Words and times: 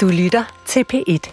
Du 0.00 0.08
lytter 0.08 0.44
til 0.66 0.84
P1. 0.92 1.32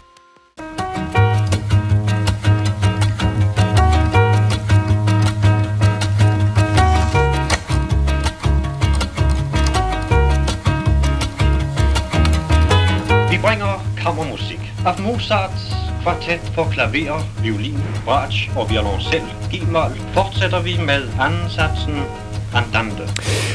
Vi 13.32 13.38
bringer 13.42 13.86
kammermusik. 13.98 14.60
Af 14.86 15.00
Mozarts 15.00 15.74
kvartet 16.02 16.52
for 16.56 16.70
klaver, 16.72 17.42
violin, 17.42 17.80
bratsch 18.06 18.58
og 18.58 18.70
violoncel, 18.70 19.22
g 19.52 19.54
fortsætter 20.14 20.62
vi 20.62 20.78
med 20.86 21.10
ansatsen. 21.20 22.27
Andante. 22.54 23.04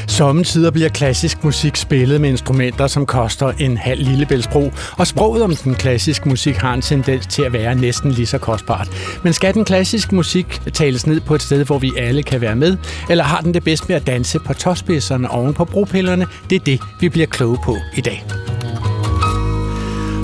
Sommetider 0.09 0.71
bliver 0.71 0.89
klassisk 0.89 1.45
musik 1.45 1.77
spillet 1.77 2.21
med 2.21 2.31
instrumenter, 2.31 2.87
som 2.87 3.07
koster 3.07 3.53
en 3.59 3.77
halv 3.77 4.03
lillebæltsbro, 4.05 4.73
og 4.99 5.07
sproget 5.07 5.43
om 5.43 5.57
den 5.57 5.75
klassiske 5.75 6.29
musik 6.29 6.57
har 6.57 6.75
en 6.75 6.83
tendens 6.83 7.27
til 7.27 7.43
at 7.43 7.53
være 7.53 7.75
næsten 7.75 8.11
lige 8.11 8.27
så 8.27 8.39
kostbart. 8.39 8.89
Men 9.25 9.33
skal 9.33 9.55
den 9.55 9.65
klassiske 9.65 10.15
musik 10.15 10.61
tales 10.75 11.07
ned 11.07 11.21
på 11.21 11.35
et 11.35 11.43
sted, 11.43 11.65
hvor 11.65 11.79
vi 11.79 11.93
alle 11.99 12.23
kan 12.23 12.41
være 12.41 12.57
med, 12.57 12.77
eller 13.11 13.25
har 13.25 13.41
den 13.41 13.55
det 13.55 13.65
bedst 13.65 13.89
med 13.89 13.97
at 13.97 14.07
danse 14.07 14.39
på 14.39 14.55
tåspidserne 14.55 15.31
oven 15.31 15.55
på 15.55 15.65
bropillerne? 15.65 16.27
Det 16.51 16.57
er 16.57 16.65
det, 16.65 16.81
vi 17.01 17.09
bliver 17.09 17.27
kloge 17.27 17.59
på 17.65 17.77
i 17.97 18.01
dag. 18.01 18.25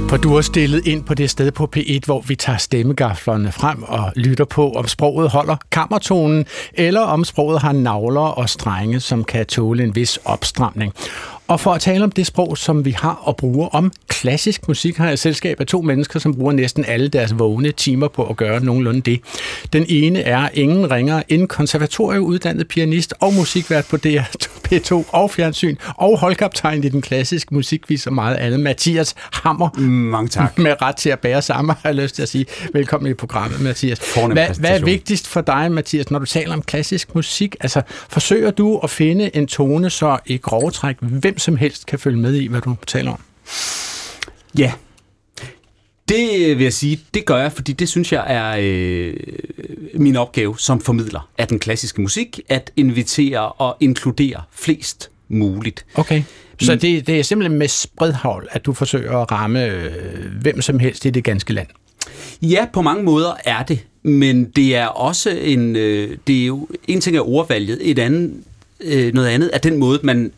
For 0.08 0.16
du 0.16 0.34
har 0.34 0.40
stillet 0.40 0.86
ind 0.86 1.04
på 1.04 1.14
det 1.14 1.30
sted 1.30 1.50
på 1.50 1.68
P1, 1.76 2.00
hvor 2.04 2.20
vi 2.20 2.36
tager 2.36 2.58
stemmegaflerne 2.58 3.52
frem 3.52 3.82
og 3.82 4.12
lytter 4.16 4.44
på, 4.44 4.72
om 4.72 4.86
sproget 4.86 5.30
holder 5.30 5.56
kammertonen, 5.70 6.46
eller 6.74 7.00
om 7.00 7.24
sproget 7.24 7.60
har 7.60 7.72
navler 7.72 8.20
og 8.20 8.48
strenge, 8.48 9.00
som 9.00 9.24
kan 9.24 9.46
tåle 9.46 9.82
en 9.82 9.94
vis 9.94 10.18
opstramning. 10.24 10.92
Og 11.48 11.60
for 11.60 11.72
at 11.72 11.80
tale 11.80 12.04
om 12.04 12.10
det 12.10 12.26
sprog, 12.26 12.58
som 12.58 12.84
vi 12.84 12.90
har 12.90 13.20
og 13.22 13.36
bruger 13.36 13.68
om 13.68 13.92
klassisk 14.08 14.68
musik, 14.68 14.96
har 14.96 15.08
jeg 15.08 15.18
selskab 15.18 15.60
af 15.60 15.66
to 15.66 15.82
mennesker, 15.82 16.20
som 16.20 16.34
bruger 16.34 16.52
næsten 16.52 16.84
alle 16.88 17.08
deres 17.08 17.38
vågne 17.38 17.72
timer 17.72 18.08
på 18.08 18.26
at 18.26 18.36
gøre 18.36 18.64
nogenlunde 18.64 19.00
det. 19.00 19.20
Den 19.72 19.86
ene 19.88 20.20
er 20.20 20.48
ingen 20.54 20.90
ringer 20.90 21.22
end 21.28 21.48
konservatorieuddannet 21.48 22.68
pianist 22.68 23.14
og 23.20 23.34
musikvært 23.34 23.86
på 23.90 23.96
DR 23.96 24.48
P2 24.72 25.04
og 25.08 25.30
fjernsyn, 25.30 25.76
og 25.96 26.18
holdkaptajn 26.18 26.84
i 26.84 26.88
den 26.88 27.02
klassiske 27.02 27.54
musikvis 27.54 28.06
og 28.06 28.12
meget 28.12 28.36
andet. 28.36 28.60
Mathias 28.60 29.14
Hammer. 29.32 29.80
Mange 29.80 30.28
tak. 30.28 30.58
Med 30.58 30.82
ret 30.82 30.96
til 30.96 31.10
at 31.10 31.18
bære 31.18 31.42
sammen, 31.42 31.76
har 31.82 31.88
jeg 31.88 31.94
lyst 31.94 32.14
til 32.14 32.22
at 32.22 32.28
sige. 32.28 32.46
Velkommen 32.72 33.10
i 33.10 33.14
programmet, 33.14 33.60
Mathias. 33.60 33.98
Hvad, 34.14 34.60
hvad 34.60 34.80
er 34.80 34.84
vigtigst 34.84 35.28
for 35.28 35.40
dig, 35.40 35.72
Mathias, 35.72 36.10
når 36.10 36.18
du 36.18 36.26
taler 36.26 36.52
om 36.52 36.62
klassisk 36.62 37.14
musik? 37.14 37.56
Altså, 37.60 37.82
forsøger 38.08 38.50
du 38.50 38.78
at 38.78 38.90
finde 38.90 39.36
en 39.36 39.46
tone, 39.46 39.90
så 39.90 40.18
i 40.26 40.36
grove 40.36 40.70
træk, 40.70 40.96
hvem 41.00 41.37
som 41.38 41.56
helst 41.56 41.86
kan 41.86 41.98
følge 41.98 42.18
med 42.18 42.34
i, 42.34 42.46
hvad 42.46 42.60
du 42.60 42.76
taler 42.86 43.10
om? 43.10 43.20
Ja, 44.58 44.72
det 46.08 46.56
vil 46.58 46.62
jeg 46.62 46.72
sige, 46.72 47.00
det 47.14 47.24
gør 47.24 47.36
jeg, 47.36 47.52
fordi 47.52 47.72
det 47.72 47.88
synes 47.88 48.12
jeg 48.12 48.24
er 48.26 48.56
øh, 48.60 49.14
min 49.94 50.16
opgave 50.16 50.58
som 50.58 50.80
formidler 50.80 51.28
af 51.38 51.48
den 51.48 51.58
klassiske 51.58 52.00
musik, 52.00 52.40
at 52.48 52.70
invitere 52.76 53.52
og 53.52 53.76
inkludere 53.80 54.42
flest 54.52 55.10
muligt. 55.28 55.86
Okay. 55.94 56.22
Så 56.60 56.74
det, 56.74 57.06
det 57.06 57.18
er 57.18 57.22
simpelthen 57.22 57.58
med 57.58 57.68
spredhavl, 57.68 58.48
at 58.50 58.66
du 58.66 58.72
forsøger 58.72 59.18
at 59.18 59.32
ramme 59.32 59.66
øh, 59.66 59.92
hvem 60.40 60.60
som 60.60 60.78
helst 60.78 61.04
i 61.04 61.10
det 61.10 61.24
ganske 61.24 61.52
land? 61.52 61.66
Ja, 62.42 62.66
på 62.72 62.82
mange 62.82 63.02
måder 63.02 63.32
er 63.44 63.62
det, 63.62 63.84
men 64.02 64.44
det 64.44 64.76
er 64.76 64.86
også 64.86 65.30
en, 65.30 65.76
øh, 65.76 66.16
det 66.26 66.42
er 66.42 66.46
jo, 66.46 66.68
en 66.88 67.00
ting 67.00 67.16
er 67.16 67.28
ordvalget, 67.28 67.78
et 67.90 67.98
andet, 67.98 68.32
øh, 68.80 69.14
noget 69.14 69.28
andet 69.28 69.50
er 69.52 69.58
den 69.58 69.76
måde, 69.76 70.00
man 70.02 70.32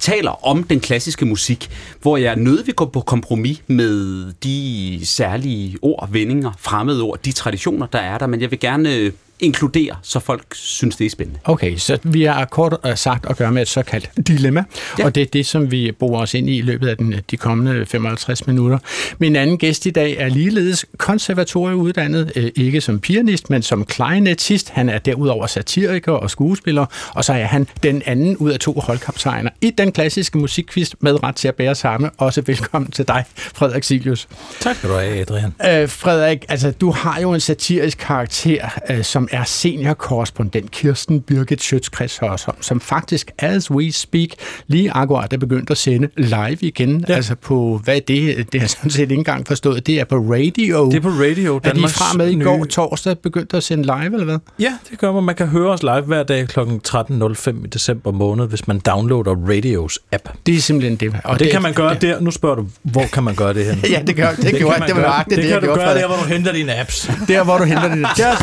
taler 0.00 0.46
om 0.46 0.62
den 0.62 0.80
klassiske 0.80 1.26
musik, 1.26 1.70
hvor 2.02 2.16
jeg 2.16 2.36
nødvendigt 2.36 2.76
går 2.76 2.84
på 2.84 3.00
kompromis 3.00 3.62
med 3.66 4.26
de 4.44 5.00
særlige 5.04 5.78
ord, 5.82 6.08
vendinger, 6.10 6.52
fremmede 6.58 7.02
ord, 7.02 7.18
de 7.24 7.32
traditioner, 7.32 7.86
der 7.86 7.98
er 7.98 8.18
der, 8.18 8.26
men 8.26 8.40
jeg 8.40 8.50
vil 8.50 8.60
gerne 8.60 8.94
øh, 8.94 9.12
inkludere, 9.40 9.96
så 10.02 10.20
folk 10.20 10.54
synes, 10.54 10.96
det 10.96 11.06
er 11.06 11.10
spændende. 11.10 11.40
Okay, 11.44 11.76
så 11.76 11.98
vi 12.02 12.22
har 12.22 12.44
kort 12.44 12.76
sagt 12.94 13.26
at 13.30 13.36
gøre 13.36 13.52
med 13.52 13.62
et 13.62 13.68
såkaldt 13.68 14.10
dilemma, 14.28 14.64
ja. 14.98 15.04
og 15.04 15.14
det 15.14 15.20
er 15.20 15.26
det, 15.26 15.46
som 15.46 15.70
vi 15.70 15.92
bruger 15.92 16.20
os 16.20 16.34
ind 16.34 16.50
i 16.50 16.58
i 16.58 16.60
løbet 16.60 16.88
af 16.88 16.96
den, 16.96 17.14
de 17.30 17.36
kommende 17.36 17.86
55 17.86 18.46
minutter. 18.46 18.78
Min 19.18 19.36
anden 19.36 19.58
gæst 19.58 19.86
i 19.86 19.90
dag 19.90 20.16
er 20.18 20.28
ligeledes 20.28 20.86
konservatorieuddannet, 20.96 22.32
øh, 22.36 22.50
ikke 22.56 22.80
som 22.80 23.00
pianist, 23.00 23.50
men 23.50 23.62
som 23.62 23.84
klarinettist. 23.84 24.70
Han 24.70 24.88
er 24.88 24.98
derudover 24.98 25.46
satiriker 25.46 26.12
og 26.12 26.30
skuespiller, 26.30 26.86
og 27.14 27.24
så 27.24 27.32
er 27.32 27.44
han 27.44 27.66
den 27.82 28.02
anden 28.06 28.36
ud 28.36 28.50
af 28.50 28.58
to 28.58 28.72
holdkaptajner 28.72 29.50
i 29.60 29.70
den 29.70 29.92
klassiske 29.92 30.38
musikkvist 30.38 30.94
med 31.00 31.22
ret 31.22 31.36
til 31.36 31.48
at 31.48 31.54
bære 31.54 31.74
samme. 31.74 32.10
Også 32.18 32.42
velkommen 32.46 32.90
til 32.90 33.08
dig, 33.08 33.24
Frederik 33.36 33.84
Silius. 33.84 34.28
Tak 34.60 34.76
skal 34.76 34.90
du 34.90 34.94
have, 34.94 35.20
Adrian. 35.20 35.54
Øh, 35.82 35.88
Frederik, 35.88 36.44
altså 36.48 36.70
du 36.70 36.90
har 36.90 37.20
jo 37.20 37.32
en 37.32 37.40
satirisk 37.40 37.98
karakter, 37.98 38.68
øh, 38.90 39.04
som 39.04 39.23
er 39.32 39.44
seniorkorrespondent 39.44 40.70
Kirsten 40.70 41.20
Birgit 41.20 41.62
Schøtzgrads 41.62 42.18
Hørsholm, 42.18 42.62
som 42.62 42.80
faktisk, 42.80 43.30
as 43.38 43.70
we 43.70 43.92
speak, 43.92 44.28
lige 44.66 44.90
akkurat 44.92 45.32
er 45.32 45.36
begyndt 45.38 45.70
at 45.70 45.78
sende 45.78 46.08
live 46.16 46.58
igen. 46.60 47.04
Ja. 47.08 47.14
Altså 47.14 47.34
på, 47.34 47.80
hvad 47.84 47.96
er 47.96 48.00
det? 48.00 48.52
Det 48.52 48.60
har 48.60 48.68
sådan 48.68 48.90
set 48.90 49.00
ikke 49.00 49.14
engang 49.14 49.46
forstået. 49.46 49.86
Det 49.86 50.00
er 50.00 50.04
på 50.04 50.16
radio. 50.16 50.90
Det 50.90 50.96
er 50.96 51.00
på 51.00 51.08
radio. 51.08 51.60
Er 51.64 51.72
de 51.72 51.88
fra 51.88 52.16
med 52.16 52.30
i 52.30 52.40
går 52.42 52.56
nye... 52.56 52.68
torsdag 52.68 53.18
begyndt 53.18 53.54
at 53.54 53.62
sende 53.62 53.84
live, 53.84 54.04
eller 54.04 54.24
hvad? 54.24 54.38
Ja, 54.58 54.72
det 54.90 54.98
gør 54.98 55.12
man. 55.12 55.24
Man 55.24 55.34
kan 55.34 55.46
høre 55.46 55.70
os 55.70 55.82
live 55.82 56.00
hver 56.02 56.22
dag 56.22 56.48
kl. 56.48 56.60
13.05 56.60 57.64
i 57.64 57.66
december 57.66 58.12
måned, 58.12 58.46
hvis 58.46 58.68
man 58.68 58.78
downloader 58.78 59.34
Radios 59.48 59.98
app. 60.12 60.28
Det 60.46 60.54
er 60.54 60.60
simpelthen 60.60 60.96
det. 60.96 61.20
Og 61.24 61.38
det, 61.38 61.44
det 61.44 61.52
kan 61.52 61.62
man 61.62 61.72
gøre 61.72 61.94
det, 61.94 62.02
der. 62.02 62.20
Nu 62.20 62.30
spørger 62.30 62.56
du, 62.56 62.66
hvor 62.82 63.04
kan 63.12 63.22
man 63.22 63.34
gøre 63.34 63.54
det 63.54 63.66
hen? 63.66 63.84
ja, 63.94 64.02
det, 64.06 64.16
gør, 64.16 64.30
det, 64.30 64.44
det, 64.44 64.54
gjorde, 64.58 64.86
det, 64.86 64.96
var 64.96 65.22
det, 65.22 65.30
det, 65.30 65.44
det 65.44 65.52
kan 65.52 65.60
du 65.60 65.74
gøre 65.74 65.94
der, 65.94 66.06
hvor 66.06 66.16
du 66.16 66.24
henter 66.24 66.52
dine 66.52 66.80
apps. 66.80 67.10
Der, 67.28 67.44
hvor 67.44 67.58
du 67.58 67.64
henter 67.64 67.94
dine 67.94 68.08
apps. 68.10 68.42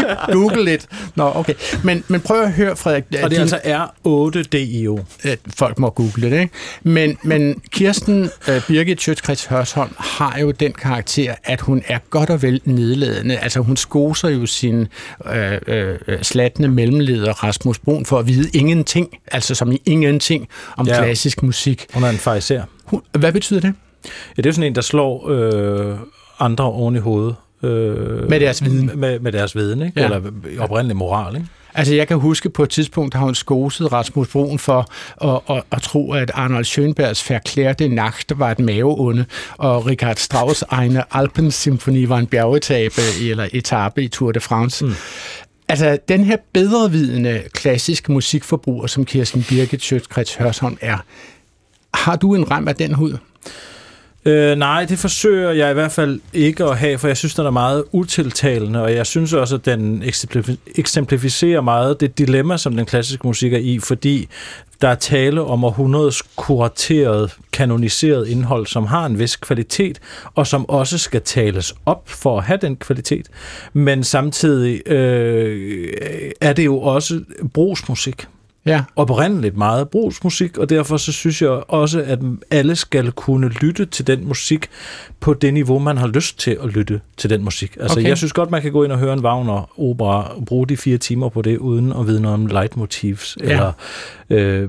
Beep, 0.00 0.18
Google 0.36 0.64
lidt. 0.64 0.86
Nå, 1.14 1.32
okay. 1.34 1.54
Men, 1.84 2.04
men 2.08 2.20
prøv 2.20 2.42
at 2.42 2.52
høre, 2.52 2.76
Frederik. 2.76 3.04
Og 3.22 3.30
det 3.30 3.36
er 3.36 3.40
altså 3.40 3.56
R8DIO. 3.56 5.04
Folk 5.56 5.78
må 5.78 5.90
google 5.90 6.30
det, 6.30 6.40
ikke? 6.40 6.54
Men, 6.82 7.18
men 7.22 7.62
Kirsten 7.70 8.22
uh, 8.22 8.66
Birgit 8.68 9.00
Sjøtskrets 9.00 9.44
Hørsholm 9.44 9.94
har 9.98 10.38
jo 10.38 10.50
den 10.50 10.72
karakter, 10.72 11.34
at 11.44 11.60
hun 11.60 11.82
er 11.86 11.98
godt 12.10 12.30
og 12.30 12.42
vel 12.42 12.60
nedladende. 12.64 13.38
Altså, 13.38 13.60
hun 13.60 13.76
skoser 13.76 14.28
jo 14.28 14.46
sin 14.46 14.80
uh, 14.80 15.30
uh, 15.68 16.14
slattende 16.22 16.68
mellemleder 16.68 17.32
Rasmus 17.32 17.78
Brun 17.78 18.06
for 18.06 18.18
at 18.18 18.26
vide 18.26 18.50
ingenting, 18.54 19.08
altså 19.32 19.54
som 19.54 19.72
i 19.72 19.82
ingenting 19.86 20.48
om 20.76 20.86
ja. 20.86 21.02
klassisk 21.02 21.42
musik. 21.42 21.86
Hun 21.94 22.04
er 22.04 22.10
en 22.10 22.18
fariser. 22.18 22.62
Hvad 23.18 23.32
betyder 23.32 23.60
det? 23.60 23.74
Ja, 24.36 24.42
det 24.42 24.46
er 24.46 24.52
sådan 24.52 24.66
en, 24.66 24.74
der 24.74 24.80
slår 24.80 25.28
øh, 25.28 25.98
andre 26.38 26.64
oven 26.64 26.96
i 26.96 26.98
hovedet. 26.98 27.34
Øh, 27.62 28.28
med 28.28 28.40
deres 28.40 28.64
viden. 28.64 28.90
Med, 28.94 29.18
med 29.18 29.32
deres 29.32 29.56
viden, 29.56 29.82
ikke? 29.82 30.00
Ja. 30.00 30.04
Eller 30.04 30.20
oprindelig 30.58 30.96
moral, 30.96 31.36
ikke? 31.36 31.48
Altså, 31.74 31.94
jeg 31.94 32.08
kan 32.08 32.18
huske 32.18 32.50
på 32.50 32.62
et 32.62 32.70
tidspunkt, 32.70 33.14
har 33.14 33.24
hun 33.24 33.34
skoset 33.34 33.92
Rasmus 33.92 34.28
Broen 34.28 34.58
for 34.58 34.86
at, 35.24 35.56
at, 35.56 35.62
at 35.72 35.82
tro, 35.82 36.12
at 36.12 36.30
Arnold 36.34 36.64
Schönbergs 36.64 37.32
Verklærte 37.32 37.88
Nacht 37.88 38.32
var 38.38 38.50
et 38.50 38.58
maveonde, 38.58 39.24
og 39.56 39.86
Richard 39.86 40.18
Strauss' 40.18 40.62
egne 40.68 41.16
Alpensymfoni 41.16 42.08
var 42.08 42.18
en 42.18 42.26
bjergetape 42.26 43.00
eller 43.30 43.48
etape 43.52 44.02
i 44.02 44.08
Tour 44.08 44.32
de 44.32 44.40
France. 44.40 44.84
Mm. 44.84 44.94
Altså, 45.68 45.98
den 46.08 46.24
her 46.24 46.36
bedrevidende 46.52 47.42
klassiske 47.52 48.12
musikforbruger, 48.12 48.86
som 48.86 49.04
Kirsten 49.04 49.44
Birgit 49.48 49.82
Sjøtskrets 49.82 50.34
Hørsholm 50.34 50.78
er, 50.80 50.98
har 51.94 52.16
du 52.16 52.34
en 52.34 52.50
rem 52.50 52.68
af 52.68 52.74
den 52.74 52.94
hud? 52.94 53.16
Øh, 54.24 54.56
nej, 54.56 54.84
det 54.84 54.98
forsøger 54.98 55.50
jeg 55.50 55.70
i 55.70 55.74
hvert 55.74 55.92
fald 55.92 56.20
ikke 56.32 56.64
at 56.64 56.78
have, 56.78 56.98
for 56.98 57.08
jeg 57.08 57.16
synes, 57.16 57.34
den 57.34 57.46
er 57.46 57.50
meget 57.50 57.84
utiltalende, 57.92 58.82
og 58.82 58.94
jeg 58.94 59.06
synes 59.06 59.32
også, 59.32 59.54
at 59.54 59.64
den 59.64 60.02
eksemplificerer 60.76 61.60
meget 61.60 62.00
det 62.00 62.18
dilemma, 62.18 62.56
som 62.56 62.76
den 62.76 62.86
klassiske 62.86 63.26
musik 63.26 63.52
er 63.52 63.58
i, 63.58 63.78
fordi 63.78 64.28
der 64.80 64.88
er 64.88 64.94
tale 64.94 65.42
om 65.42 65.64
århundredes 65.64 66.22
kurateret, 66.36 67.36
kanoniseret 67.52 68.28
indhold, 68.28 68.66
som 68.66 68.86
har 68.86 69.06
en 69.06 69.18
vis 69.18 69.36
kvalitet, 69.36 70.00
og 70.34 70.46
som 70.46 70.68
også 70.68 70.98
skal 70.98 71.22
tales 71.22 71.74
op 71.86 72.08
for 72.08 72.38
at 72.38 72.44
have 72.44 72.58
den 72.62 72.76
kvalitet. 72.76 73.26
Men 73.72 74.04
samtidig 74.04 74.88
øh, 74.88 75.92
er 76.40 76.52
det 76.52 76.64
jo 76.64 76.80
også 76.80 77.20
brugsmusik 77.54 78.26
ja. 78.66 78.82
oprindeligt 78.96 79.56
meget 79.56 79.88
brugsmusik, 79.88 80.58
og 80.58 80.70
derfor 80.70 80.96
så 80.96 81.12
synes 81.12 81.42
jeg 81.42 81.50
også, 81.50 82.02
at 82.02 82.18
alle 82.50 82.76
skal 82.76 83.12
kunne 83.12 83.48
lytte 83.48 83.86
til 83.86 84.06
den 84.06 84.28
musik 84.28 84.68
på 85.20 85.34
det 85.34 85.54
niveau, 85.54 85.78
man 85.78 85.96
har 85.96 86.06
lyst 86.06 86.38
til 86.38 86.58
at 86.62 86.68
lytte 86.68 87.00
til 87.16 87.30
den 87.30 87.44
musik. 87.44 87.76
Altså, 87.80 87.98
okay. 87.98 88.08
jeg 88.08 88.16
synes 88.18 88.32
godt, 88.32 88.50
man 88.50 88.62
kan 88.62 88.72
gå 88.72 88.84
ind 88.84 88.92
og 88.92 88.98
høre 88.98 89.12
en 89.12 89.20
Wagner-opera 89.20 90.36
og 90.36 90.44
bruge 90.44 90.66
de 90.66 90.76
fire 90.76 90.98
timer 90.98 91.28
på 91.28 91.42
det, 91.42 91.58
uden 91.58 91.92
at 91.92 92.06
vide 92.06 92.20
noget 92.20 92.34
om 92.34 92.46
leitmotivs, 92.46 93.38
ja. 93.40 93.50
eller 93.50 93.72
øh, 94.30 94.68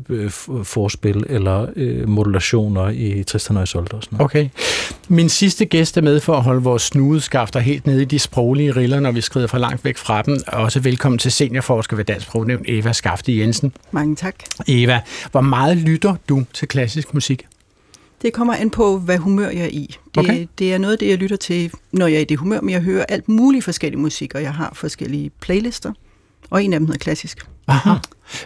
forspil, 0.63 1.23
eller 1.29 1.67
øh, 1.75 2.09
modulationer 2.09 2.89
i 2.89 3.23
Tristan 3.23 3.57
og 3.57 3.63
Isolde 3.63 3.91
og 3.91 4.03
sådan 4.03 4.15
noget. 4.17 4.25
Okay. 4.25 4.49
Min 5.07 5.29
sidste 5.29 5.65
gæst 5.65 5.97
er 5.97 6.01
med 6.01 6.19
for 6.19 6.35
at 6.35 6.43
holde 6.43 6.61
vores 6.63 6.81
snudeskafter 6.81 7.59
helt 7.59 7.85
nede 7.85 8.01
i 8.01 8.05
de 8.05 8.19
sproglige 8.19 8.71
riller, 8.71 8.99
når 8.99 9.11
vi 9.11 9.21
skrider 9.21 9.47
for 9.47 9.57
langt 9.57 9.85
væk 9.85 9.97
fra 9.97 10.21
dem. 10.21 10.37
Også 10.47 10.79
velkommen 10.79 11.19
til 11.19 11.31
seniorforsker 11.31 11.95
ved 11.95 12.05
Dansk 12.05 12.25
Sprognævn, 12.25 12.61
Eva 12.65 12.93
Skafte 12.93 13.37
Jensen. 13.37 13.73
Mange 13.91 14.15
tak. 14.15 14.35
Eva, 14.67 14.99
hvor 15.31 15.41
meget 15.41 15.77
lytter 15.77 16.15
du 16.29 16.43
til 16.53 16.67
klassisk 16.67 17.13
musik? 17.13 17.45
Det 18.21 18.33
kommer 18.33 18.53
an 18.53 18.69
på, 18.69 18.97
hvad 18.97 19.17
humør 19.17 19.49
jeg 19.49 19.63
er 19.63 19.67
i. 19.67 19.87
Det, 20.15 20.17
Okay. 20.17 20.47
det 20.59 20.73
er 20.73 20.77
noget 20.77 20.91
af 20.93 20.99
det, 20.99 21.07
jeg 21.07 21.17
lytter 21.17 21.35
til, 21.35 21.71
når 21.91 22.07
jeg 22.07 22.15
er 22.17 22.21
i 22.21 22.23
det 22.23 22.37
humør, 22.37 22.61
men 22.61 22.69
jeg 22.69 22.81
hører 22.81 23.05
alt 23.09 23.29
muligt 23.29 23.63
forskellig 23.63 23.99
musik, 23.99 24.35
og 24.35 24.41
jeg 24.41 24.53
har 24.53 24.71
forskellige 24.73 25.31
playlister, 25.41 25.91
og 26.49 26.63
en 26.63 26.73
af 26.73 26.79
dem 26.79 26.85
hedder 26.87 26.99
klassisk. 26.99 27.37
Aha. 27.67 27.93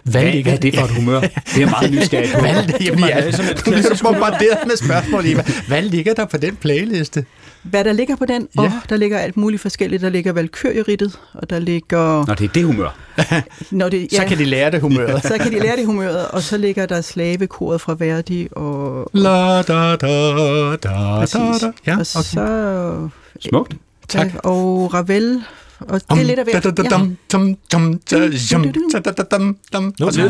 Hvad, 0.04 0.22
Hvad, 0.22 0.44
hvad 0.44 0.54
er 0.54 0.58
det 0.58 0.76
for 0.76 0.86
et 0.86 0.92
humør? 0.92 1.20
Det 1.20 1.30
er 1.56 1.60
jeg 1.60 1.70
meget 1.70 1.92
nysgerrig 1.92 2.30
på. 2.34 2.40
Hvad, 2.46 2.64
jamen, 2.82 3.00
ja, 3.00 3.10
er 3.10 3.32
sådan 3.32 3.52
et 3.52 3.58
du 3.58 3.62
bliver 3.64 3.82
klassisk 3.82 4.04
bombarderet 4.04 4.68
med 4.68 4.78
spørgsmål, 4.78 5.26
Eva. 5.26 5.44
Hvad 5.68 5.82
ligger 5.82 6.14
der 6.14 6.26
på 6.26 6.38
den 6.38 6.56
playliste? 6.56 7.26
Hvad 7.64 7.84
der 7.84 7.94
ligger 7.94 8.16
på 8.16 8.26
den? 8.26 8.48
Ja. 8.58 8.62
Ja. 8.62 8.68
Oh, 8.68 8.74
der 8.90 8.98
ligger 8.98 9.18
alt 9.18 9.38
muligt 9.38 9.62
forskelligt. 9.62 10.02
Der 10.02 10.10
ligger 10.10 10.34
Valkyrierittet, 10.34 11.20
og 11.34 11.50
der 11.50 11.60
ligger... 11.60 12.26
Nå, 12.28 12.34
det 12.34 12.44
er 12.44 12.54
det 12.54 12.64
humør. 12.64 12.98
Når 13.72 13.90
det, 13.90 14.08
Så 14.12 14.26
kan 14.28 14.38
de 14.38 14.46
lære 14.46 14.72
det 14.72 14.82
humøret. 14.82 15.24
så 15.24 15.38
kan 15.40 15.52
de 15.52 15.60
lære 15.60 15.76
det 15.76 15.86
humøret, 15.86 16.28
og 16.28 16.42
så 16.42 16.58
ligger 16.58 16.86
der 16.86 17.02
slavekoret 17.02 17.82
fra 17.82 17.96
Verdi, 18.00 18.48
og, 18.52 19.10
La, 19.14 19.62
da, 19.62 19.96
da, 19.96 19.96
da, 19.96 20.76
da, 20.76 21.20
Præcis. 21.20 21.62
da. 21.62 21.72
Ja, 21.88 21.94
og 21.94 22.00
okay. 22.00 22.04
så... 22.04 23.10
Smukt. 23.50 23.74
Tak. 24.08 24.28
Og 24.44 24.94
Ravel, 24.94 25.44
og 25.80 26.01
det 26.10 26.19
er 26.19 26.24
lidt 26.24 26.39
af 26.39 26.45
hvert. 26.45 26.63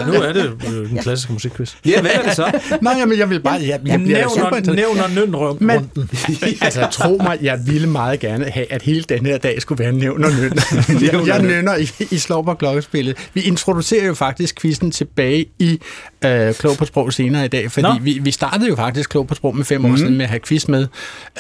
Nu, 0.08 0.14
er 0.14 0.34
det 0.34 0.52
øh, 0.68 0.90
den 0.90 0.98
klassiske 0.98 1.34
musikquiz. 1.34 1.74
Ja, 1.86 2.02
hvad 2.02 2.12
er 2.14 2.22
det 2.22 2.36
så? 2.36 2.60
Nej, 2.82 2.96
jamen, 3.00 3.20
jeg 3.20 3.30
vil 3.30 3.40
bare... 3.40 3.62
Jeg, 3.62 3.80
Nævner, 3.84 5.08
nævner 5.08 5.08
nøn 5.08 5.58
Men, 5.68 5.92
altså, 6.62 6.88
tro 6.92 7.20
mig, 7.24 7.38
jeg 7.42 7.60
ville 7.66 7.90
meget 7.90 8.20
gerne 8.20 8.46
have, 8.46 8.74
at 8.74 8.82
hele 8.82 9.04
den 9.10 9.26
her 9.26 9.38
dag 9.38 9.62
skulle 9.62 9.84
være 9.84 9.92
nævn 9.92 10.24
og 10.24 10.32
nøn. 10.32 10.54
jeg, 11.28 11.42
nønner 11.42 11.76
i, 11.76 11.90
i 12.12 12.18
Slov 12.18 12.48
og 12.48 12.58
Klokkespillet. 12.58 13.30
Vi 13.34 13.42
introducerer 13.42 14.06
jo 14.06 14.14
faktisk 14.14 14.62
quizzen 14.62 14.92
tilbage 14.92 15.46
i 15.60 15.80
øh, 16.26 16.54
Klog 16.54 16.78
på 16.78 16.86
Sprog 16.86 17.14
senere 17.14 17.46
i 17.46 17.48
dag, 17.48 17.72
fordi 17.72 17.88
Nå. 17.88 17.94
vi, 18.02 18.20
vi 18.22 18.32
startede 18.32 18.70
jo 18.70 18.76
faktisk 18.76 19.10
Klog 19.10 19.28
på 19.28 19.36
Sprog 19.36 19.56
med 19.56 19.66
fem 19.66 19.86
år 19.86 19.96
siden 19.96 20.18
med 20.18 20.26
at 20.26 20.30
have 20.30 20.40
quiz 20.40 20.68
med, 20.68 20.88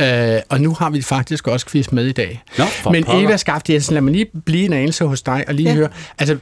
øh, 0.02 0.42
og 0.50 0.62
nu 0.62 0.74
har 0.80 0.90
vi 0.90 1.02
faktisk 1.02 1.48
også 1.48 1.66
quiz 1.66 1.92
med 1.92 2.06
i 2.06 2.12
dag. 2.12 2.44
Nå, 2.58 2.66
Men. 2.92 3.06
Eva 3.08 3.38
Skaft 3.38 3.70
Jensen, 3.70 3.95
lad 3.96 4.02
mig 4.02 4.14
lige 4.14 4.26
blive 4.46 4.66
en 4.66 4.74
anelse 4.74 5.06
hos 5.06 5.22
dig 5.22 5.44
og 5.48 5.54
lige 5.54 5.70
Ja. 5.70 5.76
høre, 5.76 5.90
altså, 6.20 6.38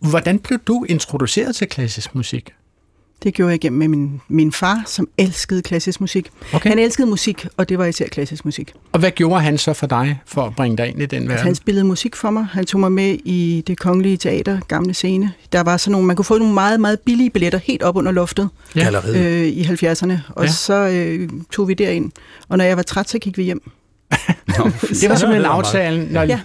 hvordan 0.00 0.38
blev 0.38 0.58
du 0.58 0.84
introduceret 0.88 1.56
til 1.56 1.66
klassisk 1.68 2.14
musik? 2.14 2.50
Det 3.22 3.34
gjorde 3.34 3.48
jeg 3.50 3.54
igennem 3.64 3.78
med 3.78 3.88
min, 3.88 4.20
min 4.28 4.52
far, 4.52 4.82
som 4.86 5.08
elskede 5.18 5.62
klassisk 5.62 6.00
musik. 6.00 6.30
Okay. 6.52 6.68
Han 6.68 6.78
elskede 6.78 7.06
musik, 7.06 7.46
og 7.56 7.68
det 7.68 7.78
var 7.78 7.84
især 7.84 8.06
klassisk 8.08 8.44
musik. 8.44 8.72
Og 8.92 9.00
hvad 9.00 9.10
gjorde 9.10 9.40
han 9.40 9.58
så 9.58 9.72
for 9.72 9.86
dig, 9.86 10.20
for 10.26 10.42
at 10.46 10.56
bringe 10.56 10.76
dig 10.76 10.88
ind 10.88 11.02
i 11.02 11.06
den 11.06 11.16
Altså, 11.18 11.28
verden? 11.28 11.44
han 11.44 11.54
spillede 11.54 11.84
musik 11.84 12.16
for 12.16 12.30
mig. 12.30 12.46
Han 12.52 12.66
tog 12.66 12.80
mig 12.80 12.92
med 12.92 13.18
i 13.24 13.62
det 13.66 13.78
kongelige 13.78 14.16
teater, 14.16 14.60
gamle 14.68 14.94
scene. 14.94 15.32
Der 15.52 15.60
var 15.60 15.76
sådan 15.76 15.92
nogle, 15.92 16.06
man 16.06 16.16
kunne 16.16 16.24
få 16.24 16.38
nogle 16.38 16.54
meget, 16.54 16.80
meget 16.80 17.00
billige 17.00 17.30
billetter 17.30 17.58
helt 17.58 17.82
op 17.82 17.96
under 17.96 18.12
loftet 18.12 18.48
Ja. 18.76 18.80
Galleriet. 18.82 19.16
øh, 19.16 19.46
i 19.46 19.62
70'erne. 19.62 20.12
Og 20.28 20.44
Ja. 20.44 20.50
så 20.50 20.74
øh, 20.74 21.28
tog 21.52 21.68
vi 21.68 21.74
derind. 21.74 22.10
Og 22.48 22.58
når 22.58 22.64
jeg 22.64 22.76
var 22.76 22.82
træt, 22.82 23.10
så 23.10 23.18
gik 23.18 23.38
vi 23.38 23.42
hjem. 23.42 23.70
Nå, 24.58 24.64
Det 25.00 25.08
var 25.08 25.16
simpelthen 25.16 25.44
aftalen, 25.44 26.08
når, 26.10 26.22
ja. 26.22 26.40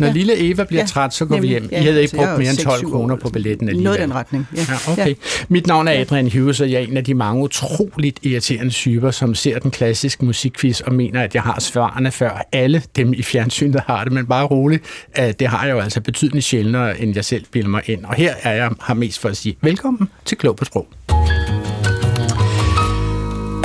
Ja. 0.00 0.04
når 0.04 0.06
Ja. 0.06 0.12
lille 0.12 0.36
Eva 0.50 0.64
bliver 0.64 0.82
Ja, 0.82 0.86
træt, 0.86 1.14
så 1.14 1.24
går 1.24 1.34
vi 1.34 1.40
nemlig. 1.40 1.50
hjem. 1.50 1.68
Ja, 1.72 1.80
I 1.80 1.84
havde 1.84 2.02
ikke 2.02 2.16
brugt 2.16 2.38
mere 2.38 2.50
end 2.50 2.58
12 2.58 2.80
6-7 2.80 2.86
år. 2.86 2.90
kroner 2.90 3.16
på 3.16 3.28
billetten 3.28 3.68
alligevel. 3.68 3.84
Noget 3.84 4.00
den 4.00 4.14
retning. 4.14 4.46
Ja. 4.56 4.60
Ja, 4.86 4.92
okay. 4.92 5.14
Mit 5.48 5.66
navn 5.66 5.88
er 5.88 6.00
Adrian 6.00 6.30
Hughes, 6.32 6.60
og 6.60 6.70
jeg 6.70 6.82
er 6.82 6.86
en 6.86 6.96
af 6.96 7.04
de 7.04 7.14
mange 7.14 7.42
utroligt 7.42 8.18
irriterende 8.22 8.70
typer, 8.72 9.10
som 9.10 9.34
ser 9.34 9.58
den 9.58 9.70
klassiske 9.70 10.24
musikquiz 10.24 10.80
og 10.80 10.94
mener, 10.94 11.22
at 11.22 11.34
jeg 11.34 11.42
har 11.42 11.60
svarene 11.60 12.10
før 12.10 12.46
alle 12.52 12.82
dem 12.96 13.12
i 13.12 13.22
fjernsynet 13.22 13.80
har 13.86 14.04
det, 14.04 14.12
men 14.12 14.26
bare 14.26 14.44
roligt, 14.46 14.82
at 15.14 15.40
det 15.40 15.48
har 15.48 15.66
jeg 15.66 15.72
jo 15.74 15.80
altså 15.80 16.00
betydeligt 16.00 16.44
sjældnere, 16.44 17.00
end 17.00 17.14
jeg 17.14 17.24
selv 17.24 17.44
bilder 17.52 17.68
mig 17.68 17.82
ind. 17.86 18.04
Og 18.04 18.14
her 18.14 18.34
er 18.42 18.52
jeg 18.54 18.70
har 18.80 18.94
mest 18.94 19.18
for 19.18 19.28
at 19.28 19.36
sige 19.36 19.56
velkommen 19.60 20.08
til 20.24 20.38
Klog 20.38 20.56
på 20.56 20.64
Sprog. 20.64 20.88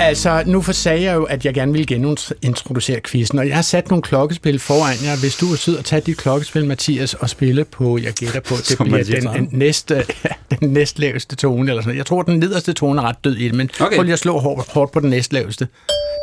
Altså, 0.02 0.44
nu 0.46 0.62
for 0.62 0.72
sagde 0.72 1.04
jeg 1.04 1.16
jo, 1.16 1.24
at 1.24 1.46
jeg 1.46 1.54
gerne 1.54 1.72
ville 1.72 1.86
genintroducere 1.86 3.00
quizzen, 3.02 3.40
og 3.40 3.48
jeg 3.48 3.56
har 3.56 3.62
sat 3.62 3.90
nogle 3.90 4.02
klokkespil 4.02 4.60
foran 4.60 4.96
jer. 5.04 5.20
Hvis 5.20 5.36
du 5.36 5.52
er 5.54 5.56
sød 5.56 5.78
at 5.78 5.86
tage 5.86 6.02
dit 6.02 6.18
klokkespil, 6.18 6.66
Mathias, 6.66 7.14
og 7.14 7.30
spille 7.30 7.66
på, 7.66 7.98
jeg 8.04 8.14
gætter 8.14 8.40
på, 8.40 8.56
det 8.56 8.66
Som 8.66 8.88
bliver 8.88 9.04
den, 9.04 9.24
den, 9.24 9.50
næste, 9.52 10.04
den 10.60 10.70
næstlaveste 10.70 11.36
tone, 11.36 11.70
eller 11.72 11.82
sådan 11.82 11.90
noget. 11.90 11.98
Jeg 11.98 12.06
tror, 12.06 12.22
den 12.22 12.40
nederste 12.40 12.74
tone 12.74 13.02
er 13.02 13.06
ret 13.06 13.24
død 13.24 13.36
i 13.36 13.44
det, 13.44 13.56
men 13.56 13.70
Okay. 13.80 13.96
prøv 13.96 14.04
lige 14.04 14.14
at 14.14 14.20
slå 14.20 14.40
hårdt, 14.40 14.72
hårdt 14.72 14.92
på 14.92 15.00
den 15.00 15.10
næstlaveste. 15.10 15.68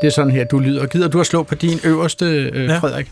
Det 0.02 0.06
er 0.06 0.12
sådan 0.12 0.32
her, 0.32 0.44
du 0.44 0.58
lyder. 0.58 0.86
Gider 0.86 1.08
du 1.08 1.20
at 1.20 1.26
slå 1.26 1.42
på 1.42 1.54
din 1.54 1.80
øverste, 1.84 2.24
øh, 2.24 2.64
ja. 2.64 2.78
Frederik? 2.78 3.06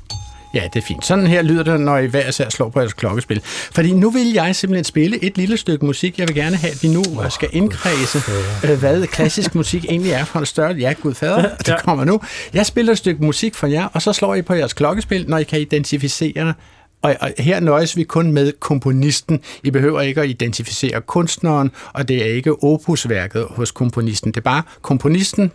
Ja, 0.54 0.62
det 0.74 0.82
er 0.82 0.86
fint. 0.86 1.06
Sådan 1.06 1.26
her 1.26 1.42
lyder 1.42 1.62
det, 1.62 1.80
når 1.80 1.98
I 1.98 2.06
hver 2.06 2.28
især 2.28 2.48
slår 2.50 2.68
på 2.68 2.80
jeres 2.80 2.92
klokkespil. 2.92 3.40
Fordi 3.44 3.92
nu 3.92 4.10
vil 4.10 4.32
jeg 4.32 4.56
simpelthen 4.56 4.84
spille 4.84 5.24
et 5.24 5.36
lille 5.36 5.56
stykke 5.56 5.86
musik. 5.86 6.18
Jeg 6.18 6.28
vil 6.28 6.36
gerne 6.36 6.56
have, 6.56 6.70
at 6.70 6.82
vi 6.82 6.88
nu 6.88 7.02
oh, 7.18 7.30
skal 7.30 7.48
indkredse, 7.52 8.18
øh, 8.64 8.78
hvad 8.78 9.06
klassisk 9.06 9.54
musik 9.54 9.84
egentlig 9.84 10.12
er 10.12 10.24
for 10.24 10.38
en 10.38 10.46
større. 10.46 10.72
Ja, 10.74 10.92
gud 11.02 11.14
fader, 11.14 11.56
det 11.58 11.68
Ja. 11.68 11.80
kommer 11.80 12.04
nu. 12.04 12.20
Jeg 12.54 12.66
spiller 12.66 12.92
et 12.92 12.98
stykke 12.98 13.24
musik 13.24 13.54
for 13.54 13.66
jer, 13.66 13.84
og 13.92 14.02
så 14.02 14.12
slår 14.12 14.34
I 14.34 14.42
på 14.42 14.54
jeres 14.54 14.72
klokkespil, 14.72 15.24
når 15.28 15.38
I 15.38 15.44
kan 15.44 15.60
identificere 15.60 16.54
og, 17.02 17.16
og 17.20 17.30
her 17.38 17.60
nøjes 17.60 17.96
vi 17.96 18.02
kun 18.04 18.32
med 18.32 18.52
komponisten. 18.60 19.40
I 19.64 19.70
behøver 19.70 20.00
ikke 20.00 20.20
at 20.20 20.28
identificere 20.28 21.00
kunstneren, 21.00 21.70
og 21.92 22.08
det 22.08 22.22
er 22.22 22.34
ikke 22.34 22.62
opusværket 22.62 23.46
hos 23.50 23.70
komponisten. 23.70 24.30
Det 24.30 24.36
er 24.36 24.40
bare 24.40 24.62
komponisten 24.82 25.50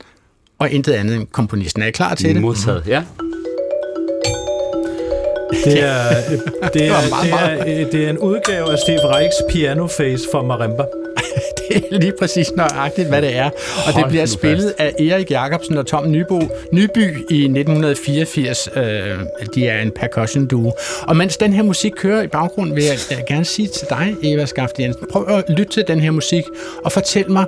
og 0.60 0.70
intet 0.72 0.94
andet 0.94 1.16
end 1.16 1.28
komponisten. 1.28 1.82
Er 1.84 1.88
I 1.88 1.92
klar 1.92 2.16
til 2.16 2.34
det? 2.34 2.42
Modtaget, 2.42 2.84
ja. 2.88 3.04
Det 5.52 5.84
er, 5.84 6.10
det, 6.74 6.88
er, 6.88 6.92
var 6.92 7.10
meget, 7.10 7.66
det, 7.66 7.82
er, 7.82 7.90
det 7.90 8.06
er 8.06 8.10
en 8.10 8.18
udgave 8.18 8.72
af 8.72 8.80
Steve 8.80 9.16
Reichs 9.16 9.44
Piano 9.50 9.88
Face 9.88 10.28
for 10.32 10.42
marimba. 10.42 10.84
Det 11.70 11.86
er 11.92 12.00
lige 12.00 12.14
præcis 12.20 12.52
nøjagtigt, 12.56 13.08
hvad 13.08 13.22
det 13.22 13.36
er. 13.36 13.46
Og 13.46 13.52
det 13.86 13.94
Hold 13.94 14.10
bliver 14.10 14.24
nu 14.24 14.28
spillet 14.28 14.74
af 14.78 14.94
Erik 15.00 15.32
Jacobsen 15.32 15.78
og 15.78 15.88
Tom 15.88 16.12
Nybo, 16.12 16.42
Nyby 16.72 17.32
i 17.32 17.44
1984. 17.44 18.70
Øh, 18.76 18.84
de 19.56 19.68
er 19.68 19.82
en 19.82 19.92
percussion 19.92 20.48
duo. 20.48 20.72
Og 21.02 21.18
mens 21.18 21.38
den 21.38 21.54
her 21.54 21.64
musik 21.64 21.92
kører 21.92 22.22
i 22.22 22.28
baggrunden, 22.28 22.76
vil 22.76 22.84
jeg 22.84 22.98
øh, 23.12 23.18
gerne 23.28 23.46
sige 23.46 23.68
til 23.68 23.88
dig, 23.90 24.16
Eva 24.24 24.46
Skaft 24.46 24.80
Jensen, 24.80 25.08
prøv 25.12 25.28
at 25.28 25.44
lytte 25.50 25.74
til 25.74 25.84
den 25.88 26.00
her 26.00 26.12
musik 26.12 26.44
og 26.86 26.92
fortæl 26.92 27.32
mig, 27.32 27.46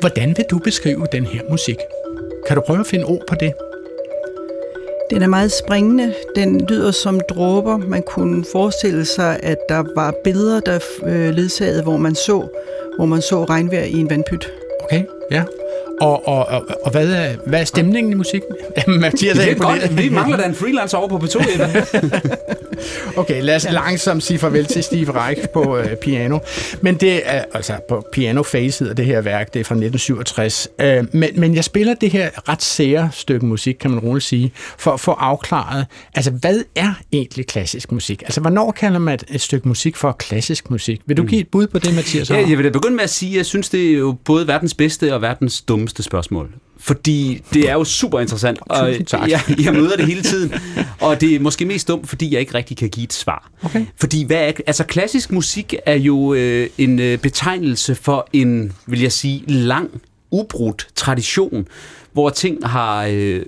hvordan 0.00 0.36
vil 0.36 0.44
du 0.50 0.58
beskrive 0.58 1.06
den 1.12 1.26
her 1.26 1.40
musik? 1.50 1.76
Kan 2.46 2.56
du 2.56 2.62
prøve 2.66 2.80
at 2.80 2.86
finde 2.86 3.04
ord 3.04 3.22
på 3.28 3.34
det? 3.34 3.52
Den 5.12 5.22
er 5.22 5.26
meget 5.26 5.52
springende. 5.52 6.14
Den 6.36 6.60
lyder 6.68 6.90
som 6.90 7.20
dråber. 7.28 7.76
Man 7.76 8.02
kunne 8.02 8.44
forestille 8.52 9.04
sig, 9.04 9.40
at 9.42 9.56
der 9.68 9.84
var 9.94 10.14
billeder, 10.24 10.60
der 10.60 10.78
øh, 11.06 11.34
ledsagede, 11.34 11.82
hvor 11.82 11.96
man 11.96 12.14
så 12.14 12.48
hvor 12.96 13.06
man 13.06 13.22
så 13.22 13.44
regnvejr 13.44 13.84
i 13.84 13.92
en 13.92 14.10
vandpyt. 14.10 14.52
Okay, 14.84 15.02
ja. 15.30 15.42
Og, 16.00 16.28
og, 16.28 16.46
og, 16.46 16.62
og 16.84 16.90
hvad, 16.90 17.08
er, 17.12 17.34
hvad 17.46 17.60
er 17.60 17.64
stemningen 17.64 18.12
i 18.12 18.14
musikken? 18.14 18.56
Mathias 19.00 19.36
Det 19.36 19.46
er 19.46 19.50
imponeret. 19.50 19.80
godt. 19.80 19.98
Vi 19.98 20.08
mangler 20.08 20.36
da 20.36 20.44
en 20.44 20.54
freelancer 20.54 20.98
over 20.98 21.08
på 21.08 21.16
P2, 21.16 21.54
Eva. 21.54 21.84
Okay, 23.16 23.42
lad 23.42 23.56
os 23.56 23.66
langsomt 23.70 24.22
sige 24.22 24.38
farvel 24.38 24.66
til 24.66 24.82
Steve 24.82 25.12
Reich 25.12 25.48
på 25.48 25.76
øh, 25.76 25.96
piano. 25.96 26.38
Men 26.80 26.94
det 26.94 27.22
er 27.24 27.44
altså 27.54 27.76
på 27.88 28.06
piano 28.12 28.42
face 28.42 28.84
hedder 28.84 28.94
det 28.94 29.06
her 29.06 29.20
værk, 29.20 29.54
det 29.54 29.60
er 29.60 29.64
fra 29.64 29.74
1967. 29.74 30.68
Øh, 30.80 31.04
men, 31.12 31.30
men 31.40 31.54
jeg 31.54 31.64
spiller 31.64 31.94
det 31.94 32.10
her 32.10 32.48
ret 32.48 32.62
sære 32.62 33.10
stykke 33.12 33.46
musik, 33.46 33.74
kan 33.80 33.90
man 33.90 34.00
roligt 34.00 34.24
sige, 34.24 34.52
for 34.78 34.90
at 34.90 35.00
få 35.00 35.10
afklaret, 35.10 35.86
altså 36.14 36.30
hvad 36.30 36.60
er 36.74 36.94
egentlig 37.12 37.46
klassisk 37.46 37.92
musik? 37.92 38.22
Altså 38.22 38.40
hvornår 38.40 38.70
kalder 38.70 38.98
man 38.98 39.14
et, 39.14 39.24
et 39.30 39.40
stykke 39.40 39.68
musik 39.68 39.96
for 39.96 40.12
klassisk 40.12 40.70
musik? 40.70 41.00
Vil 41.06 41.16
du 41.16 41.24
give 41.24 41.40
et 41.40 41.48
bud 41.48 41.66
på 41.66 41.78
det, 41.78 41.94
Mathias? 41.94 42.30
Ja, 42.30 42.36
jeg 42.48 42.58
vil 42.58 42.64
da 42.64 42.70
begynde 42.70 42.96
med 42.96 43.04
at 43.04 43.10
sige, 43.10 43.32
at 43.32 43.36
jeg 43.36 43.46
synes, 43.46 43.68
det 43.68 43.92
er 43.92 43.92
jo 43.92 44.16
både 44.24 44.46
verdens 44.46 44.74
bedste 44.74 45.14
og 45.14 45.22
verdens 45.22 45.60
dummeste 45.60 46.02
spørgsmål. 46.02 46.50
Fordi 46.84 47.42
det 47.54 47.70
er 47.70 47.72
jo 47.72 47.84
super 47.84 48.20
interessant, 48.20 48.58
og 48.62 48.88
jeg, 49.12 49.40
jeg 49.64 49.72
møder 49.72 49.96
det 49.96 50.06
hele 50.06 50.22
tiden. 50.22 50.52
Og 51.00 51.20
det 51.20 51.34
er 51.34 51.40
måske 51.40 51.64
mest 51.64 51.88
dumt, 51.88 52.08
fordi 52.08 52.32
jeg 52.32 52.40
ikke 52.40 52.54
rigtig 52.54 52.76
kan 52.76 52.88
give 52.88 53.04
et 53.04 53.12
svar. 53.12 53.50
Okay. 53.62 53.86
Fordi 54.00 54.24
hvad 54.24 54.36
er, 54.36 54.52
altså 54.66 54.84
klassisk 54.84 55.32
musik 55.32 55.74
er 55.86 55.94
jo 55.94 56.34
øh, 56.34 56.68
en 56.78 56.98
øh, 56.98 57.18
betegnelse 57.18 57.94
for 57.94 58.28
en, 58.32 58.72
vil 58.86 59.00
jeg 59.00 59.12
sige, 59.12 59.44
lang, 59.46 59.90
ubrudt 60.30 60.88
tradition, 60.94 61.66
hvor 62.12 62.30
ting 62.30 62.68
har 62.68 63.06
øh, 63.10 63.42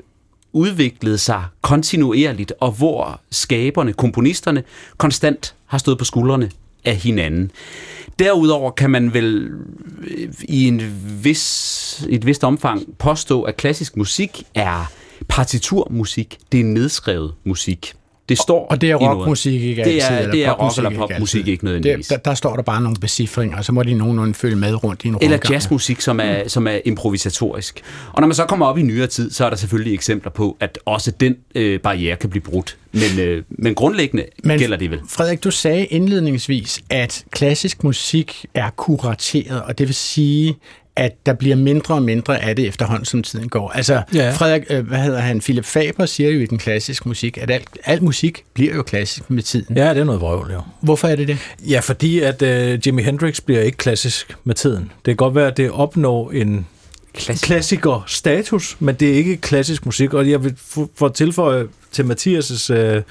udviklet 0.53 1.21
sig 1.21 1.45
kontinuerligt, 1.63 2.53
og 2.61 2.71
hvor 2.71 3.21
skaberne, 3.31 3.93
komponisterne, 3.93 4.63
konstant 4.97 5.55
har 5.67 5.79
stået 5.79 5.99
på 5.99 6.05
skuldrene 6.05 6.51
af 6.85 6.97
hinanden. 6.97 7.51
Derudover 8.19 8.71
kan 8.71 8.91
man 8.91 9.15
vel 9.15 9.51
øh, 10.01 10.33
i 10.43 10.69
en 10.69 10.83
vis, 11.23 12.07
i 12.09 12.15
et 12.15 12.27
vist 12.27 12.45
omfang 12.45 12.83
påstå, 12.99 13.43
at 13.43 13.57
klassisk 13.57 13.97
musik 13.97 14.43
er 14.55 14.93
partiturmusik. 15.29 16.39
Det 16.53 16.61
er 16.61 16.65
nedskrevet 16.65 17.35
musik. 17.45 17.95
Det 18.29 18.39
står 18.39 18.67
Og 18.67 18.81
det 18.81 18.91
er 18.91 18.95
rockmusik 18.97 19.63
ikke 19.63 19.85
Det 19.85 20.03
er- 20.03 20.07
altid? 20.07 20.19
eller 20.19 20.31
det 20.33 20.45
er 20.45 20.53
rock- 20.53 20.77
eller 20.79 20.91
ikke 20.91 21.01
popmusik 21.01 21.39
altid? 21.39 21.53
ikke 21.53 21.65
nødvendigvis. 21.65 22.07
Det, 22.07 22.25
der, 22.25 22.31
der 22.31 22.35
står 22.35 22.57
der 22.57 22.63
bare 22.63 22.81
nogle 22.83 22.97
becifringer, 23.01 23.57
og 23.59 23.65
så 23.65 23.73
må 23.73 23.83
de 23.83 23.95
nogenlunde 23.95 24.35
følge 24.35 24.57
med 24.57 24.85
rundt 24.85 25.05
i 25.05 25.09
en 25.09 25.15
Eller 25.21 25.33
rundgang. 25.37 25.53
jazzmusik, 25.53 26.01
som 26.01 26.21
er, 26.21 26.49
som 26.49 26.67
er 26.67 26.79
improvisatorisk. 26.85 27.83
Og 28.13 28.21
når 28.21 28.27
man 28.29 28.35
så 28.35 28.45
kommer 28.47 28.67
op 28.67 28.79
i 28.79 28.83
nyere 28.83 29.07
tid, 29.07 29.31
så 29.31 29.45
er 29.45 29.51
der 29.51 29.57
selvfølgelig 29.57 29.95
eksempler 29.95 30.31
på, 30.31 30.57
at 30.61 30.79
også 30.85 31.11
den 31.11 31.37
øh, 31.55 31.81
barriere 31.81 32.17
kan 32.17 32.31
blive 32.31 32.43
brudt. 32.43 32.77
Men, 32.93 33.19
øh, 33.19 33.43
men 33.49 33.75
grundlæggende 33.75 34.25
men, 34.45 34.59
gælder 34.59 34.77
det 34.77 34.91
vel. 34.91 35.01
Frederik, 35.09 35.45
du 35.45 35.51
sagde 35.51 35.85
indledningsvis, 35.85 36.81
at 36.91 37.25
klassisk 37.31 37.85
musik 37.85 38.47
er 38.55 38.71
kurateret, 38.71 39.63
og 39.63 39.79
det 39.79 39.87
vil 39.89 39.95
sige, 39.95 40.57
at 40.97 41.27
der 41.27 41.33
bliver 41.33 41.57
mindre 41.57 41.95
og 41.95 42.03
mindre 42.03 42.43
af 42.43 42.57
det 42.57 42.67
efterhånden, 42.69 43.05
som 43.05 43.23
tiden 43.23 43.49
går. 43.49 43.71
Altså, 43.71 44.03
Ja. 44.15 44.31
Frederik, 44.33 44.63
øh, 44.71 44.87
hvad 44.87 44.99
hedder 44.99 45.19
han, 45.21 45.41
Philip 45.41 45.65
Faber 45.65 46.07
siger 46.07 46.31
jo 46.31 46.41
i 46.41 46.47
den 46.47 46.59
klassiske 46.59 47.09
musik, 47.09 47.39
at 47.39 47.51
alt, 47.51 47.69
al 47.85 48.03
musik 48.03 48.45
bliver 48.55 48.75
jo 48.75 48.83
klassisk 48.83 49.31
med 49.31 49.43
tiden. 49.43 49.77
Ja. 49.77 49.91
Det 49.91 49.99
er 50.01 50.05
noget 50.05 50.21
vrøvl, 50.21 50.53
jo. 50.53 50.61
Hvorfor 50.81 51.09
er 51.09 51.17
det 51.17 51.29
det? 51.29 51.39
Ja, 51.69 51.81
fordi 51.81 52.21
at 52.21 52.43
øh, 52.43 52.79
Jimi 52.87 53.03
Hendrix 53.03 53.41
bliver 53.41 53.61
ikke 53.61 53.79
klassisk 53.79 54.37
med 54.45 54.55
tiden. 54.55 54.83
Det 54.83 55.05
kan 55.05 55.17
godt 55.17 55.35
være, 55.35 55.47
at 55.47 55.57
det 55.57 55.71
opnår 55.71 56.31
en 56.31 56.67
Klassisk. 57.15 57.47
klassiker 57.47 58.05
status, 58.07 58.77
men 58.81 58.95
det 58.95 59.11
er 59.11 59.15
ikke 59.15 59.37
klassisk 59.37 59.87
musik. 59.87 60.15
Og 60.15 60.31
jeg 60.31 60.45
vil 60.45 60.55
for 60.97 61.07
at 61.07 61.15
tilføje 61.15 61.65
til 61.93 62.03
Mathias' 62.03 62.73
øh, 62.73 63.03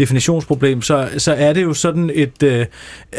definitionsproblem, 0.00 0.82
så, 0.82 1.08
så 1.18 1.32
er 1.32 1.52
det 1.52 1.62
jo 1.62 1.74
sådan 1.74 2.10
et... 2.14 2.42
Øh, 2.42 2.66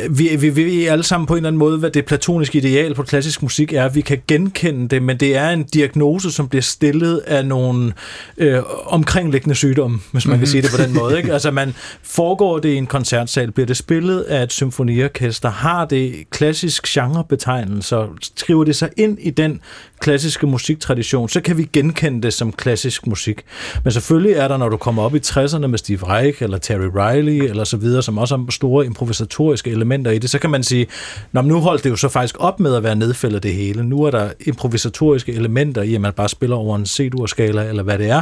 vi, 0.09 0.35
vi, 0.35 0.49
vi 0.49 0.85
alle 0.85 1.03
sammen 1.03 1.27
på 1.27 1.33
en 1.33 1.37
eller 1.37 1.47
anden 1.47 1.59
måde, 1.59 1.77
hvad 1.77 1.89
det 1.91 2.05
platoniske 2.05 2.57
ideal 2.57 2.93
på 2.93 3.03
klassisk 3.03 3.41
musik 3.41 3.73
er. 3.73 3.89
Vi 3.89 4.01
kan 4.01 4.21
genkende 4.27 4.87
det, 4.87 5.03
men 5.03 5.17
det 5.17 5.37
er 5.37 5.49
en 5.49 5.63
diagnose, 5.63 6.31
som 6.31 6.47
bliver 6.47 6.61
stillet 6.61 7.17
af 7.17 7.45
nogle 7.45 7.93
øh, 8.37 8.59
omkringliggende 8.85 9.55
sygdomme, 9.55 9.99
hvis 10.11 10.25
man 10.25 10.31
mm-hmm. 10.31 10.39
kan 10.39 10.47
sige 10.47 10.61
det 10.61 10.71
på 10.71 10.83
den 10.83 10.93
måde. 10.93 11.17
Ikke? 11.17 11.33
Altså 11.41 11.51
man 11.51 11.75
foregår 12.03 12.59
det 12.59 12.69
i 12.69 12.75
en 12.75 12.87
koncertsal, 12.87 13.51
bliver 13.51 13.67
det 13.67 13.77
spillet 13.77 14.21
af 14.21 14.43
et 14.43 14.51
symfoniorkester, 14.51 15.49
har 15.49 15.85
det 15.85 16.15
klassisk 16.29 16.87
genrebetegnelse, 16.87 17.95
skriver 18.35 18.63
det 18.63 18.75
sig 18.75 18.89
ind 18.97 19.17
i 19.21 19.29
den 19.29 19.61
klassiske 20.01 20.47
musiktradition, 20.47 21.29
så 21.29 21.41
kan 21.41 21.57
vi 21.57 21.69
genkende 21.73 22.21
det 22.21 22.33
som 22.33 22.51
klassisk 22.51 23.07
musik. 23.07 23.41
Men 23.83 23.91
selvfølgelig 23.91 24.33
er 24.33 24.47
der, 24.47 24.57
når 24.57 24.69
du 24.69 24.77
kommer 24.77 25.03
op 25.03 25.15
i 25.15 25.19
60'erne 25.25 25.67
med 25.67 25.77
Steve 25.77 26.07
Reich 26.07 26.43
eller 26.43 26.57
Terry 26.57 26.89
Riley 26.95 27.49
eller 27.49 27.63
så 27.63 27.77
videre, 27.77 28.03
som 28.03 28.17
også 28.17 28.37
har 28.37 28.45
store 28.49 28.85
improvisatoriske 28.85 29.69
elementer 29.69 30.11
i 30.11 30.17
det, 30.17 30.29
så 30.29 30.39
kan 30.39 30.49
man 30.49 30.63
sige, 30.63 30.87
Nå, 31.31 31.41
men 31.41 31.47
nu 31.47 31.59
holdt 31.59 31.83
det 31.83 31.89
jo 31.89 31.95
så 31.95 32.09
faktisk 32.09 32.35
op 32.39 32.59
med 32.59 32.75
at 32.75 32.83
være 32.83 32.95
nedfældet 32.95 33.43
det 33.43 33.53
hele. 33.53 33.83
Nu 33.83 34.03
er 34.03 34.11
der 34.11 34.29
improvisatoriske 34.39 35.33
elementer 35.33 35.81
i, 35.81 35.95
at 35.95 36.01
man 36.01 36.13
bare 36.13 36.29
spiller 36.29 36.55
over 36.55 36.75
en 36.75 36.85
C-dur-skala 36.85 37.69
eller 37.69 37.83
hvad 37.83 37.97
det 37.97 38.09
er. 38.09 38.21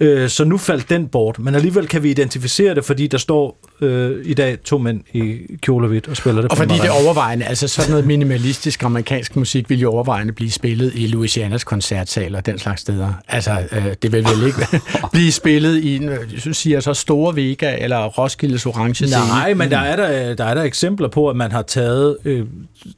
Øh, 0.00 0.28
så 0.28 0.44
nu 0.44 0.58
faldt 0.58 0.90
den 0.90 1.08
bort. 1.08 1.38
Men 1.38 1.54
alligevel 1.54 1.86
kan 1.86 2.02
vi 2.02 2.10
identificere 2.10 2.74
det, 2.74 2.84
fordi 2.84 3.06
der 3.06 3.18
står 3.18 3.58
øh, 3.80 4.26
i 4.26 4.34
dag 4.34 4.58
to 4.64 4.78
mænd 4.78 5.00
i 5.12 5.38
kjole 5.62 5.84
og 5.84 5.88
hvidt 5.88 6.08
og 6.08 6.16
spiller 6.16 6.42
det. 6.42 6.50
Og 6.50 6.56
fordi 6.56 6.74
det 6.74 6.90
overvejende, 6.90 7.44
altså 7.44 7.68
sådan 7.68 7.90
noget 7.90 8.06
minimalistisk 8.06 8.82
amerikansk 8.82 9.36
musik, 9.36 9.70
vil 9.70 9.80
jo 9.80 9.90
overvejende 9.90 10.32
blive 10.32 10.50
spillet 10.50 10.92
i 10.94 11.06
Louisianas 11.06 11.64
koncertsal 11.64 12.34
og 12.34 12.46
den 12.46 12.58
slags 12.58 12.80
steder. 12.80 13.12
Altså, 13.28 13.50
øh, 13.72 13.86
det 14.02 14.12
vil 14.12 14.24
vel 14.24 14.46
ikke 14.46 14.80
blive 15.12 15.32
spillet 15.32 15.84
i, 15.84 15.96
øh, 15.96 16.02
jeg 16.32 16.40
synes, 16.40 16.56
siger 16.56 16.80
så 16.80 16.94
Store 16.94 17.36
Vega 17.36 17.76
eller 17.78 18.04
Roskildes 18.04 18.66
Orange 18.66 18.94
Scene. 18.94 19.26
Nej, 19.28 19.54
men 19.54 19.70
der 19.70 19.78
er 19.78 19.96
der, 19.96 20.34
der 20.34 20.44
er 20.44 20.54
der 20.54 20.62
eksempler 20.62 21.08
på, 21.08 21.30
at 21.30 21.36
man 21.36 21.52
har 21.52 21.62
taget 21.62 22.16
øh, 22.24 22.46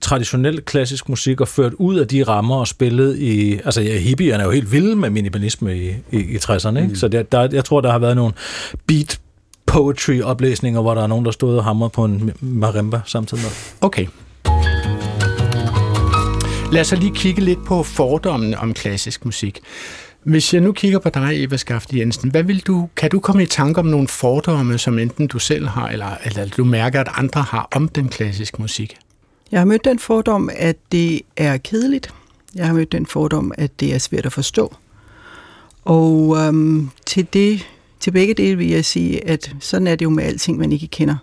traditionel 0.00 0.60
klassisk 0.60 1.08
musik 1.08 1.40
og 1.40 1.48
ført 1.48 1.72
ud 1.72 1.98
af 1.98 2.08
de 2.08 2.22
rammer 2.22 2.56
og 2.56 2.68
spillet 2.68 3.18
i... 3.18 3.52
Altså, 3.64 3.80
ja, 3.80 3.98
hippierne 3.98 4.42
er 4.42 4.46
jo 4.46 4.52
helt 4.52 4.72
vilde 4.72 4.96
med 4.96 5.10
minimalisme 5.10 5.76
i, 5.76 5.88
i, 6.12 6.18
i 6.18 6.36
60'erne, 6.36 6.76
ikke? 6.76 6.88
Mm. 6.88 6.94
Så 6.94 7.08
der, 7.08 7.22
der, 7.22 7.48
jeg 7.52 7.64
tror, 7.64 7.80
der 7.80 7.90
har 7.90 7.98
været 7.98 8.16
nogle 8.16 8.32
beat 8.86 9.18
poetry 9.68 10.20
oplæsninger, 10.20 10.80
hvor 10.80 10.94
der 10.94 11.02
er 11.02 11.06
nogen, 11.06 11.24
der 11.24 11.30
stod 11.30 11.56
og 11.56 11.64
hamrede 11.64 11.90
på 11.90 12.04
en 12.04 12.32
marimba 12.40 13.00
samtidig 13.06 13.42
med. 13.42 13.50
Okay. 13.80 14.06
Lad 16.72 16.80
os 16.80 16.86
så 16.86 16.96
lige 16.96 17.14
kigge 17.14 17.40
lidt 17.40 17.64
på 17.66 17.82
fordommene 17.82 18.58
om 18.58 18.74
klassisk 18.74 19.24
musik. 19.24 19.60
Hvis 20.22 20.54
jeg 20.54 20.62
nu 20.62 20.72
kigger 20.72 20.98
på 20.98 21.08
dig, 21.08 21.44
Eva 21.44 21.56
Skafte 21.56 21.98
Jensen, 21.98 22.30
hvad 22.30 22.42
vil 22.42 22.60
du, 22.66 22.88
kan 22.96 23.10
du 23.10 23.20
komme 23.20 23.42
i 23.42 23.46
tanke 23.46 23.80
om 23.80 23.86
nogle 23.86 24.08
fordomme, 24.08 24.78
som 24.78 24.98
enten 24.98 25.26
du 25.26 25.38
selv 25.38 25.66
har, 25.66 25.88
eller, 25.88 26.16
eller 26.24 26.46
du 26.56 26.64
mærker, 26.64 27.00
at 27.00 27.08
andre 27.14 27.42
har 27.42 27.68
om 27.70 27.88
den 27.88 28.08
klassiske 28.08 28.62
musik? 28.62 28.96
Jeg 29.52 29.60
har 29.60 29.64
mødt 29.64 29.84
den 29.84 29.98
fordom, 29.98 30.50
at 30.56 30.76
det 30.92 31.20
er 31.36 31.56
kedeligt. 31.56 32.14
Jeg 32.54 32.66
har 32.66 32.74
mødt 32.74 32.92
den 32.92 33.06
fordom, 33.06 33.52
at 33.58 33.80
det 33.80 33.94
er 33.94 33.98
svært 33.98 34.26
at 34.26 34.32
forstå. 34.32 34.74
Og 35.84 36.36
øhm, 36.36 36.90
til, 37.06 37.26
det, 37.32 37.66
til 38.00 38.10
begge 38.10 38.34
dele 38.34 38.56
vil 38.56 38.68
jeg 38.68 38.84
sige, 38.84 39.28
at 39.28 39.54
sådan 39.60 39.86
er 39.86 39.96
det 39.96 40.04
jo 40.04 40.10
med 40.10 40.24
alting, 40.24 40.58
man 40.58 40.72
ikke 40.72 40.86
kender. 40.86 41.16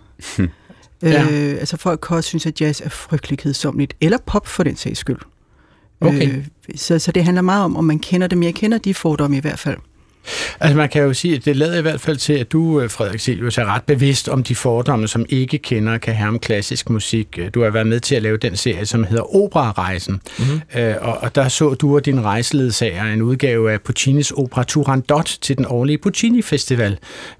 Ja. 1.02 1.22
øh, 1.22 1.50
altså 1.50 1.76
folk 1.76 2.00
kan 2.00 2.16
også 2.16 2.28
synes, 2.28 2.46
at 2.46 2.60
jazz 2.60 2.80
er 2.80 2.88
frygtelig 2.88 3.38
kedsommeligt, 3.38 3.94
eller 4.00 4.18
pop 4.26 4.46
for 4.46 4.62
den 4.62 4.76
sags 4.76 4.98
skyld. 4.98 5.18
Okay. 6.00 6.28
Øh, 6.28 6.46
så, 6.74 6.98
så 6.98 7.12
det 7.12 7.24
handler 7.24 7.42
meget 7.42 7.64
om, 7.64 7.76
om 7.76 7.84
man 7.84 7.98
kender 7.98 8.26
dem. 8.26 8.42
Jeg 8.42 8.54
kender 8.54 8.78
de 8.78 8.94
fordomme 8.94 9.36
i 9.36 9.40
hvert 9.40 9.58
fald. 9.58 9.76
Altså 10.60 10.76
man 10.76 10.88
kan 10.88 11.02
jo 11.02 11.14
sige, 11.14 11.36
at 11.36 11.44
det 11.44 11.56
lader 11.56 11.78
i 11.78 11.82
hvert 11.82 12.00
fald 12.00 12.16
til, 12.16 12.32
at 12.32 12.52
du, 12.52 12.80
øh, 12.80 12.90
Frederik 12.90 13.20
Silvius, 13.20 13.58
er 13.58 13.74
ret 13.74 13.82
bevidst 13.82 14.28
om 14.28 14.42
de 14.42 14.54
fordomme, 14.54 15.08
som 15.08 15.26
ikke 15.28 15.58
kender 15.58 15.98
kan 15.98 16.14
have 16.14 16.28
om 16.28 16.38
klassisk 16.38 16.90
musik. 16.90 17.38
Du 17.54 17.62
har 17.62 17.70
været 17.70 17.86
med 17.86 18.00
til 18.00 18.14
at 18.14 18.22
lave 18.22 18.36
den 18.36 18.56
serie, 18.56 18.86
som 18.86 19.04
hedder 19.04 19.36
Operarejsen. 19.36 20.20
Mm-hmm. 20.38 20.80
Øh, 20.80 20.94
og, 21.00 21.18
og 21.20 21.34
der 21.34 21.48
så 21.48 21.74
du 21.74 21.96
og 21.96 22.06
din 22.06 22.24
rejseledsager 22.24 23.04
en 23.04 23.22
udgave 23.22 23.72
af 23.72 23.80
Puccinis 23.80 24.30
opera 24.30 24.62
Turandot 24.62 25.38
til 25.40 25.58
den 25.58 25.66
årlige 25.68 25.98
Puccini 25.98 26.42
Festival 26.42 26.98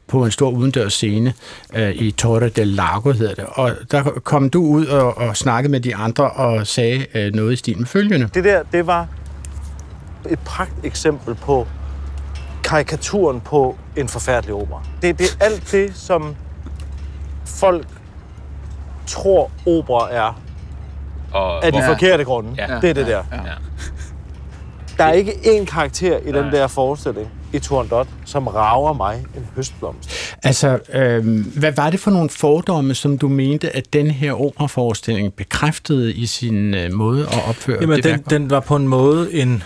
på 0.08 0.24
en 0.24 0.30
stor 0.30 0.50
udendørs 0.50 0.92
scene 0.92 1.32
øh, 1.76 1.90
i 1.90 2.10
Torre 2.10 2.48
del 2.48 2.68
Lago, 2.68 3.12
hedder 3.12 3.34
det. 3.34 3.44
Og 3.48 3.72
der 3.90 4.02
kom 4.02 4.50
du 4.50 4.62
ud 4.62 4.86
og, 4.86 5.18
og 5.18 5.36
snakkede 5.36 5.72
med 5.72 5.80
de 5.80 5.96
andre 5.96 6.30
og 6.30 6.66
sagde 6.66 7.06
øh, 7.14 7.34
noget 7.34 7.52
i 7.52 7.56
stil 7.56 7.78
med 7.78 7.86
følgende. 7.86 8.28
Det 8.34 8.44
der, 8.44 8.62
det 8.72 8.86
var 8.86 9.08
et 10.30 10.38
pragt 10.38 10.84
eksempel 10.84 11.34
på 11.34 11.66
karikaturen 12.66 13.40
på 13.40 13.76
en 13.96 14.08
forfærdelig 14.08 14.54
opera. 14.54 14.82
Det, 15.02 15.18
det 15.18 15.26
er 15.40 15.44
alt 15.44 15.68
det, 15.72 15.92
som 15.94 16.34
folk 17.46 17.86
tror, 19.06 19.50
opera 19.66 20.08
er, 20.12 20.40
Og 21.32 21.64
af 21.64 21.72
de 21.72 21.78
hvor- 21.78 21.86
forkerte 21.88 22.24
grunde. 22.24 22.50
Ja. 22.58 22.78
Det 22.80 22.90
er 22.90 22.94
det 22.94 23.06
der. 23.06 23.22
Ja. 23.32 23.38
Der 24.98 25.04
er 25.04 25.12
ikke 25.12 25.32
én 25.32 25.64
karakter 25.64 26.18
i 26.18 26.32
den 26.32 26.44
der 26.52 26.66
forestilling 26.66 27.28
i 27.52 27.58
Turandot, 27.58 28.08
som 28.24 28.46
rager 28.46 28.92
mig 28.92 29.24
en 29.36 29.46
høstblomst. 29.56 30.34
Altså, 30.42 30.78
øh, 30.92 31.46
hvad 31.58 31.72
var 31.72 31.90
det 31.90 32.00
for 32.00 32.10
nogle 32.10 32.30
fordomme, 32.30 32.94
som 32.94 33.18
du 33.18 33.28
mente, 33.28 33.76
at 33.76 33.92
den 33.92 34.10
her 34.10 34.32
operaforestilling 34.32 35.32
bekræftede 35.34 36.14
i 36.14 36.26
sin 36.26 36.74
øh, 36.74 36.92
måde 36.92 37.22
at 37.26 37.48
opføre 37.48 37.78
Jamen, 37.80 37.96
det 37.96 38.04
den, 38.04 38.20
den 38.40 38.50
var 38.50 38.60
på 38.60 38.76
en 38.76 38.88
måde 38.88 39.34
en, 39.34 39.62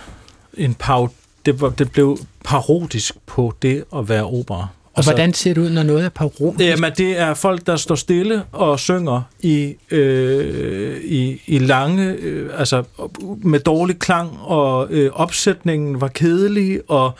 en 0.53 0.73
par, 0.73 1.09
det, 1.45 1.61
var, 1.61 1.69
det 1.69 1.91
blev 1.91 2.17
parodisk 2.45 3.15
på 3.25 3.53
det 3.61 3.83
at 3.95 4.09
være 4.09 4.23
opera. 4.23 4.67
Og 4.93 5.03
hvordan 5.03 5.33
ser 5.33 5.53
det 5.53 5.61
ud, 5.61 5.69
når 5.69 5.83
noget 5.83 6.05
er 6.05 6.09
parodisk? 6.09 6.69
Jamen, 6.69 6.91
det 6.97 7.19
er 7.19 7.33
folk, 7.33 7.67
der 7.67 7.75
står 7.75 7.95
stille 7.95 8.43
og 8.51 8.79
synger 8.79 9.21
i, 9.39 9.75
øh, 9.91 11.01
i, 11.03 11.41
i 11.47 11.59
lange, 11.59 12.11
øh, 12.11 12.49
altså 12.57 12.83
med 13.43 13.59
dårlig 13.59 13.99
klang, 13.99 14.39
og 14.41 14.87
øh, 14.89 15.11
opsætningen 15.13 16.01
var 16.01 16.07
kedelig, 16.07 16.81
og 16.87 17.11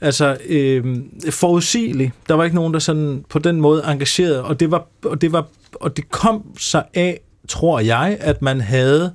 altså 0.00 0.36
øh, 0.46 0.96
forudsigelig. 1.30 2.12
Der 2.28 2.34
var 2.34 2.44
ikke 2.44 2.56
nogen, 2.56 2.74
der 2.74 2.80
sådan 2.80 3.24
på 3.28 3.38
den 3.38 3.60
måde 3.60 3.84
engagerede, 3.86 4.44
og 4.44 4.60
det 4.60 4.70
var, 4.70 4.86
og 5.04 5.20
det 5.20 5.32
var, 5.32 5.46
og 5.74 5.96
det 5.96 6.10
kom 6.10 6.42
sig 6.58 6.84
af, 6.94 7.20
tror 7.48 7.80
jeg, 7.80 8.16
at 8.20 8.42
man 8.42 8.60
havde 8.60 9.12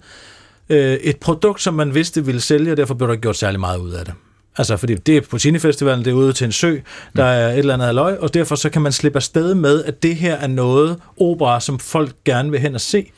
øh, 0.69 0.93
et 0.93 1.17
produkt, 1.17 1.62
som 1.62 1.74
man 1.74 1.93
vidste 1.93 2.25
ville 2.25 2.41
sælge, 2.41 2.72
og 2.72 2.77
derfor 2.77 2.93
blev 2.93 3.10
der 3.10 3.15
gjort 3.15 3.36
særlig 3.36 3.60
meget 3.60 3.77
ud 3.77 3.91
af 3.91 4.05
det. 4.05 4.13
Altså, 4.57 4.77
fordi 4.77 4.95
det 4.95 5.17
er 5.17 5.21
på 5.21 5.38
Festivalen, 5.59 6.05
det 6.05 6.12
er 6.12 6.15
ude 6.15 6.33
til 6.33 6.45
en 6.45 6.51
sø, 6.51 6.77
der 7.15 7.24
er 7.24 7.51
et 7.51 7.57
eller 7.57 7.74
andet 7.74 7.85
halvøj, 7.85 8.17
og 8.19 8.33
derfor 8.33 8.55
så 8.55 8.69
kan 8.69 8.81
man 8.81 8.91
slippe 8.91 9.17
afsted 9.17 9.55
med, 9.55 9.83
at 9.83 10.03
det 10.03 10.15
her 10.15 10.35
er 10.35 10.47
noget 10.47 10.97
opera, 11.19 11.59
som 11.59 11.79
folk 11.79 12.12
gerne 12.25 12.51
vil 12.51 12.59
hen 12.59 12.75
og 12.75 12.81
se. 12.81 13.12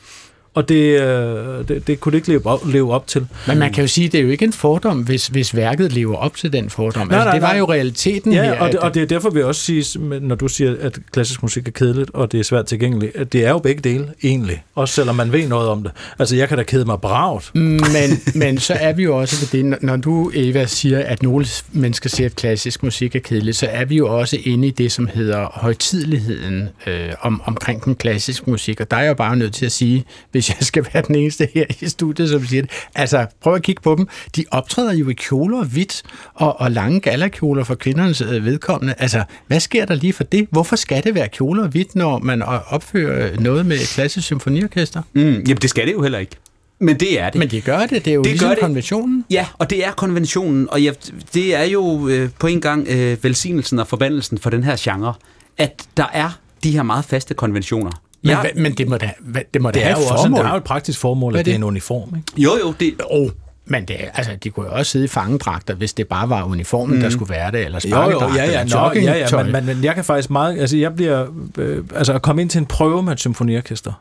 Og 0.58 0.68
det, 0.68 1.00
øh, 1.00 1.68
det, 1.68 1.86
det 1.86 2.00
kunne 2.00 2.12
det 2.12 2.18
ikke 2.18 2.28
leve 2.28 2.46
op, 2.46 2.60
leve 2.68 2.92
op 2.94 3.06
til. 3.06 3.26
Men 3.46 3.58
man 3.58 3.72
kan 3.72 3.84
jo 3.84 3.88
sige, 3.88 4.06
at 4.06 4.12
det 4.12 4.18
er 4.18 4.22
jo 4.24 4.30
ikke 4.30 4.44
en 4.44 4.52
fordom, 4.52 4.98
hvis, 5.02 5.26
hvis 5.26 5.56
værket 5.56 5.92
lever 5.92 6.16
op 6.16 6.36
til 6.36 6.52
den 6.52 6.70
fordom. 6.70 7.08
Nej, 7.08 7.16
altså, 7.16 7.24
nej, 7.24 7.32
det 7.34 7.42
var 7.42 7.48
nej. 7.48 7.58
jo 7.58 7.64
realiteten 7.72 8.32
Ja, 8.32 8.42
her. 8.42 8.60
og 8.60 8.72
det, 8.72 8.78
og 8.80 8.94
det 8.94 9.02
er 9.02 9.06
derfor 9.06 9.36
jeg 9.36 9.44
også 9.44 9.60
sige, 9.60 9.98
når 10.20 10.34
du 10.34 10.48
siger, 10.48 10.74
at 10.80 10.98
klassisk 11.12 11.42
musik 11.42 11.68
er 11.68 11.72
kedeligt, 11.72 12.10
og 12.14 12.32
det 12.32 12.40
er 12.40 12.44
svært 12.44 12.66
tilgængeligt, 12.66 13.16
at 13.16 13.32
det 13.32 13.44
er 13.44 13.50
jo 13.50 13.58
begge 13.58 13.80
dele, 13.90 14.06
egentlig. 14.22 14.62
Også 14.74 14.94
selvom 14.94 15.16
man 15.16 15.32
ved 15.32 15.48
noget 15.48 15.68
om 15.68 15.82
det. 15.82 15.92
Altså, 16.18 16.36
jeg 16.36 16.48
kan 16.48 16.58
da 16.58 16.62
kede 16.64 16.84
mig 16.84 17.00
bragt. 17.00 17.54
men, 17.54 17.80
men 18.34 18.58
så 18.58 18.74
er 18.80 18.92
vi 18.92 19.02
jo 19.02 19.16
også 19.18 19.36
ved 19.52 19.62
det, 19.62 19.82
når- 19.82 19.96
du, 19.96 20.30
Eva, 20.34 20.66
siger, 20.66 20.98
at 20.98 21.22
nogle 21.22 21.46
mennesker 21.72 22.08
siger, 22.10 22.26
at 22.28 22.36
klassisk 22.36 22.82
musik 22.82 23.16
er 23.16 23.20
kedeligt, 23.20 23.56
så 23.56 23.66
er 23.70 23.84
vi 23.84 23.96
jo 23.96 24.18
også 24.18 24.38
inde 24.44 24.68
i 24.68 24.70
det, 24.70 24.92
som 24.92 25.08
hedder 25.14 25.46
højtidligheden 25.52 26.68
øh, 26.86 27.08
om, 27.20 27.42
omkring 27.44 27.84
den 27.84 27.94
klassiske 27.94 28.50
musik. 28.50 28.80
Og 28.80 28.90
der 28.90 28.96
er 28.96 29.00
jeg 29.00 29.08
jo 29.08 29.14
bare 29.14 29.36
nødt 29.36 29.54
til 29.54 29.66
at 29.66 29.72
sige, 29.72 30.04
hvis 30.32 30.47
jeg 30.48 30.56
skal 30.60 30.86
være 30.94 31.02
den 31.06 31.14
eneste 31.14 31.48
her 31.54 31.64
i 31.80 31.88
studiet, 31.88 32.28
som 32.30 32.46
siger 32.46 32.62
det, 32.62 32.70
altså 32.94 33.26
prøv 33.40 33.54
at 33.54 33.62
kigge 33.62 33.82
på 33.82 33.94
dem. 33.98 34.08
De 34.36 34.44
optræder 34.50 34.92
jo 34.92 35.08
i 35.08 35.12
kjoler 35.12 35.64
hvidt 35.64 36.02
og, 36.34 36.60
og 36.60 36.70
lange 36.70 37.00
gallerkjoler 37.00 37.64
for 37.64 37.74
kvindernes 37.74 38.20
øh, 38.20 38.44
vedkommende. 38.44 38.94
Altså, 38.98 39.24
hvad 39.46 39.60
sker 39.60 39.84
der 39.84 39.94
lige 39.94 40.12
for 40.12 40.24
det? 40.24 40.46
Hvorfor 40.50 40.76
skal 40.76 41.04
det 41.04 41.14
være 41.14 41.28
kjoler 41.28 41.68
hvidt, 41.68 41.94
når 41.94 42.18
man 42.18 42.42
opfører 42.42 43.40
noget 43.40 43.66
med 43.66 43.76
et 43.76 43.88
klassisk 43.88 44.26
symfoniorkester? 44.26 45.02
Mm, 45.12 45.20
jamen, 45.22 45.44
det 45.56 45.70
skal 45.70 45.86
det 45.86 45.92
jo 45.92 46.02
heller 46.02 46.18
ikke. 46.18 46.36
Men 46.80 47.00
det 47.00 47.20
er 47.20 47.30
det. 47.30 47.38
Men 47.38 47.48
de 47.50 47.60
gør 47.60 47.78
det, 47.80 47.90
det 48.04 48.06
er 48.10 48.14
jo 48.14 48.20
Det 48.20 48.24
det 48.24 48.32
ligesom 48.32 48.50
det. 48.50 48.58
konventionen. 48.58 49.24
Ja, 49.30 49.46
og 49.58 49.70
det 49.70 49.86
er 49.86 49.92
konventionen, 49.92 50.70
og 50.70 50.82
ja, 50.82 50.92
det 51.34 51.54
er 51.54 51.62
jo 51.64 52.08
øh, 52.08 52.30
på 52.38 52.46
en 52.46 52.60
gang 52.60 52.86
øh, 52.88 53.24
velsignelsen 53.24 53.78
og 53.78 53.86
forbandelsen 53.88 54.38
for 54.38 54.50
den 54.50 54.64
her 54.64 54.76
genre, 54.78 55.14
at 55.58 55.82
der 55.96 56.06
er 56.12 56.38
de 56.64 56.70
her 56.70 56.82
meget 56.82 57.04
faste 57.04 57.34
konventioner. 57.34 57.90
Men, 58.22 58.30
Ja. 58.30 58.38
men 58.56 58.72
det 58.74 58.88
må 58.88 58.96
da, 58.96 59.10
det 59.54 59.62
må 59.62 59.70
da 59.70 59.78
Det 59.78 59.82
er 59.86 59.88
have 59.88 59.98
jo 59.98 60.04
et 60.06 60.10
også 60.12 60.24
formål. 60.24 60.40
der 60.40 60.46
er 60.46 60.50
jo 60.50 60.56
et 60.56 60.64
praktisk 60.64 60.98
formål, 60.98 61.34
er 61.34 61.38
at 61.38 61.44
det 61.44 61.50
er 61.50 61.54
en 61.54 61.62
uniform. 61.62 62.16
Ikke? 62.16 62.42
Jo, 62.42 62.50
jo, 62.64 62.74
det, 62.80 62.94
Oh, 63.10 63.28
Men 63.70 63.84
det, 63.84 63.96
er- 64.04 64.10
altså, 64.14 64.32
de 64.44 64.50
kunne 64.50 64.66
jo 64.66 64.72
også 64.74 64.92
sidde 64.92 65.04
i 65.04 65.08
fangedragter, 65.08 65.74
hvis 65.74 65.92
det 65.92 66.08
bare 66.08 66.28
var 66.28 66.44
uniformen, 66.44 66.94
mm. 66.96 67.00
der 67.02 67.10
skulle 67.10 67.30
være 67.30 67.50
det, 67.50 67.64
eller 67.64 67.80
Jo, 67.84 67.88
jo, 67.88 67.94
sparkedragter, 67.96 68.36
ja, 68.44 68.50
ja, 68.52 68.60
eller 68.60 68.76
nå, 68.76 69.00
ja, 69.00 69.26
ja 69.36 69.42
men, 69.42 69.52
men, 69.52 69.66
men 69.66 69.84
jeg 69.84 69.94
kan 69.94 70.04
faktisk 70.04 70.30
meget, 70.30 70.60
altså 70.60 70.76
jeg 70.76 70.94
bliver, 70.94 71.26
øh, 71.58 71.84
altså 71.94 72.12
at 72.12 72.22
komme 72.22 72.42
ind 72.42 72.50
til 72.50 72.58
en 72.58 72.66
prøve 72.66 73.02
med 73.02 73.12
et 73.12 73.20
symfoniorkester, 73.20 73.92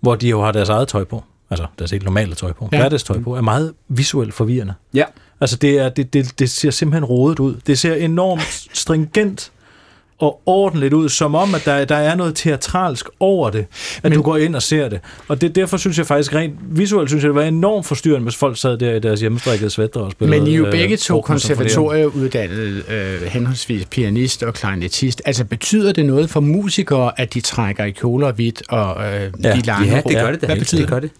hvor 0.00 0.14
de 0.14 0.28
jo 0.28 0.42
har 0.44 0.52
deres 0.52 0.68
eget 0.68 0.88
tøj 0.88 1.04
på, 1.04 1.24
altså 1.50 1.66
deres 1.78 1.90
helt 1.90 2.04
normale 2.04 2.34
tøj 2.34 2.52
på, 2.52 2.68
Ja. 2.72 2.76
ja. 2.76 2.82
hverdagstøj 2.82 3.20
på, 3.20 3.36
er 3.36 3.40
meget 3.40 3.72
visuelt 3.88 4.34
forvirrende. 4.34 4.74
Ja. 4.94 5.04
Altså 5.40 5.56
det, 5.56 5.78
er, 5.78 5.88
det, 5.88 6.12
det, 6.12 6.38
det 6.38 6.50
ser 6.50 6.70
simpelthen 6.70 7.04
rodet 7.04 7.38
ud. 7.40 7.54
Det 7.66 7.78
ser 7.78 7.94
enormt 7.94 8.66
stringent 8.72 9.52
og 10.18 10.40
ordentligt 10.46 10.94
ud, 10.94 11.08
som 11.08 11.34
om, 11.34 11.54
at 11.54 11.64
der, 11.64 11.84
der 11.84 11.96
er 11.96 12.14
noget 12.14 12.34
teatralsk 12.34 13.06
over 13.20 13.50
det, 13.50 13.66
at 13.96 14.02
Men, 14.02 14.12
du 14.12 14.22
går 14.22 14.36
ind 14.36 14.56
og 14.56 14.62
ser 14.62 14.88
det. 14.88 15.00
Og 15.28 15.40
det, 15.40 15.54
derfor 15.54 15.76
synes 15.76 15.98
jeg 15.98 16.06
faktisk 16.06 16.34
rent 16.34 16.54
visuelt, 16.70 17.10
synes 17.10 17.24
jeg, 17.24 17.28
det 17.28 17.34
var 17.34 17.42
enormt 17.42 17.86
forstyrrende, 17.86 18.24
hvis 18.24 18.36
folk 18.36 18.58
sad 18.58 18.78
der 18.78 18.94
i 18.94 18.98
deres 18.98 19.20
hjemmestrikkede 19.20 19.70
svætter 19.70 20.00
og 20.00 20.12
spillede. 20.12 20.40
Men 20.40 20.48
I 20.48 20.52
er 20.52 20.56
jo 20.56 20.66
øh, 20.66 20.72
begge 20.72 20.96
to 20.96 21.20
konservatorieuddannede, 21.20 22.82
øh, 22.88 23.22
henholdsvis 23.22 23.86
pianist 23.90 24.42
og 24.42 24.54
klarinettist. 24.54 25.22
Altså 25.24 25.44
betyder 25.44 25.92
det 25.92 26.06
noget 26.06 26.30
for 26.30 26.40
musikere, 26.40 27.20
at 27.20 27.34
de 27.34 27.40
trækker 27.40 27.84
i 27.84 27.90
kjoler 27.90 28.32
hvidt 28.32 28.62
og 28.68 29.04
øh, 29.04 29.32
Ja, 29.44 29.56
de 29.56 29.60
lange 29.60 29.88
Ja, 29.88 30.00
det 30.08 30.16
gør 30.16 30.30
det 30.30 30.40
da. 30.40 30.46
Hvad 30.46 30.56
betyder 30.56 30.80
det? 30.80 30.90
Gør 30.90 31.00
det. 31.00 31.10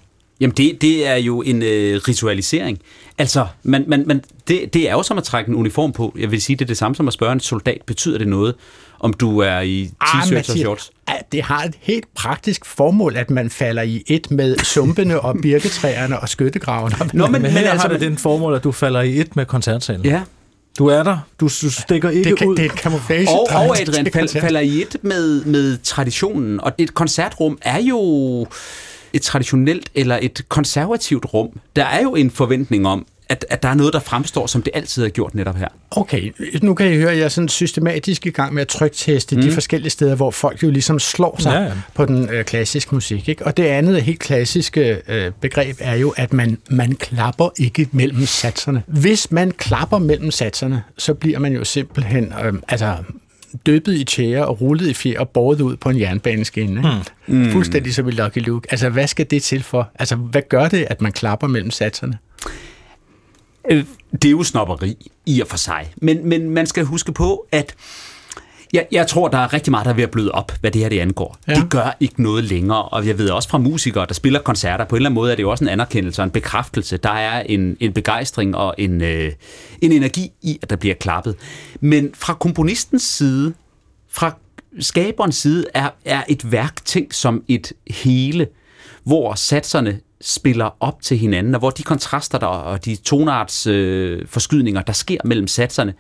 Jamen, 0.45 0.55
det, 0.57 0.81
det 0.83 1.07
er 1.07 1.17
jo 1.17 1.43
en 1.43 1.63
øh, 1.63 2.01
ritualisering. 2.09 2.79
Altså, 3.19 3.47
man, 3.63 3.85
man, 3.87 4.05
man, 4.07 4.23
det, 4.49 4.75
det 4.75 4.89
er 4.89 4.93
jo 4.93 5.03
som 5.03 5.19
at 5.19 5.25
trække 5.25 5.49
en 5.49 5.55
uniform 5.55 5.93
på. 5.93 6.15
Jeg 6.19 6.31
vil 6.31 6.43
sige, 6.43 6.57
det 6.57 6.65
er 6.65 6.67
det 6.67 6.77
samme 6.77 6.95
som 6.95 7.09
at 7.09 7.15
spørge 7.15 7.33
en 7.33 7.41
soldat. 7.41 7.79
Betyder 7.87 8.19
det 8.19 8.29
noget, 8.29 8.55
om 9.01 9.13
du 9.13 9.39
er 9.39 9.61
i 9.61 9.91
Ah, 10.01 10.21
t-shirts 10.23 10.53
og 10.53 10.59
shorts? 10.59 10.91
ah, 11.07 11.15
det 11.33 11.43
har 11.43 11.63
et 11.65 11.75
helt 11.81 12.05
praktisk 12.15 12.65
formål, 12.65 13.17
at 13.17 13.31
man 13.31 13.51
falder 13.51 13.83
i 13.83 14.03
et 14.07 14.31
med 14.31 14.57
sumpene 14.59 15.21
og 15.21 15.37
birketræerne 15.43 16.21
og 16.21 16.29
skyttegravene. 16.29 16.97
Nå, 17.13 17.27
Men, 17.27 17.43
men 17.43 17.51
her 17.51 17.71
altså, 17.71 17.87
har 17.87 17.93
det 17.93 18.01
den 18.01 18.17
formål, 18.19 18.55
at 18.55 18.65
du 18.65 18.73
falder 18.73 19.01
i 19.01 19.21
et 19.21 19.37
med 19.37 19.47
koncertsalen. 19.47 20.05
Ja, 20.05 20.23
Du 20.79 20.87
er 20.87 21.03
der. 21.03 21.19
Du, 21.41 21.45
du 21.63 21.71
stikker 21.71 22.11
ikke 22.11 22.31
det, 22.31 22.39
kan, 22.39 22.49
ud. 22.49 22.57
det 22.57 22.65
er 22.67 22.71
en 22.71 22.77
camouflage. 22.77 23.29
og, 23.29 23.47
og 23.51 23.81
Adrian 23.81 24.07
fal, 24.15 24.29
falder 24.29 24.61
i 24.61 24.83
et 24.83 24.97
med, 25.03 25.45
med 25.45 25.79
traditionen. 25.83 26.61
Og 26.61 26.73
et 26.79 26.95
koncertrum 26.95 27.59
er 27.63 27.79
jo 27.81 28.47
et 29.15 29.23
traditionelt 29.23 29.91
eller 29.95 30.19
et 30.23 30.43
konservativt 30.49 31.35
rum. 31.35 31.61
Der 31.77 31.85
er 31.85 32.03
jo 32.03 32.15
en 32.15 32.31
forventning 32.31 32.87
om, 32.87 33.07
at, 33.29 33.47
at 33.51 33.63
der 33.63 33.69
er 33.69 33.75
noget, 33.75 33.93
der 33.93 34.01
fremstår, 34.01 34.47
som 34.47 34.63
det 34.63 34.71
altid 34.75 35.03
har 35.03 35.09
gjort 35.09 35.35
netop 35.35 35.57
her. 35.57 35.69
Okay, 35.91 36.33
nu 36.63 36.75
kan 36.75 36.93
I 36.93 36.97
høre, 36.97 37.11
at 37.11 37.19
jeg 37.19 37.25
er 37.25 37.29
sådan 37.29 37.49
systematisk 37.49 38.27
i 38.27 38.31
gang 38.31 38.55
med 38.55 38.63
at 38.63 38.69
trykteste 38.69 39.37
mm. 39.37 39.43
de 39.43 39.53
forskellige 39.53 39.91
steder, 39.91 40.15
hvor 40.15 40.31
folk 40.31 40.63
jo 40.63 40.71
ligesom 40.71 40.99
slår 40.99 41.37
sig 41.41 41.53
ja. 41.53 41.63
ja. 41.63 41.73
på 41.95 42.05
den 42.05 42.29
øh, 42.29 42.45
klassiske 42.45 42.95
musik. 42.95 43.29
Ikke? 43.29 43.47
Og 43.47 43.57
det 43.57 43.65
andet 43.65 44.03
helt 44.03 44.19
klassiske 44.19 45.03
øh, 45.09 45.33
begreb 45.41 45.77
er 45.81 45.95
jo, 45.95 46.15
at 46.17 46.33
man, 46.33 46.59
man 46.71 46.95
klapper 46.95 47.49
ikke 47.59 47.89
mellem 47.93 48.27
satserne. 48.27 48.83
Hvis 48.87 49.31
man 49.31 49.51
klapper 49.51 49.99
mellem 49.99 50.31
satserne, 50.31 50.83
så 50.99 51.15
bliver 51.15 51.39
man 51.39 51.53
jo 51.53 51.65
simpelthen 51.65 52.33
øh, 52.45 52.53
altså, 52.69 52.97
døbet 53.67 53.95
i 53.95 54.05
tjære 54.05 54.47
og 54.47 54.61
rullet 54.61 54.89
i 54.89 54.95
fjer 54.95 55.21
og 55.21 55.29
båret 55.29 55.61
ud 55.61 55.77
på 55.77 55.91
en 55.91 56.01
jernbaneskinne. 56.01 56.81
Ikke? 56.81 57.45
Mm. 57.47 57.53
Fuldstændig 57.53 57.95
som 57.95 58.09
i 58.09 58.11
Lucky 58.11 58.39
Luke. 58.39 58.69
Altså, 58.71 58.89
hvad 58.89 59.07
skal 59.07 59.27
det 59.31 59.43
til 59.43 59.63
for? 59.63 59.91
Altså, 59.95 60.17
hvad 60.17 60.43
gør 60.49 60.69
det, 60.69 60.87
at 60.91 61.01
man 61.01 61.13
klapper 61.13 61.47
mellem 61.47 61.71
satserne? 61.71 62.19
Øh, 63.71 63.85
det 64.13 64.25
er 64.25 64.31
jo 64.31 64.43
snopperi 64.43 65.11
i 65.27 65.41
og 65.41 65.47
for 65.49 65.57
sig. 65.57 65.93
Men, 65.97 66.29
men 66.29 66.51
man 66.51 66.67
skal 66.67 66.85
huske 66.85 67.13
på, 67.13 67.47
at 67.53 67.75
jeg, 68.75 68.87
jeg 68.93 69.07
tror, 69.07 69.29
der 69.29 69.39
er 69.39 69.53
rigtig 69.53 69.71
meget, 69.71 69.85
der 69.85 69.91
er 69.91 69.95
ved 69.95 70.05
at 70.05 70.11
bløde 70.11 70.33
op, 70.33 70.53
hvad 70.61 70.71
det 70.71 70.81
her 70.81 70.89
det 70.89 70.99
angår. 70.99 71.37
Ja. 71.49 71.55
Det 71.55 71.71
gør 71.71 71.97
ikke 72.01 72.23
noget 72.23 72.45
længere, 72.45 72.83
og 72.83 73.07
jeg 73.07 73.19
ved 73.19 73.31
også 73.31 73.49
fra 73.49 73.59
musikere, 73.59 74.07
der 74.07 74.15
spiller 74.15 74.41
koncerter, 74.41 74.85
på 74.85 74.97
en 74.97 74.99
eller 74.99 75.09
anden 75.09 75.15
måde 75.15 75.33
er 75.33 75.37
det 75.37 75.43
jo 75.43 75.51
også 75.51 75.65
en 75.65 75.69
anerkendelse 75.69 76.23
og 76.23 76.25
en 76.25 76.31
bekræftelse. 76.31 76.97
Der 76.97 77.11
er 77.11 77.41
en, 77.41 77.77
en 77.81 77.93
begejstring 77.93 78.57
og 78.57 78.75
en, 78.79 79.03
øh, 79.03 79.33
en 79.83 79.93
energi 79.93 80.33
i, 80.43 80.59
at 80.63 80.71
der 80.71 80.77
bliver 80.77 80.95
klappet. 80.95 81.37
Men 81.81 82.11
fra 82.15 82.35
komponistens 82.35 83.03
side, 83.03 83.55
fra 84.11 84.37
skaberens 84.81 85.37
side, 85.37 85.65
er, 85.75 85.89
er 86.05 86.23
et 86.29 86.53
værk 86.53 86.85
tænkt 86.85 87.15
som 87.15 87.43
et 87.49 87.73
hele, 87.91 88.47
hvor 89.05 89.35
satserne 89.35 90.01
spiller 90.21 90.77
op 90.81 91.03
til 91.03 91.19
hinanden, 91.19 91.55
og 91.55 91.59
hvor 91.59 91.71
de 91.71 91.83
kontraster 91.83 92.39
der, 92.39 92.47
og 92.47 92.85
de 92.85 92.97
tonarts 92.97 93.67
øh, 93.67 94.27
forskydninger, 94.27 94.83
der 94.83 94.93
sker 94.93 95.19
mellem 95.25 95.47
satserne, 95.47 95.95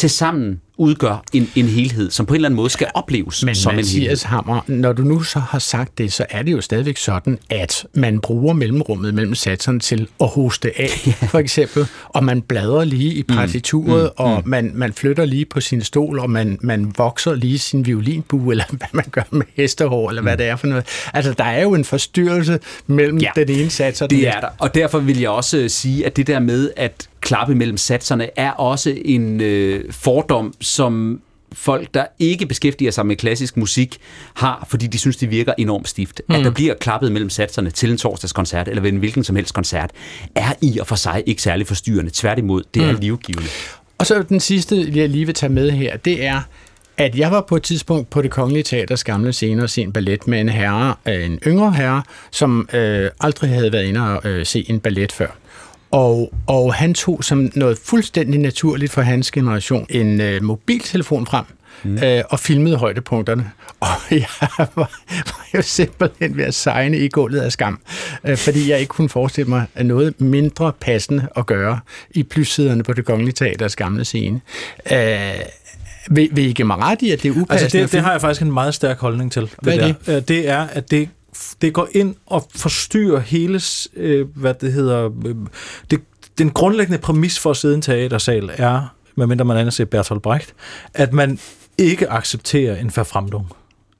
til 0.00 0.10
sammen 0.10 0.60
udgør 0.76 1.24
en, 1.32 1.50
en 1.56 1.66
helhed, 1.66 2.10
som 2.10 2.26
på 2.26 2.34
en 2.34 2.36
eller 2.36 2.48
anden 2.48 2.56
måde 2.56 2.70
skal 2.70 2.86
opleves 2.94 3.44
Men 3.44 3.54
som 3.54 3.72
en 3.72 3.76
helhed. 3.76 4.00
Mathias 4.00 4.22
Hammer, 4.22 4.60
når 4.66 4.92
du 4.92 5.02
nu 5.02 5.22
så 5.22 5.38
har 5.38 5.58
sagt 5.58 5.98
det, 5.98 6.12
så 6.12 6.26
er 6.30 6.42
det 6.42 6.52
jo 6.52 6.60
stadigvæk 6.60 6.96
sådan, 6.96 7.38
at 7.50 7.86
man 7.94 8.20
bruger 8.20 8.54
mellemrummet 8.54 9.14
mellem 9.14 9.34
satserne 9.34 9.80
til 9.80 10.08
at 10.20 10.28
hoste 10.28 10.80
af, 10.80 10.90
for 11.32 11.38
eksempel, 11.38 11.86
og 12.08 12.24
man 12.24 12.42
bladrer 12.42 12.84
lige 12.84 13.14
i 13.14 13.22
partituret, 13.22 14.02
mm, 14.18 14.24
og 14.24 14.42
man, 14.44 14.72
man 14.74 14.92
flytter 14.92 15.24
lige 15.24 15.44
på 15.44 15.60
sin 15.60 15.82
stol, 15.82 16.18
og 16.18 16.30
man, 16.30 16.58
man 16.60 16.92
vokser 16.98 17.34
lige 17.34 17.58
sin 17.58 17.86
violinbue, 17.86 18.50
eller 18.52 18.64
hvad 18.70 18.88
man 18.92 19.04
gør 19.10 19.22
med 19.30 19.46
hestehår, 19.56 20.08
eller 20.08 20.22
hvad 20.22 20.36
det 20.36 20.46
er 20.46 20.56
for 20.56 20.66
noget. 20.66 20.84
Altså, 21.14 21.32
der 21.32 21.44
er 21.44 21.62
jo 21.62 21.74
en 21.74 21.84
forstyrrelse 21.84 22.58
mellem 22.86 23.18
Ja, 23.18 23.30
ja, 23.36 23.44
den 23.44 23.56
ene 23.56 23.70
sats 23.70 24.02
og 24.02 24.10
den 24.10 24.18
Det 24.18 24.28
er 24.28 24.40
der, 24.40 24.48
og 24.58 24.74
derfor 24.74 24.98
vil 24.98 25.20
jeg 25.20 25.30
også 25.30 25.58
øh, 25.58 25.70
sige, 25.70 26.06
at 26.06 26.16
det 26.16 26.26
der 26.26 26.38
med 26.38 26.70
at 26.76 27.09
klappe 27.30 27.54
mellem 27.54 27.76
satserne 27.76 28.28
er 28.36 28.50
også 28.50 28.94
en 29.04 29.40
øh, 29.40 29.92
fordom, 29.92 30.54
som 30.60 31.20
folk, 31.52 31.94
der 31.94 32.06
ikke 32.18 32.46
beskæftiger 32.46 32.90
sig 32.90 33.06
med 33.06 33.16
klassisk 33.16 33.56
musik, 33.56 33.98
har, 34.34 34.66
fordi 34.68 34.86
de 34.86 34.98
synes, 34.98 35.16
det 35.16 35.30
virker 35.30 35.52
enormt 35.58 35.88
stift. 35.88 36.20
Mm. 36.28 36.34
At 36.34 36.44
der 36.44 36.50
bliver 36.50 36.74
klappet 36.74 37.12
mellem 37.12 37.30
satserne 37.30 37.70
til 37.70 37.90
en 37.90 37.98
torsdagskoncert, 37.98 38.68
eller 38.68 38.82
ved 38.82 38.92
en 38.92 38.98
hvilken 38.98 39.24
som 39.24 39.36
helst 39.36 39.54
koncert, 39.54 39.90
er 40.34 40.52
i 40.60 40.78
og 40.78 40.86
for 40.86 40.96
sig 40.96 41.22
ikke 41.26 41.42
særlig 41.42 41.66
forstyrrende. 41.66 42.10
Tværtimod, 42.14 42.62
det 42.74 42.82
er 42.82 42.92
livgivende. 42.92 43.48
Og 43.98 44.06
så 44.06 44.22
den 44.22 44.40
sidste, 44.40 44.92
jeg 44.94 45.08
lige 45.08 45.26
vil 45.26 45.34
tage 45.34 45.52
med 45.52 45.70
her, 45.70 45.96
det 45.96 46.24
er, 46.24 46.40
at 46.96 47.16
jeg 47.16 47.30
var 47.30 47.40
på 47.40 47.56
et 47.56 47.62
tidspunkt 47.62 48.10
på 48.10 48.22
det 48.22 48.30
Kongelige 48.30 48.62
Teaters 48.62 49.04
gamle 49.04 49.32
scene 49.32 49.62
og 49.62 49.70
se 49.70 49.82
en 49.82 49.92
ballet 49.92 50.26
med 50.26 50.40
en 50.40 50.48
herre, 50.48 50.94
øh, 51.08 51.24
en 51.24 51.38
yngre 51.46 51.72
herre, 51.72 52.02
som 52.30 52.68
øh, 52.72 53.10
aldrig 53.20 53.50
havde 53.50 53.72
været 53.72 53.84
inde 53.84 54.00
og 54.00 54.30
øh, 54.30 54.46
se 54.46 54.70
en 54.70 54.80
ballet 54.80 55.12
før. 55.12 55.39
Og, 55.90 56.32
og 56.46 56.74
han 56.74 56.94
tog 56.94 57.24
som 57.24 57.50
noget 57.54 57.78
fuldstændig 57.84 58.40
naturligt 58.40 58.92
for 58.92 59.02
hans 59.02 59.30
generation 59.30 59.86
en 59.88 60.20
øh, 60.20 60.42
mobiltelefon 60.42 61.26
frem, 61.26 61.44
mm. 61.84 61.98
øh, 62.04 62.22
og 62.30 62.38
filmede 62.38 62.76
højdepunkterne. 62.76 63.50
Og 63.80 63.88
jeg 64.10 64.26
var, 64.40 64.70
var 64.76 65.46
jo 65.54 65.62
simpelthen 65.62 66.36
ved 66.36 66.44
at 66.44 66.54
sejne 66.54 66.98
i 66.98 67.08
gulvet 67.08 67.40
af 67.40 67.52
skam, 67.52 67.80
øh, 68.24 68.36
fordi 68.36 68.70
jeg 68.70 68.80
ikke 68.80 68.90
kunne 68.90 69.08
forestille 69.08 69.48
mig 69.48 69.66
at 69.74 69.86
noget 69.86 70.20
mindre 70.20 70.72
passende 70.80 71.28
at 71.36 71.46
gøre 71.46 71.80
i 72.10 72.22
plyssæderne 72.22 72.82
på 72.82 72.92
det 72.92 73.04
kongelige 73.04 73.32
teaters 73.32 73.76
gamle 73.76 74.04
scene. 74.04 74.40
Øh, 74.92 75.30
vil, 76.10 76.28
vil 76.32 76.46
I 76.46 76.52
give 76.52 76.66
mig 76.66 76.76
ret 76.78 77.02
i, 77.02 77.10
at 77.10 77.22
det 77.22 77.28
er 77.28 77.32
upassende? 77.32 77.52
Altså 77.64 77.78
det, 77.78 77.92
det 77.92 78.00
har 78.00 78.12
jeg 78.12 78.20
faktisk 78.20 78.42
en 78.42 78.52
meget 78.52 78.74
stærk 78.74 78.98
holdning 78.98 79.32
til. 79.32 79.50
Hvad 79.62 79.78
er 79.78 79.94
der. 80.06 80.16
Øh, 80.16 80.22
Det 80.28 80.48
er, 80.48 80.66
at 80.72 80.90
det, 80.90 81.08
det 81.62 81.72
går 81.72 81.88
ind 81.92 82.14
og 82.26 82.48
forstyrrer 82.54 83.20
hele, 83.20 83.60
øh, 83.96 84.26
hvad 84.36 84.54
det 84.54 84.72
hedder, 84.72 85.10
øh, 85.26 85.34
det, 85.90 86.00
den 86.38 86.50
grundlæggende 86.50 86.98
præmis 86.98 87.38
for 87.38 87.50
at 87.50 87.56
sidde 87.56 87.74
i 87.74 87.76
en 87.76 87.82
teatersal 87.82 88.50
er, 88.52 88.94
medmindre 89.16 89.44
man 89.44 89.56
andet 89.56 89.74
ser 89.74 89.84
Bertolt 89.84 90.22
Brecht, 90.22 90.54
at 90.94 91.12
man 91.12 91.38
ikke 91.78 92.10
accepterer 92.10 92.76
en 92.76 92.90
forfremdung. 92.90 93.46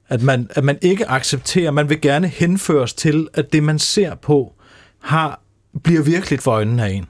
At 0.09 0.21
man, 0.21 0.49
at 0.49 0.63
man 0.63 0.77
ikke 0.81 1.09
accepterer, 1.09 1.71
man 1.71 1.89
vil 1.89 2.01
gerne 2.01 2.27
henføres 2.27 2.93
til, 2.93 3.27
at 3.33 3.53
det 3.53 3.63
man 3.63 3.79
ser 3.79 4.15
på, 4.15 4.53
har, 5.01 5.41
bliver 5.83 6.01
virkeligt 6.01 6.41
for 6.41 6.51
øjnene 6.51 6.85
af 6.85 6.89
en. 6.89 7.05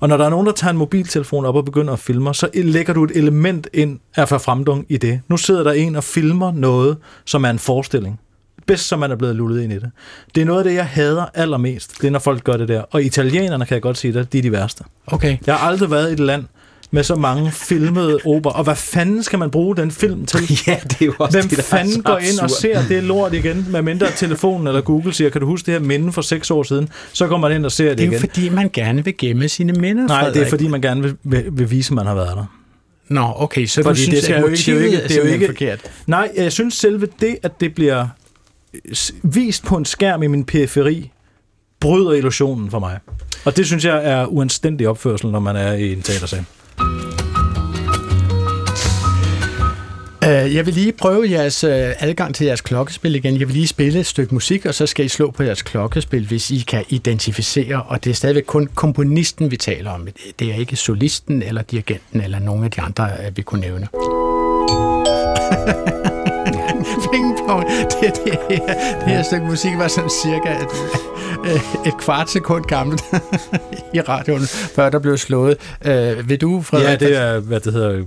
Og 0.00 0.08
når 0.08 0.16
der 0.16 0.24
er 0.24 0.30
nogen, 0.30 0.46
der 0.46 0.52
tager 0.52 0.70
en 0.70 0.76
mobiltelefon 0.76 1.44
op 1.44 1.56
og 1.56 1.64
begynder 1.64 1.92
at 1.92 1.98
filme, 1.98 2.34
så 2.34 2.50
lægger 2.54 2.92
du 2.92 3.04
et 3.04 3.10
element 3.10 3.68
ind 3.72 4.00
af 4.16 4.28
forfremdung 4.28 4.86
i 4.88 4.96
det. 4.96 5.20
Nu 5.28 5.36
sidder 5.36 5.62
der 5.62 5.72
en 5.72 5.96
og 5.96 6.04
filmer 6.04 6.52
noget, 6.52 6.98
som 7.24 7.44
er 7.44 7.50
en 7.50 7.58
forestilling. 7.58 8.20
Bedst 8.68 8.88
som 8.88 8.98
man 8.98 9.10
er 9.10 9.16
blevet 9.16 9.36
lullet 9.36 9.62
ind 9.62 9.72
i 9.72 9.74
det. 9.74 9.90
Det 10.34 10.40
er 10.40 10.44
noget 10.44 10.58
af 10.60 10.64
det, 10.64 10.74
jeg 10.74 10.86
hader 10.86 11.24
allermest. 11.34 11.92
Det 12.00 12.06
er, 12.06 12.10
når 12.10 12.18
folk 12.18 12.44
gør 12.44 12.56
det 12.56 12.68
der. 12.68 12.80
Og 12.90 13.02
italienerne, 13.02 13.66
kan 13.66 13.74
jeg 13.74 13.82
godt 13.82 13.98
sige 13.98 14.12
det, 14.14 14.32
de 14.32 14.38
er 14.38 14.42
de 14.42 14.52
værste. 14.52 14.84
Okay. 15.06 15.36
Jeg 15.46 15.54
har 15.54 15.68
aldrig 15.68 15.90
været 15.90 16.10
i 16.10 16.12
et 16.12 16.20
land 16.20 16.44
med 16.90 17.02
så 17.02 17.14
mange 17.14 17.50
filmede 17.52 18.18
opera. 18.26 18.58
Og 18.58 18.64
hvad 18.64 18.76
fanden 18.76 19.22
skal 19.22 19.38
man 19.38 19.50
bruge 19.50 19.76
den 19.76 19.90
film 19.90 20.26
til? 20.26 20.40
Ja, 20.66 20.76
det 20.82 21.02
er 21.02 21.06
jo 21.06 21.12
også 21.18 21.38
Hvem 21.40 21.48
det, 21.48 21.58
er 21.58 21.62
fanden 21.62 22.02
går 22.02 22.18
ind 22.18 22.38
og 22.38 22.50
ser 22.50 22.82
det 22.88 23.02
lort 23.04 23.34
igen, 23.34 23.66
med 23.70 23.82
mindre 23.82 24.06
telefonen 24.16 24.66
eller 24.66 24.80
Google 24.80 25.12
siger, 25.14 25.30
kan 25.30 25.40
du 25.40 25.46
huske 25.46 25.66
det 25.66 25.74
her 25.74 25.80
minde 25.86 26.12
for 26.12 26.22
seks 26.22 26.50
år 26.50 26.62
siden? 26.62 26.88
Så 27.12 27.26
går 27.26 27.36
man 27.38 27.52
ind 27.52 27.64
og 27.64 27.72
ser 27.72 27.88
det, 27.88 27.98
Det 27.98 28.04
er 28.04 28.06
jo 28.06 28.12
igen. 28.12 28.20
fordi, 28.20 28.48
man 28.48 28.70
gerne 28.72 29.04
vil 29.04 29.14
gemme 29.18 29.48
sine 29.48 29.72
minder, 29.72 30.06
Nej, 30.06 30.20
det 30.20 30.28
er 30.28 30.32
Frederik. 30.32 30.48
fordi, 30.50 30.68
man 30.68 30.80
gerne 30.80 31.02
vil, 31.02 31.16
vil, 31.24 31.44
vil 31.52 31.70
vise, 31.70 31.90
at 31.90 31.94
man 31.94 32.06
har 32.06 32.14
været 32.14 32.36
der. 32.36 32.44
Nå, 33.08 33.32
okay, 33.36 33.66
så 33.66 33.82
Fordi 33.82 33.88
du 33.88 34.02
synes, 34.02 34.14
det 34.14 34.24
skal 34.24 34.34
at 34.34 34.40
jo 34.40 34.46
ikke- 34.46 34.56
det 34.56 34.68
er 34.68 34.72
jo 34.74 34.78
ikke- 34.80 34.96
er 34.96 35.06
det 35.08 35.16
er 35.18 35.24
jo 35.24 35.32
ikke- 35.32 35.46
forkert? 35.46 35.80
Nej, 36.06 36.30
jeg 36.36 36.52
synes 36.52 36.74
selve 36.74 37.08
det, 37.20 37.36
at 37.42 37.60
det 37.60 37.74
bliver 37.74 38.06
vist 39.22 39.64
på 39.64 39.76
en 39.76 39.84
skærm 39.84 40.22
i 40.22 40.26
min 40.26 40.44
periferi, 40.44 41.10
bryder 41.80 42.12
illusionen 42.12 42.70
for 42.70 42.78
mig. 42.78 42.98
Og 43.44 43.56
det 43.56 43.66
synes 43.66 43.84
jeg 43.84 44.04
er 44.04 44.26
uanstændig 44.26 44.88
opførsel, 44.88 45.30
når 45.30 45.40
man 45.40 45.56
er 45.56 45.72
i 45.72 45.92
en 45.92 46.02
teatersal. 46.02 46.44
Øh, 50.24 50.54
jeg 50.54 50.66
vil 50.66 50.74
lige 50.74 50.92
prøve 50.92 51.30
jeres 51.30 51.64
øh, 51.64 51.92
adgang 51.98 52.34
til 52.34 52.46
jeres 52.46 52.60
klokkespil 52.60 53.14
igen. 53.14 53.40
Jeg 53.40 53.48
vil 53.48 53.56
lige 53.56 53.66
spille 53.66 54.00
et 54.00 54.06
stykke 54.06 54.34
musik, 54.34 54.66
og 54.66 54.74
så 54.74 54.86
skal 54.86 55.04
I 55.04 55.08
slå 55.08 55.30
på 55.30 55.42
jeres 55.42 55.62
klokkespil, 55.62 56.26
hvis 56.26 56.50
I 56.50 56.64
kan 56.68 56.84
identificere, 56.88 57.82
og 57.82 58.04
det 58.04 58.10
er 58.10 58.14
stadigvæk 58.14 58.44
kun 58.46 58.68
komponisten, 58.74 59.50
vi 59.50 59.56
taler 59.56 59.90
om. 59.90 60.08
Det 60.38 60.50
er 60.50 60.54
ikke 60.54 60.76
solisten 60.76 61.42
eller 61.42 61.62
dirigenten 61.62 62.20
eller 62.20 62.38
nogen 62.38 62.64
af 62.64 62.70
de 62.70 62.80
andre, 62.80 63.08
øh, 63.26 63.36
vi 63.36 63.42
kunne 63.42 63.60
nævne. 63.60 63.88
Pingpong. 67.48 67.68
Det, 68.00 68.12
det, 68.24 68.38
her, 68.50 68.98
det 68.98 69.08
her 69.08 69.22
stykke 69.22 69.46
musik 69.46 69.78
var 69.78 69.88
sådan 69.88 70.10
cirka 70.10 70.50
et, 70.50 70.68
et 71.86 71.98
kvart 71.98 72.30
sekund 72.30 72.64
gammelt 72.64 73.02
i 73.94 74.00
radioen, 74.00 74.46
før 74.46 74.90
der 74.90 74.98
blev 74.98 75.18
slået. 75.18 75.56
Uh, 75.80 76.28
vil 76.28 76.40
du, 76.40 76.62
Frederik? 76.62 77.00
Ja, 77.00 77.06
det 77.06 77.16
er, 77.16 77.40
hvad 77.40 77.60
det 77.60 77.72
hedder, 77.72 78.04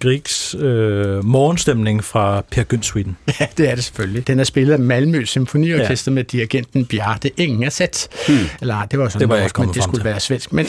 Griegs 0.00 0.54
øh, 0.54 1.24
morgenstemning 1.24 2.04
fra 2.04 2.42
Per 2.50 2.62
Gynsweden. 2.62 3.16
Ja, 3.40 3.46
det 3.56 3.70
er 3.70 3.74
det 3.74 3.84
selvfølgelig. 3.84 4.26
Den 4.26 4.40
er 4.40 4.44
spillet 4.44 4.72
af 4.72 4.78
Malmø 4.78 5.24
Symfoniorkester 5.24 6.12
ja. 6.12 6.14
med 6.14 6.24
dirigenten 6.24 6.86
Bjarte 6.86 7.40
Ingersæt. 7.40 8.08
Hmm. 8.28 8.36
Eller 8.60 8.86
det 8.90 8.98
var 8.98 9.08
sådan 9.08 9.20
det 9.20 9.28
var 9.28 9.40
norsk, 9.40 9.58
men 9.58 9.68
det 9.68 9.82
skulle 9.82 9.98
til. 9.98 10.04
være 10.04 10.20
svensk. 10.20 10.52
Men 10.52 10.66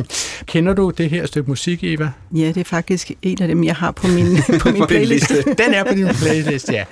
kender 0.46 0.72
du 0.72 0.90
det 0.90 1.10
her 1.10 1.26
stykke 1.26 1.50
musik, 1.50 1.84
Eva? 1.84 2.10
Ja, 2.34 2.46
det 2.46 2.56
er 2.56 2.64
faktisk 2.64 3.10
en 3.22 3.42
af 3.42 3.48
dem, 3.48 3.64
jeg 3.64 3.74
har 3.74 3.90
på 3.90 4.06
min, 4.06 4.38
på 4.60 4.70
min 4.70 4.86
playlist. 4.86 5.32
den 5.58 5.74
er 5.74 5.84
på 5.84 5.94
din 5.94 6.08
playlist, 6.08 6.72
ja. 6.72 6.84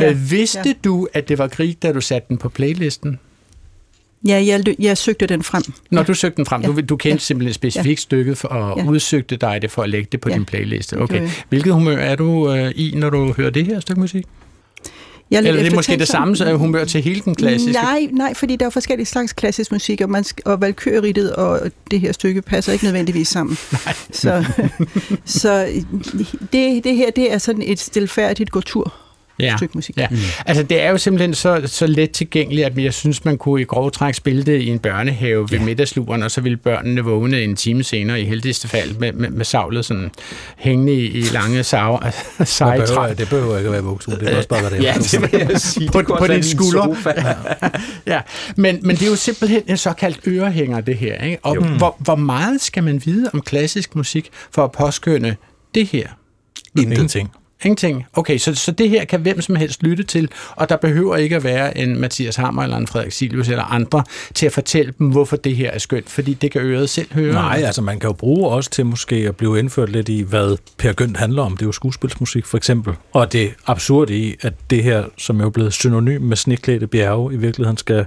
ja. 0.00 0.12
Vidste 0.32 0.62
ja. 0.66 0.72
du, 0.84 1.08
at 1.12 1.28
det 1.28 1.38
var 1.38 1.48
Grieg, 1.48 1.82
da 1.82 1.92
du 1.92 2.00
satte 2.00 2.28
den 2.28 2.38
på 2.38 2.48
playlisten? 2.48 3.18
Ja, 4.28 4.44
jeg, 4.46 4.76
jeg 4.78 4.98
søgte 4.98 5.26
den 5.26 5.42
frem. 5.42 5.62
Når 5.90 6.02
ja. 6.02 6.06
du 6.06 6.14
søgte 6.14 6.36
den 6.36 6.46
frem, 6.46 6.62
ja. 6.62 6.68
du, 6.68 6.80
du 6.80 6.96
kendte 6.96 7.08
ja. 7.08 7.18
simpelthen 7.18 7.54
specifikt 7.54 8.00
ja. 8.00 8.02
stykket 8.02 8.38
for, 8.38 8.48
og 8.48 8.78
ja. 8.78 8.84
udsøgte 8.84 9.36
dig 9.36 9.62
det 9.62 9.70
for 9.70 9.82
at 9.82 9.90
lægge 9.90 10.08
det 10.12 10.20
på 10.20 10.28
ja. 10.28 10.34
din 10.34 10.44
playliste. 10.44 10.98
Okay. 10.98 11.28
Hvilket 11.48 11.72
humør 11.72 11.96
er 11.96 12.16
du 12.16 12.52
øh, 12.52 12.72
i, 12.74 12.92
når 12.96 13.10
du 13.10 13.32
hører 13.32 13.50
det 13.50 13.66
her 13.66 13.80
stykke 13.80 14.00
musik? 14.00 14.26
Jeg 15.30 15.38
Eller 15.38 15.62
det 15.62 15.72
er 15.72 15.74
måske 15.74 15.98
det 15.98 16.08
samme 16.08 16.36
så 16.36 16.56
humør 16.56 16.84
til 16.84 17.02
hele 17.02 17.20
den 17.20 17.34
klassiske? 17.34 17.72
Nej, 17.72 18.08
nej, 18.12 18.34
fordi 18.34 18.56
der 18.56 18.66
er 18.66 18.70
forskellige 18.70 19.06
slags 19.06 19.32
klassisk 19.32 19.72
musik, 19.72 20.00
og, 20.00 20.10
man, 20.10 20.24
og 20.44 20.60
valkyrrittet 20.60 21.32
og 21.32 21.60
det 21.90 22.00
her 22.00 22.12
stykke 22.12 22.42
passer 22.42 22.72
ikke 22.72 22.84
nødvendigvis 22.84 23.28
sammen. 23.28 23.58
Nej. 23.86 23.94
Så, 24.10 24.44
så 25.40 25.68
det, 26.52 26.84
det 26.84 26.96
her, 26.96 27.10
det 27.10 27.32
er 27.32 27.38
sådan 27.38 27.62
et 27.62 27.78
stilfærdigt 27.78 28.50
gåtur 28.50 28.94
ja. 29.38 29.56
stykke 29.56 29.72
musik. 29.74 29.96
Ja. 29.96 30.06
Mm. 30.10 30.16
Altså, 30.46 30.62
det 30.62 30.82
er 30.82 30.90
jo 30.90 30.98
simpelthen 30.98 31.34
så, 31.34 31.62
så 31.66 31.86
let 31.86 32.10
tilgængeligt, 32.10 32.66
at 32.66 32.78
jeg 32.78 32.94
synes, 32.94 33.24
man 33.24 33.38
kunne 33.38 33.60
i 33.60 33.64
grov 33.64 33.90
træk 33.90 34.14
spille 34.14 34.42
det 34.42 34.60
i 34.60 34.68
en 34.68 34.78
børnehave 34.78 35.50
ved 35.50 35.58
ja. 35.58 35.64
middagsluren, 35.64 36.22
og 36.22 36.30
så 36.30 36.40
ville 36.40 36.56
børnene 36.56 37.00
vågne 37.00 37.42
en 37.42 37.56
time 37.56 37.82
senere 37.82 38.20
i 38.20 38.24
heldigste 38.24 38.68
fald 38.68 38.94
med, 38.94 39.12
med, 39.12 39.30
med 39.30 39.44
savlet 39.44 39.84
sådan 39.84 40.10
hængende 40.56 40.92
i, 40.94 41.06
i 41.06 41.22
lange 41.22 41.62
sav, 41.62 42.02
seje 42.44 42.80
det, 42.80 42.88
behøver, 42.88 43.14
det 43.14 43.28
behøver 43.28 43.58
ikke 43.58 43.68
at 43.68 43.72
være 43.72 43.82
voksen, 43.82 44.12
det 44.12 44.20
kan 44.20 44.36
også 44.36 44.48
bare 44.48 44.62
være 44.62 44.70
det. 44.70 44.82
Ja, 44.82 44.94
det 44.94 45.32
vil 45.32 45.46
jeg 45.48 45.60
sige. 45.60 45.90
på, 45.90 46.02
på 46.18 46.26
din 46.26 46.42
skulder. 46.42 46.96
ja. 48.06 48.20
Men, 48.56 48.78
men 48.82 48.96
det 48.96 49.02
er 49.02 49.10
jo 49.10 49.16
simpelthen 49.16 49.62
en 49.66 49.76
såkaldt 49.76 50.20
ørehænger, 50.26 50.80
det 50.80 50.96
her. 50.96 51.24
Ikke? 51.24 51.38
Og 51.42 51.64
hvor, 51.64 51.96
hvor 51.98 52.14
meget 52.14 52.60
skal 52.60 52.84
man 52.84 53.02
vide 53.04 53.30
om 53.34 53.40
klassisk 53.40 53.96
musik 53.96 54.30
for 54.50 54.64
at 54.64 54.72
påskynde 54.72 55.36
det 55.74 55.86
her? 55.86 56.08
Ingenting. 56.78 57.30
Ingenting. 57.64 58.06
Okay, 58.12 58.38
så, 58.38 58.54
så 58.54 58.72
det 58.72 58.90
her 58.90 59.04
kan 59.04 59.20
hvem 59.20 59.40
som 59.40 59.56
helst 59.56 59.82
lytte 59.82 60.02
til, 60.02 60.28
og 60.50 60.68
der 60.68 60.76
behøver 60.76 61.16
ikke 61.16 61.36
at 61.36 61.44
være 61.44 61.78
en 61.78 62.00
Mathias 62.00 62.36
Hammer 62.36 62.62
eller 62.62 62.76
en 62.76 62.86
Frederik 62.86 63.12
Silius 63.12 63.48
eller 63.48 63.64
andre 63.64 64.04
til 64.34 64.46
at 64.46 64.52
fortælle 64.52 64.92
dem, 64.98 65.08
hvorfor 65.08 65.36
det 65.36 65.56
her 65.56 65.70
er 65.70 65.78
skønt, 65.78 66.10
fordi 66.10 66.34
det 66.34 66.50
kan 66.50 66.60
øret 66.60 66.90
selv 66.90 67.14
høre. 67.14 67.32
Nej, 67.32 67.62
altså 67.64 67.82
man 67.82 68.00
kan 68.00 68.08
jo 68.08 68.12
bruge 68.12 68.48
også 68.48 68.70
til 68.70 68.86
måske 68.86 69.16
at 69.16 69.36
blive 69.36 69.58
indført 69.58 69.88
lidt 69.88 70.08
i, 70.08 70.20
hvad 70.22 70.56
Per 70.78 70.92
Gynt 70.92 71.16
handler 71.16 71.42
om. 71.42 71.52
Det 71.52 71.62
er 71.62 71.66
jo 71.66 71.72
skuespilsmusik 71.72 72.46
for 72.46 72.56
eksempel. 72.56 72.94
Og 73.12 73.32
det 73.32 73.54
absurde 73.66 74.16
i, 74.16 74.36
at 74.40 74.54
det 74.70 74.82
her, 74.82 75.04
som 75.18 75.40
er 75.40 75.50
blevet 75.50 75.72
synonym 75.72 76.20
med 76.22 76.36
sneklædte 76.36 76.86
bjerge, 76.86 77.34
i 77.34 77.36
virkeligheden 77.36 77.76
skal 77.76 78.06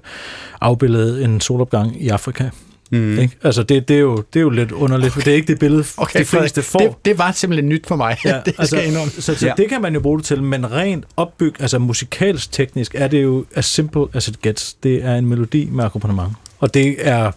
afbillede 0.62 1.24
en 1.24 1.42
solopgang 1.42 2.04
i 2.04 2.10
Afrika. 2.10 2.50
Mm. 2.92 3.20
Ikke? 3.20 3.38
Altså 3.44 3.64
det, 3.64 3.88
det, 3.88 3.96
er 3.96 4.00
jo, 4.00 4.24
det 4.34 4.40
er 4.40 4.42
jo 4.42 4.50
lidt 4.50 4.72
underligt, 4.72 5.12
okay. 5.12 5.14
for 5.14 5.26
det 5.26 5.32
er 5.32 5.36
ikke 5.36 5.48
det 5.48 5.60
billede, 5.60 5.84
okay, 5.98 6.20
de 6.20 6.26
fleste 6.26 6.62
får. 6.62 6.80
Det, 6.80 7.06
det 7.06 7.18
var 7.18 7.32
simpelthen 7.32 7.70
nyt 7.70 7.88
for 7.88 7.96
mig, 7.96 8.18
ja, 8.26 8.42
det 8.46 8.54
altså, 8.58 8.76
skal 8.76 9.22
Så, 9.22 9.36
så 9.36 9.48
ja. 9.48 9.54
det 9.58 9.70
kan 9.70 9.82
man 9.82 9.94
jo 9.94 10.00
bruge 10.00 10.18
det 10.18 10.26
til, 10.26 10.44
men 10.44 10.72
rent 10.72 11.06
opbyg, 11.18 11.54
altså 11.60 11.80
musikalsk 11.80 12.52
teknisk, 12.52 12.96
er 12.96 13.08
det 13.08 13.24
jo 13.24 13.46
as 13.56 13.66
simple 13.66 14.06
as 14.14 14.28
it 14.28 14.42
gets. 14.42 14.74
Det 14.74 15.04
er 15.04 15.16
en 15.16 15.26
melodi 15.26 15.70
med 15.72 15.84
akkompagnement. 15.84 16.34
Og 16.60 16.74
det 16.74 16.96
er 17.00 17.32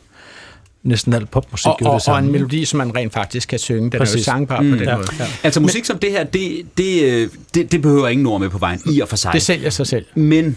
næsten 0.82 1.12
alt 1.12 1.30
popmusik. 1.30 1.66
Og, 1.66 1.76
og, 1.82 1.94
det 1.94 2.02
samme. 2.02 2.16
og 2.16 2.24
en 2.24 2.32
melodi, 2.32 2.64
som 2.64 2.78
man 2.78 2.96
rent 2.96 3.12
faktisk 3.12 3.48
kan 3.48 3.58
synge. 3.58 3.90
Den 3.90 3.98
Præcis. 3.98 4.14
er 4.14 4.18
jo 4.18 4.24
sangbar 4.24 4.60
mm, 4.60 4.70
på 4.70 4.76
den 4.76 4.84
ja, 4.84 4.96
måde. 4.96 5.08
Ja. 5.18 5.26
Altså 5.42 5.60
musik 5.60 5.80
Men, 5.80 5.84
som 5.84 5.98
det 5.98 6.10
her, 6.10 6.24
det, 6.24 6.66
det, 6.76 7.02
øh, 7.02 7.28
det, 7.54 7.72
det 7.72 7.82
behøver 7.82 8.08
ingen 8.08 8.26
ord 8.26 8.40
med 8.40 8.48
på 8.48 8.58
vejen, 8.58 8.80
i 8.92 9.00
og 9.00 9.08
for 9.08 9.16
sig. 9.16 9.32
Det 9.32 9.42
sælger 9.42 9.70
sig 9.70 9.86
selv. 9.86 10.06
Men 10.14 10.56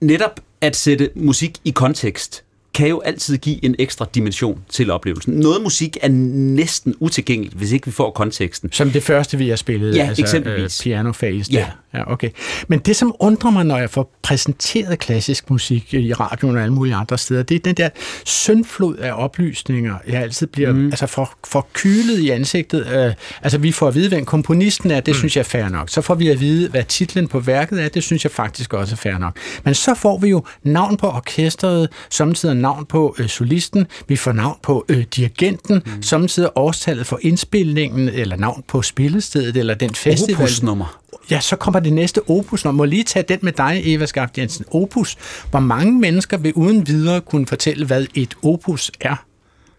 netop 0.00 0.40
at 0.60 0.76
sætte 0.76 1.10
musik 1.14 1.58
i 1.64 1.70
kontekst, 1.70 2.44
kan 2.76 2.88
jo 2.88 3.00
altid 3.00 3.38
give 3.38 3.64
en 3.64 3.74
ekstra 3.78 4.06
dimension 4.14 4.62
til 4.68 4.90
oplevelsen. 4.90 5.34
Noget 5.34 5.62
musik 5.62 5.96
er 6.02 6.08
næsten 6.08 6.94
utilgængeligt, 7.00 7.54
hvis 7.54 7.72
ikke 7.72 7.86
vi 7.86 7.92
får 7.92 8.10
konteksten. 8.10 8.72
Som 8.72 8.90
det 8.90 9.02
første, 9.02 9.38
vi 9.38 9.48
har 9.48 9.56
spillet, 9.56 9.96
ja, 9.96 10.06
altså 10.06 10.22
eksempelvis. 10.22 10.82
Phase 11.12 11.52
ja. 11.52 11.58
der. 11.58 11.98
Ja, 11.98 12.12
okay. 12.12 12.30
Men 12.68 12.78
det, 12.78 12.96
som 12.96 13.14
undrer 13.18 13.50
mig, 13.50 13.64
når 13.64 13.78
jeg 13.78 13.90
får 13.90 14.12
præsenteret 14.22 14.98
klassisk 14.98 15.50
musik 15.50 15.94
i 15.94 16.12
radioen 16.12 16.56
og 16.56 16.62
alle 16.62 16.74
mulige 16.74 16.94
andre 16.94 17.18
steder, 17.18 17.42
det 17.42 17.54
er 17.54 17.58
den 17.58 17.74
der 17.74 17.88
syndflod 18.24 18.96
af 18.96 19.12
oplysninger, 19.12 19.94
jeg 20.08 20.22
altid 20.22 20.46
bliver 20.46 20.72
mm. 20.72 20.86
altså 20.86 21.06
for, 21.06 21.32
for 21.44 21.66
kylet 21.72 22.18
i 22.18 22.30
ansigtet. 22.30 23.14
Altså, 23.42 23.58
vi 23.58 23.72
får 23.72 23.88
at 23.88 23.94
vide, 23.94 24.08
hvem 24.08 24.24
komponisten 24.24 24.90
er, 24.90 25.00
det 25.00 25.12
mm. 25.12 25.18
synes 25.18 25.36
jeg 25.36 25.40
er 25.40 25.44
fair 25.44 25.68
nok. 25.68 25.90
Så 25.90 26.00
får 26.00 26.14
vi 26.14 26.28
at 26.28 26.40
vide, 26.40 26.68
hvad 26.68 26.84
titlen 26.84 27.28
på 27.28 27.40
værket 27.40 27.84
er, 27.84 27.88
det 27.88 28.02
synes 28.02 28.24
jeg 28.24 28.32
faktisk 28.32 28.72
også 28.72 28.94
er 28.94 28.96
fair 28.96 29.18
nok. 29.18 29.36
Men 29.64 29.74
så 29.74 29.94
får 29.94 30.18
vi 30.18 30.28
jo 30.28 30.44
navn 30.62 30.96
på 30.96 31.06
orkestret, 31.06 31.88
samtidig 32.10 32.56
navn 32.66 32.86
på 32.86 33.16
øh, 33.18 33.28
solisten, 33.28 33.86
vi 34.08 34.16
får 34.16 34.32
navn 34.32 34.56
på 34.62 34.84
øh, 34.88 35.04
dirigenten, 35.16 35.82
mm. 35.86 36.02
samtidig 36.02 36.50
årstallet 36.54 37.06
for 37.06 37.18
indspilningen, 37.22 38.08
eller 38.08 38.36
navn 38.36 38.64
på 38.68 38.82
spillestedet, 38.82 39.56
eller 39.56 39.74
den 39.74 39.94
festival. 39.94 40.36
Opusnummer. 40.36 41.00
Ja, 41.30 41.40
så 41.40 41.56
kommer 41.56 41.80
det 41.80 41.92
næste 41.92 42.30
opusnummer. 42.30 42.76
Må 42.76 42.84
lige 42.84 43.02
tage 43.04 43.24
den 43.28 43.38
med 43.42 43.52
dig, 43.52 43.82
Eva 43.84 44.06
Skaft 44.06 44.38
Jensen. 44.38 44.64
Opus. 44.70 45.16
Hvor 45.50 45.60
mange 45.60 45.92
mennesker 45.92 46.36
vil 46.36 46.52
uden 46.54 46.86
videre 46.86 47.20
kunne 47.20 47.46
fortælle, 47.46 47.86
hvad 47.86 48.06
et 48.14 48.34
opus 48.42 48.90
er? 49.00 49.16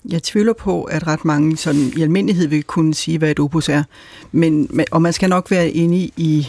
Jeg 0.10 0.24
tvivler 0.24 0.54
på, 0.54 0.84
at 0.84 1.08
ret 1.08 1.26
mange 1.26 1.58
sådan, 1.58 1.92
i 1.98 2.02
almindelighed 2.02 2.48
vil 2.48 2.64
kunne 2.64 2.94
sige, 2.94 3.18
hvad 3.18 3.32
et 3.32 3.40
opus 3.40 3.70
er. 3.70 3.84
Men, 4.32 4.70
og 4.92 5.02
man 5.02 5.14
skal 5.14 5.30
nok 5.30 5.52
være 5.52 5.70
inde 5.70 5.98
i, 6.18 6.48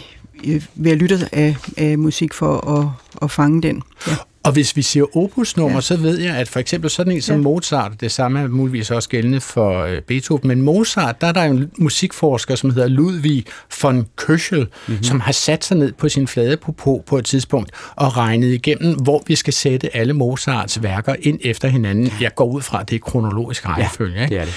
ved 0.75 0.91
at 0.91 0.97
lytte 0.97 1.29
af, 1.31 1.55
af 1.77 1.97
musik 1.97 2.33
for 2.33 2.77
at, 2.77 2.87
at 3.21 3.31
fange 3.31 3.61
den. 3.61 3.81
Ja. 4.07 4.15
Og 4.43 4.51
hvis 4.51 4.75
vi 4.75 4.81
siger 4.81 5.17
opusnummer, 5.17 5.77
ja. 5.77 5.81
så 5.81 5.97
ved 5.97 6.19
jeg, 6.19 6.35
at 6.35 6.47
for 6.47 6.59
eksempel 6.59 6.89
sådan 6.89 7.13
en 7.13 7.21
som 7.21 7.35
ja. 7.35 7.41
Mozart, 7.41 8.01
det 8.01 8.11
samme 8.11 8.39
er 8.39 8.47
muligvis 8.47 8.91
også 8.91 9.09
gældende 9.09 9.41
for 9.41 9.83
øh, 9.83 10.01
Beethoven, 10.01 10.47
men 10.47 10.61
Mozart, 10.61 11.21
der 11.21 11.27
er 11.27 11.31
der 11.31 11.43
en 11.43 11.71
musikforsker, 11.77 12.55
som 12.55 12.69
hedder 12.69 12.87
Ludwig 12.87 13.45
von 13.81 14.07
Köchel, 14.21 14.65
mm-hmm. 14.87 15.03
som 15.03 15.19
har 15.19 15.31
sat 15.31 15.65
sig 15.65 15.77
ned 15.77 15.91
på 15.91 16.09
sin 16.09 16.27
flade 16.27 16.57
popo 16.57 17.03
på 17.07 17.17
et 17.17 17.25
tidspunkt 17.25 17.71
og 17.95 18.17
regnet 18.17 18.53
igennem, 18.53 18.95
hvor 18.95 19.23
vi 19.27 19.35
skal 19.35 19.53
sætte 19.53 19.95
alle 19.95 20.13
Mozarts 20.13 20.83
værker 20.83 21.15
ind 21.21 21.39
efter 21.43 21.67
hinanden. 21.67 22.11
Jeg 22.21 22.35
går 22.35 22.45
ud 22.45 22.61
fra, 22.61 22.81
at 22.81 22.89
det 22.89 22.95
er 22.95 22.99
kronologisk 22.99 23.67
rækkefølge. 23.67 24.19
Ja, 24.21 24.27
det 24.27 24.37
er 24.37 24.45
det. 24.45 24.53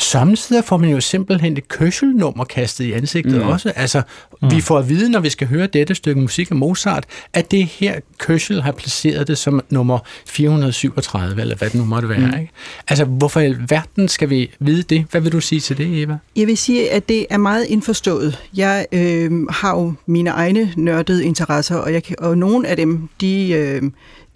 Samtidig 0.00 0.64
får 0.64 0.76
man 0.76 0.90
jo 0.90 1.00
simpelthen 1.00 1.56
et 1.56 1.68
køsselnummer 1.68 2.44
kastet 2.44 2.84
i 2.84 2.92
ansigtet 2.92 3.42
mm. 3.42 3.48
også. 3.48 3.72
Altså, 3.76 4.02
mm. 4.42 4.50
vi 4.50 4.60
får 4.60 4.78
at 4.78 4.88
vide, 4.88 5.10
når 5.10 5.20
vi 5.20 5.30
skal 5.30 5.46
høre 5.46 5.66
dette 5.66 5.94
stykke 5.94 6.20
musik 6.20 6.50
af 6.50 6.56
Mozart, 6.56 7.04
at 7.32 7.50
det 7.50 7.66
her 7.66 8.00
køssel 8.18 8.62
har 8.62 8.72
placeret 8.72 9.28
det 9.28 9.38
som 9.38 9.60
nummer 9.70 9.98
437, 10.26 11.40
eller 11.40 11.56
hvad 11.56 11.70
det 11.70 11.80
nu 11.80 11.84
måtte 11.84 12.08
være. 12.08 12.18
Mm. 12.18 12.40
Ikke? 12.40 12.52
Altså, 12.88 13.04
hvorfor 13.04 13.40
i 13.40 13.54
verden 13.68 14.08
skal 14.08 14.30
vi 14.30 14.50
vide 14.60 14.82
det? 14.82 15.06
Hvad 15.10 15.20
vil 15.20 15.32
du 15.32 15.40
sige 15.40 15.60
til 15.60 15.78
det, 15.78 16.02
Eva? 16.02 16.18
Jeg 16.36 16.46
vil 16.46 16.56
sige, 16.58 16.90
at 16.90 17.08
det 17.08 17.26
er 17.30 17.38
meget 17.38 17.64
indforstået. 17.64 18.38
Jeg 18.56 18.86
øh, 18.92 19.46
har 19.50 19.76
jo 19.76 19.94
mine 20.06 20.30
egne 20.30 20.72
nørdede 20.76 21.24
interesser, 21.24 21.76
og, 21.76 21.92
jeg, 21.92 22.02
og 22.18 22.38
nogle 22.38 22.68
af 22.68 22.76
dem, 22.76 23.08
de... 23.20 23.50
Øh, 23.50 23.82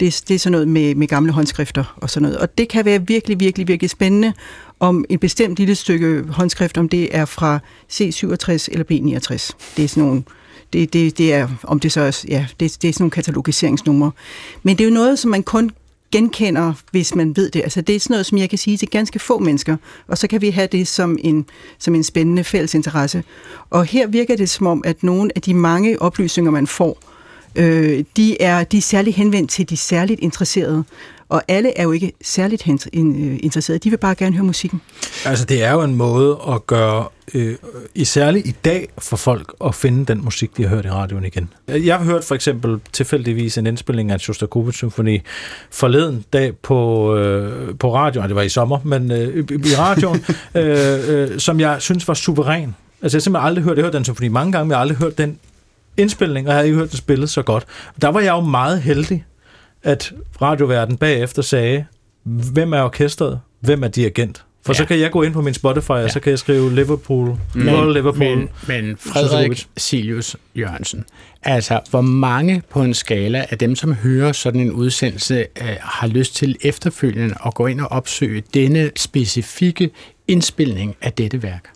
det, 0.00 0.24
det 0.29 0.35
er 0.35 0.38
sådan 0.38 0.53
noget 0.53 0.68
med, 0.68 0.94
med 0.94 1.07
gamle 1.07 1.33
håndskrifter 1.33 1.96
og 1.96 2.11
sådan 2.11 2.22
noget. 2.22 2.38
Og 2.38 2.59
det 2.59 2.68
kan 2.68 2.85
være 2.85 3.07
virkelig, 3.07 3.40
virkelig, 3.40 3.68
virkelig 3.68 3.90
spændende 3.90 4.33
om 4.85 5.05
et 5.09 5.20
bestemt 5.20 5.59
lille 5.59 5.75
stykke 5.75 6.25
håndskrift, 6.29 6.79
om 6.79 6.88
det 6.88 7.16
er 7.16 7.25
fra 7.25 7.59
C67 7.92 8.68
eller 8.73 8.85
B69. 8.90 9.51
Det 9.77 9.85
er 9.85 9.88
sådan 9.88 10.03
nogle, 10.03 10.23
det, 10.73 10.92
det, 10.92 11.18
det 11.18 11.35
er, 11.35 11.49
om 11.62 11.81
det 11.81 11.92
så 11.92 12.01
er, 12.01 12.25
ja, 12.29 12.47
det, 12.61 12.83
det 12.83 12.88
er 12.88 12.92
sådan 12.92 13.03
nogle 13.03 13.11
katalogiseringsnumre. 13.11 14.11
Men 14.62 14.79
det 14.79 14.85
er 14.85 14.88
jo 14.88 14.94
noget, 14.94 15.18
som 15.18 15.31
man 15.31 15.42
kun 15.42 15.70
genkender, 16.12 16.73
hvis 16.90 17.14
man 17.14 17.37
ved 17.37 17.51
det. 17.51 17.62
Altså 17.62 17.81
det 17.81 17.97
er 17.97 18.01
sådan 18.01 18.14
noget, 18.14 18.27
som 18.27 18.38
jeg 18.38 18.51
kan 18.51 18.59
sige 18.59 18.77
til 18.77 18.90
ganske 18.90 19.18
få 19.18 19.38
mennesker, 19.38 19.77
og 20.09 20.18
så 20.18 20.27
kan 20.29 20.40
vi 20.40 20.51
have 20.51 20.68
det 20.73 20.88
som 20.88 21.18
en, 21.20 21.47
som 21.79 21.94
en 21.94 22.05
spændende 22.05 22.44
fælles 22.44 22.75
interesse. 22.75 23.25
Og 23.70 23.85
her 23.85 24.07
virker 24.07 24.37
det 24.37 24.51
som 24.51 24.66
om, 24.66 24.83
at 24.85 25.03
nogle 25.03 25.31
af 25.35 25.42
de 25.42 25.55
mange 25.55 26.03
oplysninger, 26.03 26.51
man 26.51 26.66
får, 26.66 26.99
Øh, 26.99 27.13
de, 28.16 28.42
er, 28.42 28.64
de 28.64 28.76
er 28.78 28.82
særligt 28.82 29.16
henvendt 29.16 29.50
til 29.50 29.70
de 29.70 29.76
særligt 29.76 30.20
interesserede. 30.20 30.84
Og 31.28 31.42
alle 31.48 31.78
er 31.78 31.82
jo 31.82 31.92
ikke 31.92 32.12
særligt 32.24 32.64
øh, 32.68 33.38
interesserede. 33.42 33.78
De 33.78 33.90
vil 33.90 33.96
bare 33.96 34.14
gerne 34.14 34.36
høre 34.36 34.44
musikken. 34.44 34.80
Altså, 35.24 35.44
det 35.44 35.62
er 35.64 35.72
jo 35.72 35.82
en 35.82 35.94
måde 35.94 36.38
at 36.48 36.66
gøre, 36.66 37.04
øh, 37.34 37.56
i 37.94 38.04
særligt 38.04 38.46
i 38.46 38.54
dag, 38.64 38.88
for 38.98 39.16
folk 39.16 39.54
at 39.64 39.74
finde 39.74 40.04
den 40.06 40.24
musik, 40.24 40.56
de 40.56 40.62
har 40.62 40.68
hørt 40.68 40.84
i 40.84 40.88
radioen 40.90 41.24
igen. 41.24 41.48
Jeg 41.68 41.98
har 41.98 42.04
hørt 42.04 42.24
for 42.24 42.34
eksempel 42.34 42.80
tilfældigvis 42.92 43.58
en 43.58 43.66
indspilning 43.66 44.10
af 44.10 44.14
en 44.14 44.20
Shostakovich-symfoni 44.20 45.20
forleden 45.70 46.24
dag 46.32 46.56
på, 46.56 47.14
øh, 47.16 47.74
på 47.78 47.94
radioen, 47.94 48.28
det 48.28 48.36
var 48.36 48.42
i 48.42 48.48
sommer, 48.48 48.78
men 48.84 49.10
øh, 49.10 49.36
i- 49.50 49.68
i 49.70 49.74
radioen, 49.78 50.24
øh, 50.54 50.98
øh, 51.32 51.38
som 51.40 51.60
jeg 51.60 51.76
synes 51.82 52.08
var 52.08 52.14
suveræn. 52.14 52.74
Altså, 53.02 53.16
jeg 53.16 53.20
har 53.20 53.22
simpelthen 53.22 53.46
aldrig 53.46 53.64
hørt, 53.64 53.76
jeg 53.76 53.82
har 53.82 53.86
hørt 53.86 53.92
den 53.94 54.04
symfoni 54.04 54.28
mange 54.28 54.52
gange, 54.52 54.64
men 54.64 54.70
jeg 54.70 54.76
har 54.76 54.80
aldrig 54.80 54.98
hørt 54.98 55.18
den 55.18 55.38
indspilning, 55.96 56.46
og 56.46 56.52
jeg 56.52 56.59
har 56.59 56.64
ikke 56.64 56.76
hørt 56.76 56.90
den 56.90 56.98
spillet 56.98 57.30
så 57.30 57.42
godt. 57.42 57.64
Der 58.02 58.09
var 58.09 58.20
jeg 58.20 58.30
jo 58.30 58.40
meget 58.40 58.83
heldig, 58.83 59.24
at 59.83 60.12
radioverden 60.42 60.96
bagefter 60.96 61.42
sagde, 61.42 61.85
hvem 62.24 62.72
er 62.72 62.83
orkestret, 62.83 63.40
hvem 63.61 63.83
er 63.83 63.88
dirigent? 63.88 64.44
For 64.66 64.72
ja. 64.72 64.76
så 64.76 64.85
kan 64.85 65.00
jeg 65.00 65.11
gå 65.11 65.22
ind 65.22 65.33
på 65.33 65.40
min 65.40 65.54
Spotify, 65.54 65.90
og 65.90 66.11
så 66.11 66.20
kan 66.20 66.30
jeg 66.30 66.38
skrive 66.38 66.74
Liverpool, 66.74 67.28
mm. 67.54 67.62
Liverpool. 67.92 68.37
Men, 68.37 68.48
men 68.68 68.96
Frederik 68.96 69.66
Silius 69.76 70.37
Jørgensen, 70.57 71.04
altså 71.42 71.80
hvor 71.90 72.00
mange 72.00 72.62
på 72.70 72.83
en 72.83 72.94
skala 72.94 73.46
af 73.50 73.59
dem, 73.59 73.76
som 73.76 73.94
hører 73.94 74.33
sådan 74.33 74.61
en 74.61 74.72
udsendelse, 74.72 75.46
øh, 75.61 75.76
har 75.80 76.07
lyst 76.07 76.37
til 76.37 76.57
efterfølgende 76.61 77.35
at 77.46 77.54
gå 77.54 77.66
ind 77.66 77.80
og 77.80 77.92
opsøge 77.92 78.42
denne 78.54 78.90
specifikke 78.96 79.90
indspilning 80.28 80.96
af 81.02 81.12
dette 81.12 81.42
værk? 81.42 81.70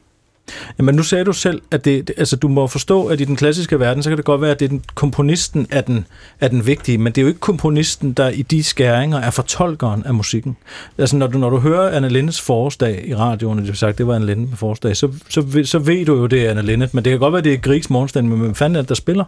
Jamen 0.78 0.94
nu 0.94 1.02
sagde 1.02 1.24
du 1.24 1.32
selv, 1.32 1.62
at 1.70 1.84
det, 1.84 2.10
altså, 2.16 2.36
du 2.36 2.48
må 2.48 2.66
forstå, 2.66 3.06
at 3.06 3.20
i 3.20 3.24
den 3.24 3.36
klassiske 3.36 3.80
verden, 3.80 4.02
så 4.02 4.10
kan 4.10 4.16
det 4.16 4.24
godt 4.24 4.40
være, 4.40 4.50
at 4.50 4.60
det 4.60 4.64
er 4.64 4.68
den, 4.68 4.82
komponisten 4.94 5.66
er 5.70 5.80
den, 5.80 6.06
er 6.40 6.48
den 6.48 6.66
vigtige, 6.66 6.98
men 6.98 7.12
det 7.12 7.18
er 7.18 7.22
jo 7.22 7.28
ikke 7.28 7.40
komponisten, 7.40 8.12
der 8.12 8.28
i 8.28 8.42
de 8.42 8.62
skæringer 8.62 9.18
er 9.18 9.30
fortolkeren 9.30 10.02
af 10.06 10.14
musikken. 10.14 10.56
Altså 10.98 11.16
når 11.16 11.26
du, 11.26 11.38
når 11.38 11.50
du 11.50 11.58
hører 11.58 11.96
Anna 11.96 12.08
Lindes 12.08 12.40
forårsdag 12.40 13.04
i 13.08 13.14
radioen, 13.14 13.58
og 13.58 13.66
det 13.66 13.78
sagt, 13.78 13.98
det 13.98 14.06
var 14.06 14.14
Anna 14.14 14.26
Linde 14.26 14.46
med 14.48 14.56
forårsdag, 14.56 14.96
så, 14.96 15.12
så, 15.28 15.62
så 15.64 15.78
ved 15.78 16.06
du 16.06 16.16
jo, 16.16 16.26
det 16.26 16.46
er 16.46 16.50
Anna 16.50 16.62
Linde, 16.62 16.88
men 16.92 17.04
det 17.04 17.10
kan 17.10 17.18
godt 17.18 17.32
være, 17.32 17.42
det 17.42 17.52
er 17.52 17.56
Griegs 17.58 17.90
morgenstand, 17.90 18.28
men 18.28 18.38
hvem 18.38 18.54
fanden 18.54 18.76
er 18.76 18.80
det, 18.80 18.88
der 18.88 18.94
spiller? 18.94 19.24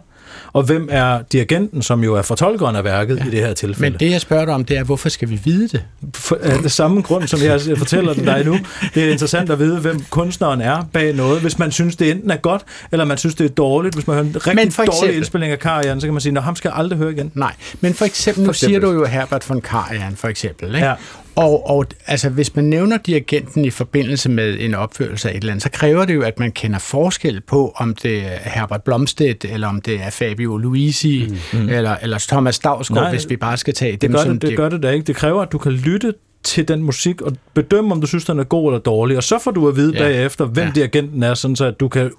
Og 0.53 0.63
hvem 0.63 0.87
er 0.91 1.19
dirigenten, 1.31 1.81
som 1.81 2.03
jo 2.03 2.15
er 2.15 2.21
fortolkeren 2.21 2.75
af 2.75 2.83
værket 2.83 3.17
ja. 3.17 3.25
i 3.25 3.29
det 3.29 3.39
her 3.39 3.53
tilfælde? 3.53 3.91
Men 3.91 3.99
det, 3.99 4.11
jeg 4.11 4.21
spørger 4.21 4.45
dig 4.45 4.53
om, 4.53 4.65
det 4.65 4.77
er, 4.77 4.83
hvorfor 4.83 5.09
skal 5.09 5.29
vi 5.29 5.39
vide 5.43 5.67
det? 5.67 5.83
for, 6.15 6.37
af 6.41 6.59
det 6.59 6.71
samme 6.71 7.01
grund, 7.01 7.27
som 7.27 7.39
jeg 7.43 7.61
fortæller 7.77 8.13
den 8.13 8.25
dig 8.25 8.45
nu. 8.45 8.57
Det 8.95 9.03
er 9.03 9.11
interessant 9.11 9.49
at 9.49 9.59
vide, 9.59 9.79
hvem 9.79 10.03
kunstneren 10.09 10.61
er 10.61 10.83
bag 10.93 11.13
noget. 11.15 11.41
Hvis 11.41 11.59
man 11.59 11.71
synes, 11.71 11.95
det 11.95 12.11
enten 12.11 12.31
er 12.31 12.35
godt, 12.37 12.61
eller 12.91 13.05
man 13.05 13.17
synes, 13.17 13.35
det 13.35 13.45
er 13.45 13.49
dårligt. 13.49 13.95
Hvis 13.95 14.07
man 14.07 14.13
hører 14.15 14.25
en 14.27 14.35
rigtig 14.35 14.55
Men 14.55 14.71
for 14.71 14.83
dårlig 14.83 14.97
eksempel- 14.97 15.17
indspilning 15.17 15.51
af 15.51 15.59
Karajan, 15.59 16.01
så 16.01 16.07
kan 16.07 16.13
man 16.13 16.21
sige, 16.21 16.37
at 16.37 16.43
ham 16.43 16.55
skal 16.55 16.69
jeg 16.69 16.77
aldrig 16.77 16.97
høre 16.99 17.11
igen. 17.11 17.31
Nej, 17.35 17.53
men 17.81 17.93
for 17.93 18.05
eksempel, 18.05 18.43
nu 18.43 18.47
For 18.47 18.53
siger 18.53 18.69
eksempel. 18.69 18.89
du 18.89 18.99
jo 18.99 19.05
Herbert 19.05 19.49
von 19.49 19.61
Karajan, 19.61 20.15
for 20.15 20.27
eksempel. 20.27 20.75
Ikke? 20.75 20.87
Ja. 20.87 20.93
Og, 21.35 21.69
og 21.69 21.85
altså, 22.07 22.29
hvis 22.29 22.55
man 22.55 22.65
nævner 22.65 22.97
dirigenten 22.97 23.65
i 23.65 23.69
forbindelse 23.69 24.29
med 24.29 24.57
en 24.59 24.73
opførelse 24.75 25.29
af 25.29 25.33
et 25.33 25.37
eller 25.37 25.51
andet, 25.51 25.63
så 25.63 25.69
kræver 25.71 26.05
det 26.05 26.15
jo, 26.15 26.21
at 26.21 26.39
man 26.39 26.51
kender 26.51 26.79
forskel 26.79 27.41
på, 27.41 27.73
om 27.75 27.95
det 27.95 28.17
er 28.17 28.49
Herbert 28.49 28.83
Blomstedt, 28.83 29.45
eller 29.45 29.67
om 29.67 29.81
det 29.81 30.01
er 30.03 30.09
Fabio 30.09 30.57
Luisi, 30.57 31.33
mm. 31.53 31.69
eller, 31.69 31.95
eller 32.01 32.25
Thomas 32.29 32.59
Dausgaard, 32.59 33.01
Nej, 33.03 33.11
hvis 33.11 33.29
vi 33.29 33.37
bare 33.37 33.57
skal 33.57 33.73
tage 33.73 33.91
Det 33.91 34.01
dem 34.01 34.11
gør 34.11 34.23
som 34.23 34.39
det, 34.39 34.49
det 34.49 34.57
gør 34.57 34.69
det 34.69 34.83
da 34.83 34.89
ikke. 34.89 35.05
Det 35.07 35.15
kræver, 35.15 35.41
at 35.41 35.51
du 35.51 35.57
kan 35.57 35.71
lytte 35.71 36.13
til 36.43 36.67
den 36.67 36.83
musik 36.83 37.21
og 37.21 37.33
bedømme, 37.53 37.91
om 37.91 38.01
du 38.01 38.07
synes, 38.07 38.25
den 38.25 38.39
er 38.39 38.43
god 38.43 38.69
eller 38.71 38.79
dårlig. 38.79 39.17
Og 39.17 39.23
så 39.23 39.39
får 39.39 39.51
du 39.51 39.67
at 39.67 39.75
vide 39.75 39.93
Ja. 39.93 40.03
ja. 40.03 40.13
bagefter, 40.13 40.45
hvem 40.45 40.63
Ja. 40.63 40.67
ja. 40.67 40.71
dirigenten 40.75 41.23
er, 41.23 41.33
sådan 41.33 41.55
så 41.55 41.65
at 41.65 41.79
du 41.79 41.87
kan 41.87 42.11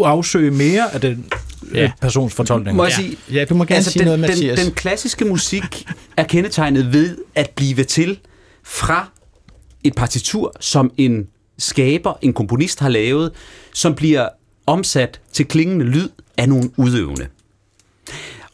afsøge 0.00 0.50
mere 0.50 0.94
af 0.94 1.00
den 1.00 1.26
Ja. 1.74 1.80
ja. 1.82 1.90
persons 2.00 2.34
fortolkning. 2.34 2.76
Må 2.76 2.84
jeg 2.84 2.90
Ja. 2.98 3.02
sige, 3.02 3.16
Ja, 3.32 3.44
du 3.44 3.54
må 3.54 3.64
gerne 3.64 3.82
sige 3.82 3.98
den, 3.98 4.04
noget, 4.06 4.18
den, 4.20 4.28
Mathias. 4.28 4.60
den 4.60 4.72
klassiske 4.72 5.24
musik 5.24 5.84
er 6.16 6.22
kendetegnet 6.22 6.92
ved 6.92 7.16
at 7.34 7.50
blive 7.56 7.84
til 7.84 8.18
fra 8.68 9.10
et 9.84 9.94
partitur, 9.94 10.52
som 10.60 10.92
en 10.96 11.28
skaber, 11.58 12.18
en 12.22 12.32
komponist 12.32 12.80
har 12.80 12.88
lavet, 12.88 13.32
som 13.74 13.94
bliver 13.94 14.28
omsat 14.66 15.20
til 15.32 15.46
klingende 15.46 15.84
lyd 15.84 16.08
af 16.36 16.48
nogle 16.48 16.70
udøvende. 16.76 17.26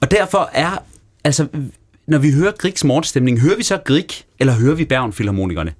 Og 0.00 0.10
derfor 0.10 0.50
er, 0.52 0.78
altså, 1.24 1.46
når 2.06 2.18
vi 2.18 2.32
hører 2.32 2.52
Griegs 2.52 2.84
morgenstemning, 2.84 3.40
hører 3.40 3.56
vi 3.56 3.62
så 3.62 3.78
Grieg, 3.84 4.08
eller 4.38 4.52
hører 4.52 4.74
vi 4.74 4.84
Bergen-filharmonikerne? 4.84 5.74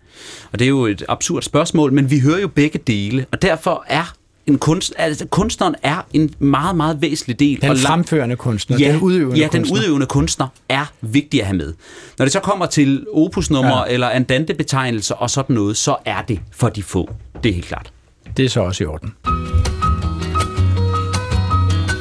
Og 0.53 0.59
det 0.59 0.65
er 0.65 0.69
jo 0.69 0.87
et 0.87 1.05
absurd 1.09 1.43
spørgsmål, 1.43 1.93
men 1.93 2.11
vi 2.11 2.21
hører 2.21 2.41
jo 2.41 2.49
begge 2.49 2.79
dele, 2.79 3.27
og 3.33 3.43
derfor 3.43 3.85
er 3.87 4.15
en 4.47 4.59
kunst, 4.59 4.95
altså, 4.99 5.27
kunstneren 5.27 5.75
er 5.83 6.07
en 6.13 6.35
meget, 6.39 6.77
meget 6.77 7.01
væsentlig 7.01 7.39
del. 7.39 7.61
Den 7.61 7.71
og 7.71 7.79
fremførende 7.79 8.37
kunstner, 8.37 8.79
ja, 8.79 8.93
den 8.93 9.01
udøvende 9.01 9.39
ja, 9.41 9.49
den 9.53 9.61
kunstner. 9.61 9.79
udøvende 9.79 10.07
kunstner 10.07 10.49
er 10.69 10.93
vigtig 11.01 11.41
at 11.41 11.47
have 11.47 11.57
med. 11.57 11.75
Når 12.19 12.25
det 12.25 12.33
så 12.33 12.41
kommer 12.41 12.67
til 12.67 13.07
opusnummer 13.13 13.85
ja. 13.87 13.93
eller 13.93 14.09
andante-betegnelser 14.09 15.15
og 15.15 15.31
sådan 15.31 15.55
noget, 15.55 15.77
så 15.77 15.97
er 16.05 16.23
det 16.23 16.41
for 16.53 16.69
de 16.69 16.83
få. 16.83 17.11
Det 17.43 17.51
er 17.51 17.55
helt 17.55 17.67
klart. 17.67 17.93
Det 18.37 18.45
er 18.45 18.49
så 18.49 18.61
også 18.61 18.85
i 18.85 18.87
orden. 18.87 19.15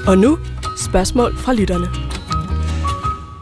Og 0.08 0.18
nu 0.18 0.40
spørgsmål 0.78 1.38
fra 1.38 1.54
lytterne. 1.54 2.13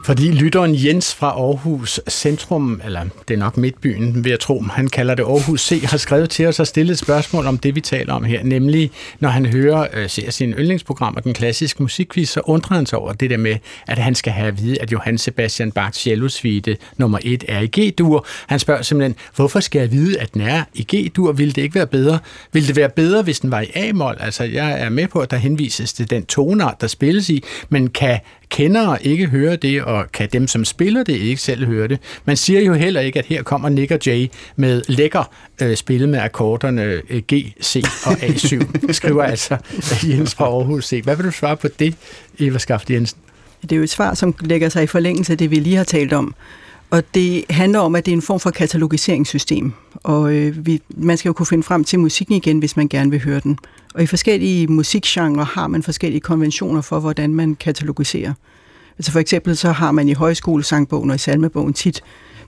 Fordi 0.05 0.31
lytteren 0.31 0.85
Jens 0.85 1.15
fra 1.15 1.27
Aarhus 1.27 1.99
Centrum, 2.09 2.81
eller 2.85 3.05
det 3.27 3.33
er 3.33 3.37
nok 3.37 3.57
Midtbyen, 3.57 4.23
vil 4.23 4.29
jeg 4.29 4.39
tro, 4.39 4.61
han 4.61 4.87
kalder 4.87 5.15
det 5.15 5.23
Aarhus 5.23 5.61
C, 5.61 5.83
har 5.83 5.97
skrevet 5.97 6.29
til 6.29 6.47
os 6.47 6.59
og 6.59 6.67
stillet 6.67 6.93
et 6.93 6.99
spørgsmål 6.99 7.47
om 7.47 7.57
det, 7.57 7.75
vi 7.75 7.81
taler 7.81 8.13
om 8.13 8.23
her, 8.23 8.43
nemlig 8.43 8.91
når 9.19 9.29
han 9.29 9.45
hører, 9.45 9.87
øh, 9.93 10.09
ser 10.09 10.31
sine 10.31 10.55
yndlingsprogrammer, 10.55 11.21
den 11.21 11.33
klassiske 11.33 11.83
musikquiz, 11.83 12.29
så 12.29 12.39
undrer 12.39 12.75
han 12.75 12.85
sig 12.85 12.99
over 12.99 13.13
det 13.13 13.29
der 13.29 13.37
med, 13.37 13.55
at 13.87 13.97
han 13.97 14.15
skal 14.15 14.33
have 14.33 14.47
at 14.47 14.61
vide, 14.61 14.81
at 14.81 14.91
Johann 14.91 15.17
Sebastian 15.17 15.71
Bachs 15.71 15.99
cellosuite 15.99 16.77
nummer 16.97 17.19
1 17.23 17.43
er 17.47 17.59
i 17.59 17.67
G-dur. 17.79 18.25
Han 18.47 18.59
spørger 18.59 18.81
simpelthen, 18.81 19.15
hvorfor 19.35 19.59
skal 19.59 19.79
jeg 19.79 19.91
vide, 19.91 20.19
at 20.19 20.33
den 20.33 20.41
er 20.41 20.63
i 20.73 20.87
G-dur? 20.95 21.31
Ville 21.31 21.53
det 21.53 21.61
ikke 21.61 21.75
være 21.75 21.87
bedre? 21.87 22.19
Ville 22.53 22.67
det 22.67 22.75
være 22.75 22.89
bedre, 22.89 23.23
hvis 23.23 23.39
den 23.39 23.51
var 23.51 23.61
i 23.61 23.71
A-mol? 23.75 24.17
Altså, 24.19 24.43
jeg 24.43 24.81
er 24.81 24.89
med 24.89 25.07
på, 25.07 25.19
at 25.19 25.31
der 25.31 25.37
henvises 25.37 25.93
til 25.93 26.09
den 26.09 26.25
tonart, 26.25 26.81
der 26.81 26.87
spilles 26.87 27.29
i, 27.29 27.43
men 27.69 27.89
kan 27.89 28.19
kendere 28.51 29.03
ikke 29.05 29.27
høre 29.27 29.55
det, 29.55 29.83
og 29.83 30.11
kan 30.11 30.29
dem, 30.33 30.47
som 30.47 30.65
spiller 30.65 31.03
det, 31.03 31.13
ikke 31.13 31.41
selv 31.41 31.65
høre 31.65 31.87
det. 31.87 31.99
Man 32.25 32.37
siger 32.37 32.61
jo 32.61 32.73
heller 32.73 33.01
ikke, 33.01 33.19
at 33.19 33.25
her 33.25 33.43
kommer 33.43 33.69
Nick 33.69 33.91
og 33.91 33.99
Jay 34.05 34.27
med 34.55 34.81
lækker 34.87 35.23
øh, 35.61 35.75
spillet 35.75 36.09
med 36.09 36.19
akkorderne 36.19 37.01
øh, 37.09 37.21
G, 37.33 37.53
C 37.63 37.83
og 38.05 38.11
A7. 38.11 38.67
skriver 38.91 39.23
altså 39.23 39.57
Jens 40.03 40.35
fra 40.35 40.45
Aarhus 40.45 40.85
C. 40.85 41.01
Hvad 41.03 41.15
vil 41.15 41.25
du 41.25 41.31
svare 41.31 41.57
på 41.57 41.67
det, 41.79 41.95
Eva 42.39 42.57
Skaft 42.57 42.91
Jensen? 42.91 43.19
Det 43.61 43.71
er 43.71 43.75
jo 43.75 43.83
et 43.83 43.89
svar, 43.89 44.13
som 44.13 44.35
lægger 44.41 44.69
sig 44.69 44.83
i 44.83 44.87
forlængelse 44.87 45.31
af 45.31 45.37
det, 45.37 45.51
vi 45.51 45.55
lige 45.55 45.75
har 45.75 45.83
talt 45.83 46.13
om. 46.13 46.35
Og 46.91 47.03
det 47.13 47.43
handler 47.49 47.79
om, 47.79 47.95
at 47.95 48.05
det 48.05 48.11
er 48.11 48.15
en 48.15 48.21
form 48.21 48.39
for 48.39 48.49
katalogiseringssystem. 48.49 49.73
Og 49.93 50.33
øh, 50.33 50.65
vi, 50.65 50.81
man 50.89 51.17
skal 51.17 51.29
jo 51.29 51.33
kunne 51.33 51.45
finde 51.45 51.63
frem 51.63 51.83
til 51.83 51.99
musikken 51.99 52.35
igen, 52.35 52.59
hvis 52.59 52.77
man 52.77 52.87
gerne 52.87 53.11
vil 53.11 53.23
høre 53.23 53.39
den. 53.39 53.57
Og 53.93 54.03
i 54.03 54.05
forskellige 54.05 54.67
musikgenre 54.67 55.43
har 55.43 55.67
man 55.67 55.83
forskellige 55.83 56.21
konventioner 56.21 56.81
for, 56.81 56.99
hvordan 56.99 57.33
man 57.33 57.55
katalogiserer. 57.55 58.33
Altså 58.97 59.11
for 59.11 59.19
eksempel 59.19 59.57
så 59.57 59.71
har 59.71 59.91
man 59.91 60.09
i 60.09 60.13
højskolesangbogen 60.13 61.09
og 61.09 61.15
i 61.15 61.19
salmebogen 61.19 61.73
tit 61.73 62.03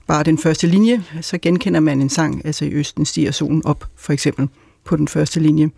bare 0.06 0.22
den 0.22 0.38
første 0.38 0.66
linje, 0.66 1.04
så 1.20 1.38
genkender 1.38 1.80
man 1.80 2.00
en 2.00 2.08
sang, 2.08 2.46
altså 2.46 2.64
i 2.64 2.72
Østen 2.72 3.04
stiger 3.04 3.30
solen 3.30 3.62
op, 3.64 3.84
for 3.96 4.12
eksempel, 4.12 4.48
på 4.84 4.96
den 4.96 5.08
første 5.08 5.40
linje. 5.40 5.70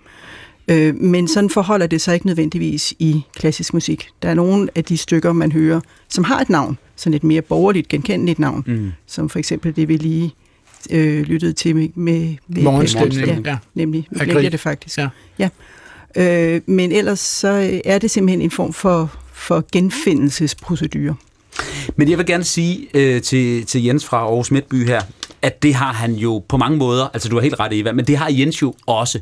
Øh, 0.69 0.95
men 0.95 1.29
sådan 1.29 1.51
forholder 1.51 1.87
det 1.87 2.01
sig 2.01 2.15
ikke 2.15 2.27
nødvendigvis 2.27 2.95
i 2.99 3.23
klassisk 3.37 3.75
musik. 3.75 4.09
Der 4.23 4.29
er 4.29 4.35
nogle 4.35 4.69
af 4.75 4.85
de 4.85 4.97
stykker, 4.97 5.33
man 5.33 5.53
hører, 5.53 5.81
som 6.09 6.25
har 6.25 6.41
et 6.41 6.51
navn, 6.51 6.79
sådan 6.97 7.15
et 7.15 7.25
mere 7.25 7.43
borgerligt, 7.43 7.89
genkendeligt 7.89 8.39
navn, 8.39 8.65
mm. 8.67 8.93
som 9.07 9.29
for 9.29 9.39
eksempel 9.39 9.77
det, 9.77 9.89
vi 9.89 9.97
lige 9.97 10.35
øh, 10.91 11.23
lyttede 11.23 11.53
til 11.53 11.77
med... 11.77 11.89
med, 11.95 12.37
med 12.49 12.63
Morgenstemningen, 12.63 13.45
ja, 13.45 13.51
ja. 13.51 13.57
nemlig. 13.75 14.07
Nu 14.11 14.19
glemte 14.19 14.43
jeg 14.43 14.53
det 14.53 14.61
faktisk. 14.61 14.99
Ja. 14.99 15.09
ja. 15.39 15.49
Øh, 16.17 16.61
men 16.67 16.93
ellers 16.93 17.21
så 17.21 17.49
øh, 17.49 17.81
er 17.85 17.99
det 17.99 18.11
simpelthen 18.11 18.41
en 18.41 18.51
form 18.51 18.73
for, 18.73 19.13
for 19.33 19.65
genfindelsesprocedure. 19.73 21.15
Men 21.97 22.11
jeg 22.11 22.19
vil 22.19 22.27
gerne 22.27 22.45
sige 22.45 22.87
øh, 22.95 23.23
til, 23.23 23.67
til 23.67 23.85
Jens 23.85 24.05
fra 24.05 24.17
Aarhus 24.17 24.51
Midtby 24.51 24.87
her, 24.87 25.03
at 25.43 25.63
det 25.63 25.75
har 25.75 25.93
han 25.93 26.15
jo 26.15 26.45
på 26.49 26.57
mange 26.57 26.79
måder, 26.79 27.09
altså 27.15 27.29
du 27.29 27.37
har 27.37 27.43
helt 27.43 27.61
ret 27.61 27.81
Eva, 27.81 27.93
men 27.93 28.05
det 28.05 28.17
har 28.17 28.29
Jens 28.31 28.63
jo 28.63 28.75
også. 28.87 29.21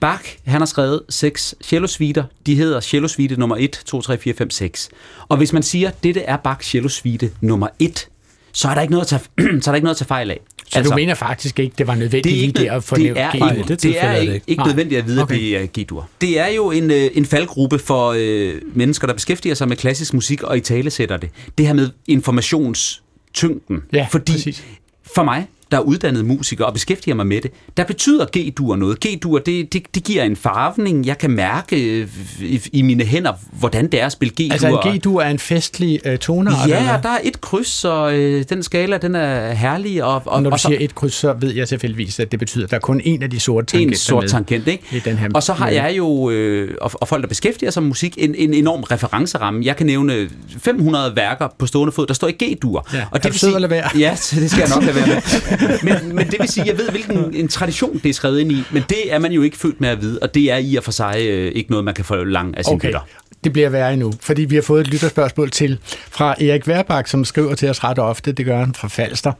Bach, 0.00 0.36
han 0.46 0.60
har 0.60 0.66
skrevet 0.66 1.00
seks 1.08 1.54
cellosuiter. 1.62 2.24
De 2.46 2.54
hedder 2.54 2.80
cellosuite 2.80 3.36
nummer 3.36 3.56
1, 3.56 3.70
2, 3.86 4.00
3, 4.02 4.18
4, 4.18 4.34
5, 4.34 4.50
6. 4.50 4.88
Og 5.28 5.36
hvis 5.36 5.52
man 5.52 5.62
siger, 5.62 5.88
at 5.88 6.02
dette 6.02 6.20
er 6.20 6.36
Bach 6.36 6.68
cellosuite 6.70 7.30
nummer 7.40 7.68
1, 7.78 8.08
så 8.52 8.68
er 8.68 8.74
der 8.74 8.80
ikke 8.82 8.92
noget 8.92 9.12
at 9.12 9.20
tage, 9.36 9.60
så 9.62 9.70
er 9.70 9.72
der 9.72 9.74
ikke 9.74 9.84
noget 9.84 9.94
at 9.94 9.98
tage 9.98 10.06
fejl 10.08 10.30
af. 10.30 10.40
Så 10.70 10.78
altså, 10.78 10.90
du 10.90 10.96
mener 10.96 11.14
faktisk 11.14 11.58
ikke, 11.58 11.74
det 11.78 11.86
var 11.86 11.94
nødvendigt 11.94 12.24
det 12.24 12.30
er 12.30 12.34
lige 12.36 12.46
ikke, 12.46 12.64
der 12.64 12.72
at 12.72 12.84
få 12.84 12.96
det 12.96 13.06
er, 13.16 13.30
G-dur? 13.30 13.64
Det 13.64 13.82
det, 13.82 14.04
er 14.04 14.12
ikke, 14.12 14.40
ikke. 14.46 14.62
nødvendigt 14.62 14.98
at 14.98 15.06
vide, 15.06 15.22
Okay. 15.22 15.34
at 15.34 15.40
det 15.40 15.56
er 15.80 15.84
G-dur. 15.84 16.08
Det 16.20 16.38
er 16.38 16.46
jo 16.46 16.70
en, 16.70 16.90
øh, 16.90 17.10
en 17.14 17.26
faldgruppe 17.26 17.78
for 17.78 18.14
øh, 18.18 18.54
mennesker, 18.74 19.06
der 19.06 19.14
beskæftiger 19.14 19.54
sig 19.54 19.68
med 19.68 19.76
klassisk 19.76 20.14
musik 20.14 20.42
og 20.42 20.56
i 20.56 20.60
tale 20.60 20.90
sætter 20.90 21.16
det. 21.16 21.30
Det 21.58 21.66
her 21.66 21.72
med 21.72 21.90
informationstyngden. 22.06 23.82
Ja, 23.92 24.06
Fordi 24.10 24.32
præcis. 24.32 24.64
for 25.14 25.22
mig 25.22 25.46
der 25.70 25.76
er 25.76 25.80
uddannet 25.80 26.24
musiker 26.24 26.64
og 26.64 26.72
beskæftiger 26.72 27.14
mig 27.14 27.26
med 27.26 27.40
det, 27.40 27.50
der 27.76 27.84
betyder 27.84 28.26
G-dur 28.36 28.76
noget. 28.76 29.00
G-dur, 29.00 29.38
det, 29.38 29.72
det, 29.72 29.82
det 29.94 30.04
giver 30.04 30.22
en 30.22 30.36
farvning. 30.36 31.06
Jeg 31.06 31.18
kan 31.18 31.30
mærke 31.30 32.00
øh, 32.00 32.08
i, 32.40 32.60
i 32.72 32.82
mine 32.82 33.04
hænder, 33.04 33.32
hvordan 33.52 33.90
det 33.90 34.00
er 34.00 34.06
at 34.06 34.12
spille 34.12 34.32
G-dur. 34.32 34.52
Altså 34.52 34.68
en 34.68 34.98
G-dur 34.98 35.22
er 35.22 35.30
en 35.30 35.38
festlig 35.38 36.00
øh, 36.04 36.18
toneart? 36.18 36.68
Ja, 36.68 36.78
eller? 36.78 37.00
der 37.00 37.08
er 37.08 37.18
et 37.22 37.40
kryds, 37.40 37.84
og 37.84 38.18
øh, 38.18 38.44
den 38.48 38.62
skala, 38.62 38.96
den 38.98 39.14
er 39.14 39.52
herlig. 39.52 40.04
Og, 40.04 40.14
og, 40.14 40.22
Og 40.26 40.42
når 40.42 40.50
du 40.50 40.54
og 40.54 40.60
så, 40.60 40.68
siger 40.68 40.78
et 40.80 40.94
kryds, 40.94 41.14
så 41.14 41.32
ved 41.40 41.54
jeg 41.54 41.68
selvfølgelig, 41.68 42.20
at 42.20 42.32
det 42.32 42.38
betyder, 42.38 42.64
at 42.64 42.70
der 42.70 42.76
er 42.76 42.80
kun 42.80 43.00
en 43.04 43.22
af 43.22 43.30
de 43.30 43.40
sorte 43.40 43.66
tangenter 43.66 43.94
en 43.94 43.98
sort 43.98 44.26
tangent, 44.26 44.68
ikke? 44.68 44.84
i 44.92 44.98
den 44.98 45.16
her 45.16 45.28
Og 45.34 45.42
så 45.42 45.52
har 45.52 45.68
jeg 45.68 45.94
jo, 45.96 46.30
øh, 46.30 46.74
og, 46.80 46.90
og 46.94 47.08
folk, 47.08 47.22
der 47.22 47.28
beskæftiger 47.28 47.70
sig 47.70 47.82
med 47.82 47.88
musik, 47.88 48.14
en, 48.18 48.34
en 48.34 48.54
enorm 48.54 48.82
referenceramme. 48.82 49.64
Jeg 49.64 49.76
kan 49.76 49.86
nævne 49.86 50.28
500 50.58 51.16
værker 51.16 51.48
på 51.58 51.66
stående 51.66 51.92
fod, 51.92 52.06
der 52.06 52.14
står 52.14 52.28
i 52.28 52.32
G-dur. 52.44 52.88
Ja, 52.92 53.04
og 53.10 53.20
er 53.22 53.28
du 53.28 53.38
sød 53.38 53.64
at? 53.64 53.84
Ja, 53.98 54.16
så 54.16 54.40
det 54.40 54.50
skal 54.50 54.60
jeg 54.60 54.68
nok 54.74 54.84
lade 54.84 54.96
være 54.96 55.06
med. 55.06 55.22
Men, 55.82 56.16
men 56.16 56.26
det 56.26 56.36
vil 56.40 56.48
sige, 56.48 56.66
jeg 56.66 56.78
ved, 56.78 56.90
hvilken 56.90 57.34
en 57.34 57.48
tradition 57.48 58.00
det 58.02 58.08
er 58.08 58.14
skrevet 58.14 58.40
ind 58.40 58.52
i, 58.52 58.62
men 58.70 58.82
det 58.88 59.12
er 59.12 59.18
man 59.18 59.32
jo 59.32 59.42
ikke 59.42 59.56
født 59.56 59.80
med 59.80 59.88
at 59.88 60.00
vide, 60.00 60.18
og 60.22 60.34
det 60.34 60.52
er 60.52 60.56
i 60.56 60.76
og 60.76 60.84
for 60.84 60.92
sig 60.92 61.16
øh, 61.28 61.52
ikke 61.54 61.70
noget, 61.70 61.84
man 61.84 61.94
kan 61.94 62.04
få 62.04 62.24
lang 62.24 62.56
af 62.56 62.64
sin 62.64 62.74
Okay, 62.74 62.88
lytter 62.88 63.00
det 63.44 63.52
bliver 63.52 63.68
værre 63.68 63.92
endnu, 63.92 64.12
fordi 64.20 64.44
vi 64.44 64.54
har 64.54 64.62
fået 64.62 64.80
et 64.80 64.88
lytterspørgsmål 64.88 65.50
til 65.50 65.78
fra 66.10 66.42
Erik 66.42 66.68
Værbak, 66.68 67.08
som 67.08 67.24
skriver 67.24 67.54
til 67.54 67.68
os 67.70 67.84
ret 67.84 67.98
ofte, 67.98 68.32
det 68.32 68.46
gør 68.46 68.58
han 68.58 68.74
fra 68.74 68.88
Falster. 68.88 69.32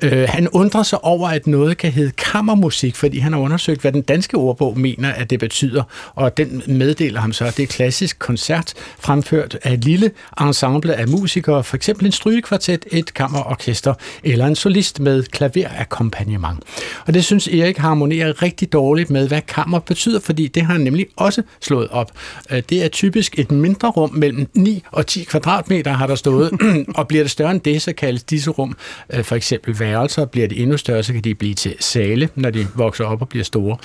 Øh, 0.00 0.28
han 0.28 0.48
undrer 0.48 0.82
sig 0.82 1.04
over, 1.04 1.28
at 1.28 1.46
noget 1.46 1.78
kan 1.78 1.92
hedde 1.92 2.10
kammermusik, 2.10 2.96
fordi 2.96 3.18
han 3.18 3.32
har 3.32 3.40
undersøgt, 3.40 3.80
hvad 3.80 3.92
den 3.92 4.02
danske 4.02 4.36
ordbog 4.36 4.78
mener, 4.80 5.12
at 5.12 5.30
det 5.30 5.40
betyder, 5.40 5.82
og 6.14 6.36
den 6.36 6.62
meddeler 6.66 7.20
ham 7.20 7.32
så, 7.32 7.44
at 7.44 7.56
det 7.56 7.62
er 7.62 7.66
klassisk 7.66 8.18
koncert, 8.18 8.74
fremført 9.00 9.58
af 9.62 9.72
et 9.72 9.84
lille 9.84 10.10
ensemble 10.40 10.94
af 10.94 11.08
musikere, 11.08 11.64
for 11.64 11.76
eksempel 11.76 12.06
en 12.06 12.12
strygekvartet, 12.12 12.84
et 12.92 13.14
kammerorkester 13.14 13.94
eller 14.24 14.46
en 14.46 14.56
solist 14.56 15.00
med 15.00 15.22
klaverakkompagnement. 15.22 16.58
Og 17.06 17.14
det 17.14 17.24
synes 17.24 17.48
Erik 17.48 17.78
harmonerer 17.78 18.42
rigtig 18.42 18.72
dårligt 18.72 19.10
med, 19.10 19.28
hvad 19.28 19.40
kammer 19.48 19.78
betyder, 19.78 20.20
fordi 20.20 20.46
det 20.46 20.62
har 20.62 20.72
han 20.72 20.80
nemlig 20.80 21.06
også 21.16 21.42
slået 21.60 21.88
op. 21.88 22.12
Øh, 22.50 22.62
Det 22.70 22.84
er 22.84 22.88
typisk 22.88 23.38
et 23.46 23.56
mindre 23.56 23.88
rum 23.88 24.14
mellem 24.14 24.46
9 24.54 24.82
og 24.92 25.06
10 25.06 25.24
kvadratmeter, 25.24 25.92
har 25.92 26.06
der 26.06 26.14
stået, 26.14 26.50
og 26.98 27.08
bliver 27.08 27.24
det 27.24 27.30
større 27.30 27.50
end 27.50 27.60
det, 27.60 27.82
så 27.82 27.92
kaldes 27.92 28.22
disse 28.22 28.50
rum 28.50 28.76
øh, 29.10 29.24
for 29.24 29.36
eksempel 29.36 29.80
værelser. 29.80 30.24
Bliver 30.24 30.48
det 30.48 30.62
endnu 30.62 30.76
større, 30.76 31.02
så 31.02 31.12
kan 31.12 31.22
de 31.22 31.34
blive 31.34 31.54
til 31.54 31.74
sale, 31.80 32.28
når 32.34 32.50
de 32.50 32.66
vokser 32.74 33.04
op 33.04 33.22
og 33.22 33.28
bliver 33.28 33.44
store. 33.44 33.76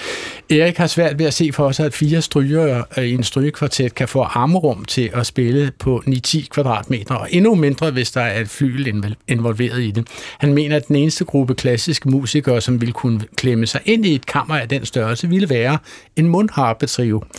Erik 0.49 0.77
har 0.77 0.87
svært 0.87 1.19
ved 1.19 1.25
at 1.25 1.33
se 1.33 1.51
for 1.53 1.71
sig, 1.71 1.85
at 1.85 1.93
fire 1.93 2.21
stryger 2.21 2.83
øh, 2.97 3.03
i 3.03 3.13
en 3.13 3.23
strygekvartet 3.23 3.95
kan 3.95 4.07
få 4.07 4.21
armerum 4.21 4.85
til 4.85 5.09
at 5.13 5.25
spille 5.25 5.71
på 5.79 6.03
9-10 6.07 6.47
kvadratmeter, 6.47 7.15
og 7.15 7.27
endnu 7.31 7.55
mindre, 7.55 7.91
hvis 7.91 8.11
der 8.11 8.21
er 8.21 8.41
et 8.41 8.49
flyl 8.49 9.03
involveret 9.27 9.81
i 9.81 9.91
det. 9.91 10.07
Han 10.37 10.53
mener, 10.53 10.75
at 10.75 10.87
den 10.87 10.95
eneste 10.95 11.25
gruppe 11.25 11.55
klassiske 11.55 12.09
musikere, 12.09 12.61
som 12.61 12.81
ville 12.81 12.93
kunne 12.93 13.21
klemme 13.35 13.67
sig 13.67 13.81
ind 13.85 14.05
i 14.05 14.15
et 14.15 14.25
kammer 14.25 14.55
af 14.55 14.69
den 14.69 14.85
størrelse, 14.85 15.29
ville 15.29 15.49
være 15.49 15.77
en 16.15 16.27
mundharpetrio. 16.27 17.23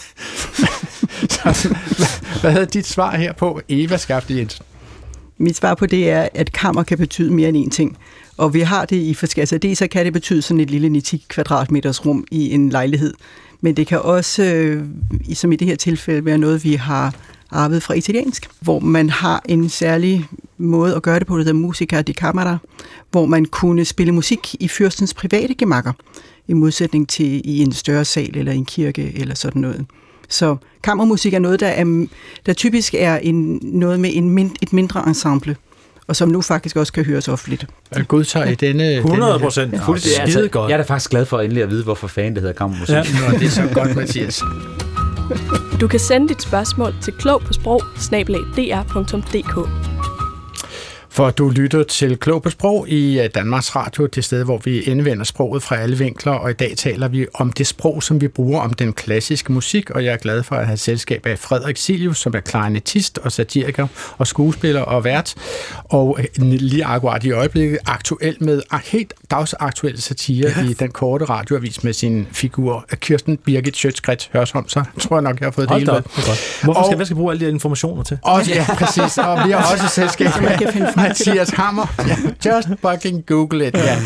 Så, 1.30 1.76
hvad- 2.40 2.56
er 2.56 2.64
dit 2.64 2.86
svar 2.86 3.16
her 3.16 3.32
på, 3.32 3.60
Eva 3.68 3.96
Skafte 3.96 4.36
Jensen? 4.36 4.64
Mit 5.38 5.56
svar 5.56 5.74
på 5.74 5.86
det 5.86 6.10
er, 6.10 6.28
at 6.34 6.52
kammer 6.52 6.82
kan 6.82 6.98
betyde 6.98 7.32
mere 7.32 7.48
end 7.48 7.66
én 7.66 7.70
ting. 7.70 7.98
Og 8.36 8.54
vi 8.54 8.60
har 8.60 8.84
det 8.84 8.96
i 8.96 9.14
forskellige... 9.14 9.42
Altså 9.42 9.58
det, 9.58 9.78
så 9.78 9.86
kan 9.86 10.04
det 10.04 10.12
betyde 10.12 10.42
sådan 10.42 10.60
et 10.60 10.70
lille 10.70 10.88
90 10.88 11.24
kvadratmeters 11.28 12.06
rum 12.06 12.24
i 12.30 12.50
en 12.50 12.68
lejlighed. 12.68 13.14
Men 13.60 13.76
det 13.76 13.86
kan 13.86 14.00
også, 14.00 14.44
øh, 14.44 14.84
som 15.34 15.52
i 15.52 15.56
det 15.56 15.66
her 15.68 15.76
tilfælde, 15.76 16.24
være 16.24 16.38
noget, 16.38 16.64
vi 16.64 16.74
har 16.74 17.14
arvet 17.50 17.82
fra 17.82 17.94
italiensk, 17.94 18.48
hvor 18.60 18.78
man 18.80 19.10
har 19.10 19.42
en 19.48 19.68
særlig 19.68 20.26
måde 20.58 20.96
at 20.96 21.02
gøre 21.02 21.18
det 21.18 21.26
på, 21.26 21.34
der 21.34 21.40
hedder 21.44 21.52
musica 21.58 22.02
di 22.02 22.12
camera, 22.12 22.58
hvor 23.10 23.26
man 23.26 23.44
kunne 23.44 23.84
spille 23.84 24.12
musik 24.12 24.54
i 24.60 24.68
fyrstens 24.68 25.14
private 25.14 25.54
gemakker, 25.54 25.92
i 26.48 26.52
modsætning 26.52 27.08
til 27.08 27.42
i 27.44 27.58
en 27.62 27.72
større 27.72 28.04
sal 28.04 28.36
eller 28.36 28.52
en 28.52 28.64
kirke 28.64 29.12
eller 29.18 29.34
sådan 29.34 29.62
noget. 29.62 29.86
Så 30.32 30.56
kammermusik 30.82 31.34
er 31.34 31.38
noget, 31.38 31.60
der, 31.60 31.66
er, 31.66 32.06
der 32.46 32.52
typisk 32.52 32.94
er 32.98 33.16
en, 33.16 33.60
noget 33.62 34.00
med 34.00 34.10
en 34.14 34.30
mind, 34.30 34.50
et 34.62 34.72
mindre 34.72 35.04
ensemble, 35.06 35.56
og 36.06 36.16
som 36.16 36.28
nu 36.28 36.40
faktisk 36.40 36.76
også 36.76 36.92
kan 36.92 37.04
høres 37.04 37.28
offentligt. 37.28 37.66
Jeg 37.96 38.08
godtager 38.08 38.46
i 38.46 38.54
denne... 38.54 38.94
100 38.94 39.32
denne 39.32 39.44
procent. 39.44 39.72
Ja, 39.72 39.78
skide 39.78 40.20
altså- 40.20 40.48
godt. 40.48 40.70
Jeg 40.70 40.78
er 40.78 40.82
da 40.82 40.84
faktisk 40.92 41.10
glad 41.10 41.26
for 41.26 41.40
endelig 41.40 41.62
at 41.62 41.70
vide, 41.70 41.84
hvorfor 41.84 42.06
fanden 42.06 42.34
det 42.34 42.42
hedder 42.42 42.54
kammermusik. 42.54 42.94
Ja. 42.94 43.02
Nå, 43.02 43.38
det 43.38 43.46
er 43.46 43.50
så 43.50 43.68
godt, 43.74 43.96
Mathias. 43.96 44.42
Du 45.80 45.88
kan 45.88 46.00
sende 46.00 46.28
dit 46.28 46.42
spørgsmål 46.42 46.94
til 47.02 47.12
klog 47.12 47.42
på 47.46 47.52
sprog 47.52 47.82
for 51.12 51.30
du 51.30 51.48
lytter 51.48 51.82
til 51.82 52.18
Klog 52.18 52.42
på 52.42 52.50
Sprog 52.50 52.88
i 52.88 53.20
øh, 53.20 53.30
Danmarks 53.34 53.76
Radio, 53.76 54.06
det 54.06 54.24
sted, 54.24 54.44
hvor 54.44 54.60
vi 54.64 54.80
indvender 54.80 55.24
sproget 55.24 55.62
fra 55.62 55.76
alle 55.76 55.98
vinkler, 55.98 56.32
og 56.32 56.50
i 56.50 56.52
dag 56.52 56.76
taler 56.76 57.08
vi 57.08 57.26
om 57.34 57.52
det 57.52 57.66
sprog, 57.66 58.02
som 58.02 58.20
vi 58.20 58.28
bruger 58.28 58.60
om 58.60 58.72
den 58.72 58.92
klassiske 58.92 59.52
musik, 59.52 59.90
og 59.90 60.04
jeg 60.04 60.12
er 60.12 60.16
glad 60.16 60.42
for 60.42 60.56
at 60.56 60.66
have 60.66 60.76
selskab 60.76 61.26
af 61.26 61.38
Frederik 61.38 61.76
Silius, 61.76 62.18
som 62.18 62.34
er 62.34 62.40
klarinetist 62.40 63.18
og 63.18 63.32
satiriker 63.32 63.86
og 64.18 64.26
skuespiller 64.26 64.80
og 64.80 65.04
vært, 65.04 65.34
og 65.84 66.18
øh, 66.20 66.42
lige 66.42 66.84
akkurat 66.84 67.24
i 67.24 67.30
øjeblikket 67.30 67.78
aktuel 67.86 68.36
med 68.40 68.62
helt 68.84 69.14
dagsaktuel 69.36 70.02
satire 70.02 70.52
ja. 70.56 70.62
i 70.64 70.72
den 70.72 70.90
korte 70.90 71.24
radioavis 71.24 71.84
med 71.84 71.92
sin 71.92 72.26
figur 72.32 72.84
Kirsten 73.00 73.36
Birgit 73.36 73.76
Schøtzgrads 73.76 74.30
Hørsholm, 74.32 74.68
så 74.68 74.84
tror 75.00 75.16
jeg 75.16 75.22
nok, 75.22 75.40
jeg 75.40 75.46
har 75.46 75.50
fået 75.50 75.68
det 75.68 75.70
Hold 75.70 75.80
hele 75.80 75.92
med. 75.92 76.02
det 76.02 76.22
er 76.22 76.26
godt. 76.26 76.58
Hvorfor 76.64 76.80
Og- 76.80 76.86
skal, 76.86 76.96
hvad 76.96 77.06
skal 77.06 77.16
bruge 77.16 77.32
alle 77.32 77.40
de 77.40 77.44
her 77.44 77.52
informationer 77.52 78.02
til? 78.02 78.18
Og, 78.22 78.46
ja, 78.48 78.66
præcis. 78.78 79.18
Og 79.18 79.38
vi 79.46 79.50
har 79.52 79.72
også 79.72 79.88
selskab 79.88 80.26
med 80.42 80.96
Mathias 80.96 81.50
Hammer. 81.50 81.94
Ja, 82.44 82.54
just 82.56 82.68
fucking 82.86 83.26
google 83.26 83.66
it. 83.68 83.74
Ja. 83.74 83.98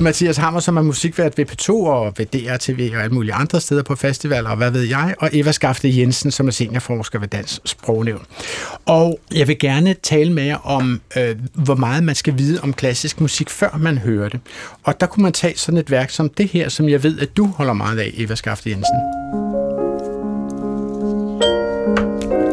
Mathias 0.00 0.36
Hammer, 0.36 0.60
som 0.60 0.76
er 0.76 0.82
musikvært 0.82 1.38
ved 1.38 1.44
P2 1.50 1.70
og 1.70 2.14
ved 2.18 2.26
DRTV 2.26 2.90
og 2.96 3.02
alle 3.02 3.14
mulige 3.14 3.34
andre 3.34 3.60
steder 3.60 3.82
på 3.82 3.94
festivaler, 3.96 4.50
og 4.50 4.56
hvad 4.56 4.70
ved 4.70 4.82
jeg. 4.82 5.14
Og 5.18 5.30
Eva 5.32 5.52
Skafte 5.52 5.98
Jensen, 5.98 6.30
som 6.30 6.46
er 6.46 6.50
seniorforsker 6.52 7.18
ved 7.18 7.28
Dansk 7.28 7.60
Sprognævn. 7.64 8.22
Og 8.86 9.18
jeg 9.34 9.48
vil 9.48 9.58
gerne 9.58 9.94
tale 10.02 10.32
med 10.32 10.44
jer 10.44 10.66
om, 10.66 11.00
øh, 11.16 11.36
hvor 11.54 11.74
meget 11.74 12.04
man 12.04 12.14
skal 12.14 12.38
vide 12.38 12.60
om 12.62 12.72
klassisk 12.72 13.20
musik, 13.20 13.50
før 13.50 13.76
man 13.78 13.98
hører 13.98 14.28
det. 14.28 14.40
Og 14.82 15.00
der 15.00 15.06
kunne 15.06 15.22
man 15.22 15.32
tage 15.32 15.54
sådan 15.56 15.78
et 15.78 15.90
værk 15.90 16.10
som 16.10 16.28
det 16.28 16.48
her, 16.48 16.68
som 16.68 16.88
jeg 16.88 17.02
ved, 17.02 17.18
at 17.18 17.36
du 17.36 17.46
holder 17.46 17.72
meget 17.72 17.98
af, 17.98 18.10
Eva 18.16 18.34
Skafte 18.34 18.70
Jensen. 18.70 18.94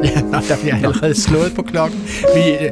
Ja, 0.05 0.21
nå, 0.21 0.37
der 0.47 0.57
bliver 0.61 0.75
allerede 0.75 1.21
slået 1.21 1.53
på 1.55 1.61
klokken. 1.61 1.99
Vi 2.35 2.51
øh, 2.65 2.71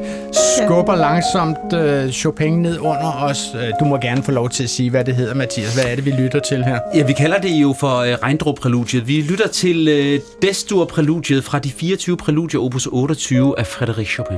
skubber 0.57 0.95
langsomt 0.95 1.73
øh, 1.73 2.11
Chopin 2.11 2.53
ned 2.61 2.79
under 2.79 3.11
os. 3.23 3.39
Øh, 3.55 3.69
Du 3.79 3.85
må 3.85 3.97
gerne 3.97 4.23
få 4.23 4.31
lov 4.31 4.49
til 4.49 4.63
at 4.63 4.69
sige, 4.69 4.89
hvad 4.89 5.05
det 5.05 5.15
hedder, 5.15 5.33
Mathias. 5.33 5.73
Hvad 5.73 5.83
er 5.91 5.95
det, 5.95 6.05
vi 6.05 6.11
lytter 6.11 6.39
til 6.39 6.63
her? 6.63 6.79
Ja, 6.95 7.03
vi 7.03 7.13
kalder 7.13 7.37
det 7.39 7.49
jo 7.49 7.75
for 7.79 7.97
øh, 7.97 8.13
Regndrup-præludiet. 8.13 9.07
Vi 9.07 9.21
lytter 9.21 9.47
til 9.47 9.87
øh, 9.87 10.19
Destur-præludiet 10.41 11.43
fra 11.43 11.59
de 11.59 11.71
24 11.71 12.17
præludier, 12.17 12.59
opus 12.61 12.87
28 12.91 13.59
af 13.59 13.63
Frédéric 13.63 14.05
Chopin. 14.05 14.37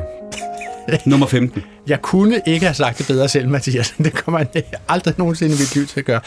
Nummer 1.06 1.28
15. 1.28 1.64
Jeg 1.88 2.02
kunne 2.02 2.42
ikke 2.48 2.66
have 2.66 2.74
sagt 2.74 2.98
det 2.98 3.08
bedre 3.08 3.30
selv, 3.30 3.50
Mathias. 3.50 3.96
Det 3.98 4.14
kommer 4.14 4.46
jeg 4.54 4.64
aldrig 4.90 5.14
nogensinde 5.18 5.56
i 5.56 5.60
mit 5.60 5.76
liv 5.76 5.88
til 5.88 6.00
at 6.00 6.06
gøre. 6.06 6.22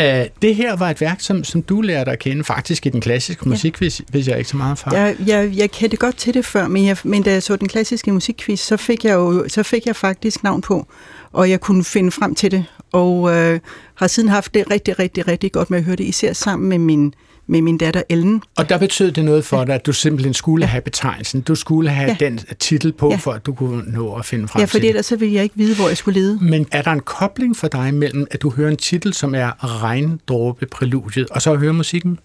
Uh, 0.00 0.26
det 0.42 0.54
her 0.54 0.76
var 0.76 0.90
et 0.90 1.00
værk, 1.00 1.20
som, 1.20 1.44
som 1.44 1.62
du 1.62 1.80
lærte 1.80 2.10
at 2.10 2.18
kende 2.18 2.44
faktisk 2.44 2.86
i 2.86 2.88
den 2.88 3.00
klassiske 3.00 3.48
musik, 3.48 3.78
hvis, 3.78 4.02
hvis 4.10 4.28
jeg 4.28 4.38
ikke 4.38 4.50
så 4.50 4.56
meget 4.56 4.78
fra. 4.78 4.96
Jeg, 4.96 5.16
jeg, 5.26 5.52
jeg 5.56 5.70
kendte 5.70 5.96
godt 5.96 6.16
til 6.16 6.34
det 6.34 6.44
før, 6.44 6.68
men, 6.68 6.86
jeg, 6.86 6.96
men 7.04 7.22
da 7.22 7.32
jeg 7.32 7.42
så 7.42 7.56
den 7.56 7.68
klassiske 7.68 8.12
musikquiz, 8.12 8.60
så 8.60 8.76
fik 8.76 9.04
jeg 9.04 9.14
jo 9.14 9.44
så 9.48 9.62
fik 9.62 9.86
jeg 9.86 9.96
faktisk 9.96 10.42
navn 10.42 10.60
på, 10.60 10.86
og 11.32 11.50
jeg 11.50 11.60
kunne 11.60 11.84
finde 11.84 12.10
frem 12.10 12.34
til 12.34 12.50
det, 12.50 12.64
og 12.92 13.36
øh, 13.36 13.60
har 13.94 14.06
siden 14.06 14.28
haft 14.28 14.54
det 14.54 14.70
rigtig, 14.70 14.98
rigtig, 14.98 15.28
rigtig 15.28 15.52
godt 15.52 15.70
med 15.70 15.78
at 15.78 15.84
høre 15.84 15.96
det, 15.96 16.04
især 16.04 16.32
sammen 16.32 16.68
med 16.68 16.78
min, 16.78 17.14
med 17.50 17.62
min 17.62 17.78
datter 17.78 18.02
Ellen. 18.08 18.42
Og 18.56 18.68
der 18.68 18.78
betød 18.78 19.12
det 19.12 19.24
noget 19.24 19.44
for 19.44 19.64
dig, 19.64 19.74
at 19.74 19.86
du 19.86 19.92
simpelthen 19.92 20.34
skulle 20.34 20.64
Ja. 20.64 20.70
have 20.70 20.80
betegnelsen. 20.82 21.40
Du 21.40 21.54
skulle 21.54 21.90
have 21.90 22.16
Ja. 22.20 22.26
den 22.26 22.40
titel 22.58 22.92
på, 22.92 23.10
Ja. 23.10 23.16
for 23.16 23.32
at 23.32 23.46
du 23.46 23.52
kunne 23.54 23.82
nå 23.92 24.14
at 24.14 24.24
finde 24.24 24.48
frem 24.48 24.60
Ja, 24.60 24.66
til 24.66 24.70
fordi 24.70 24.82
det. 24.82 24.88
ellers 24.88 25.06
så 25.06 25.16
ville 25.16 25.34
jeg 25.34 25.42
ikke 25.42 25.56
vide, 25.56 25.76
hvor 25.76 25.88
jeg 25.88 25.96
skulle 25.96 26.20
lede. 26.20 26.38
Men 26.42 26.66
er 26.72 26.82
der 26.82 26.90
en 26.90 27.00
kobling 27.00 27.56
for 27.56 27.68
dig 27.68 27.94
mellem, 27.94 28.26
at 28.30 28.42
du 28.42 28.50
hører 28.50 28.70
en 28.70 28.76
titel, 28.76 29.14
som 29.14 29.34
er 29.34 29.82
Regndråbe-præludiet, 30.28 31.30
og 31.30 31.42
så 31.42 31.54
hører 31.56 31.72
musikken? 31.72 32.18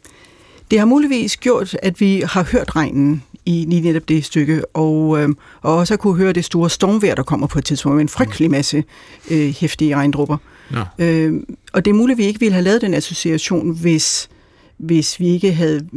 Det 0.71 0.79
har 0.79 0.85
muligvis 0.85 1.37
gjort, 1.37 1.77
at 1.83 1.99
vi 2.01 2.23
har 2.25 2.43
hørt 2.51 2.75
regnen 2.75 3.23
i 3.45 3.65
lige 3.69 3.81
netop 3.81 4.09
det 4.09 4.25
stykke, 4.25 4.65
og, 4.75 5.21
øh, 5.23 5.29
og 5.61 5.75
også 5.77 5.97
kunne 5.97 6.15
høre 6.17 6.33
det 6.33 6.45
store 6.45 6.69
stormvejr, 6.69 7.15
der 7.15 7.23
kommer 7.23 7.47
på 7.47 7.59
et 7.59 7.65
tidspunkt, 7.65 7.95
med 7.95 8.01
en 8.01 8.09
frygtelig 8.09 8.51
masse 8.51 8.83
øh, 9.31 9.53
hæftige 9.59 9.95
regndrupper. 9.95 10.37
Nå. 10.71 10.79
Øh, 10.99 11.33
og 11.73 11.85
det 11.85 11.91
er 11.91 11.95
muligt, 11.95 12.15
at 12.15 12.17
vi 12.17 12.25
ikke 12.27 12.39
ville 12.39 12.53
have 12.53 12.63
lavet 12.63 12.81
den 12.81 12.93
association, 12.93 13.77
hvis, 13.81 14.29
hvis 14.77 15.19
vi 15.19 15.27
ikke 15.27 15.53
havde 15.53 15.87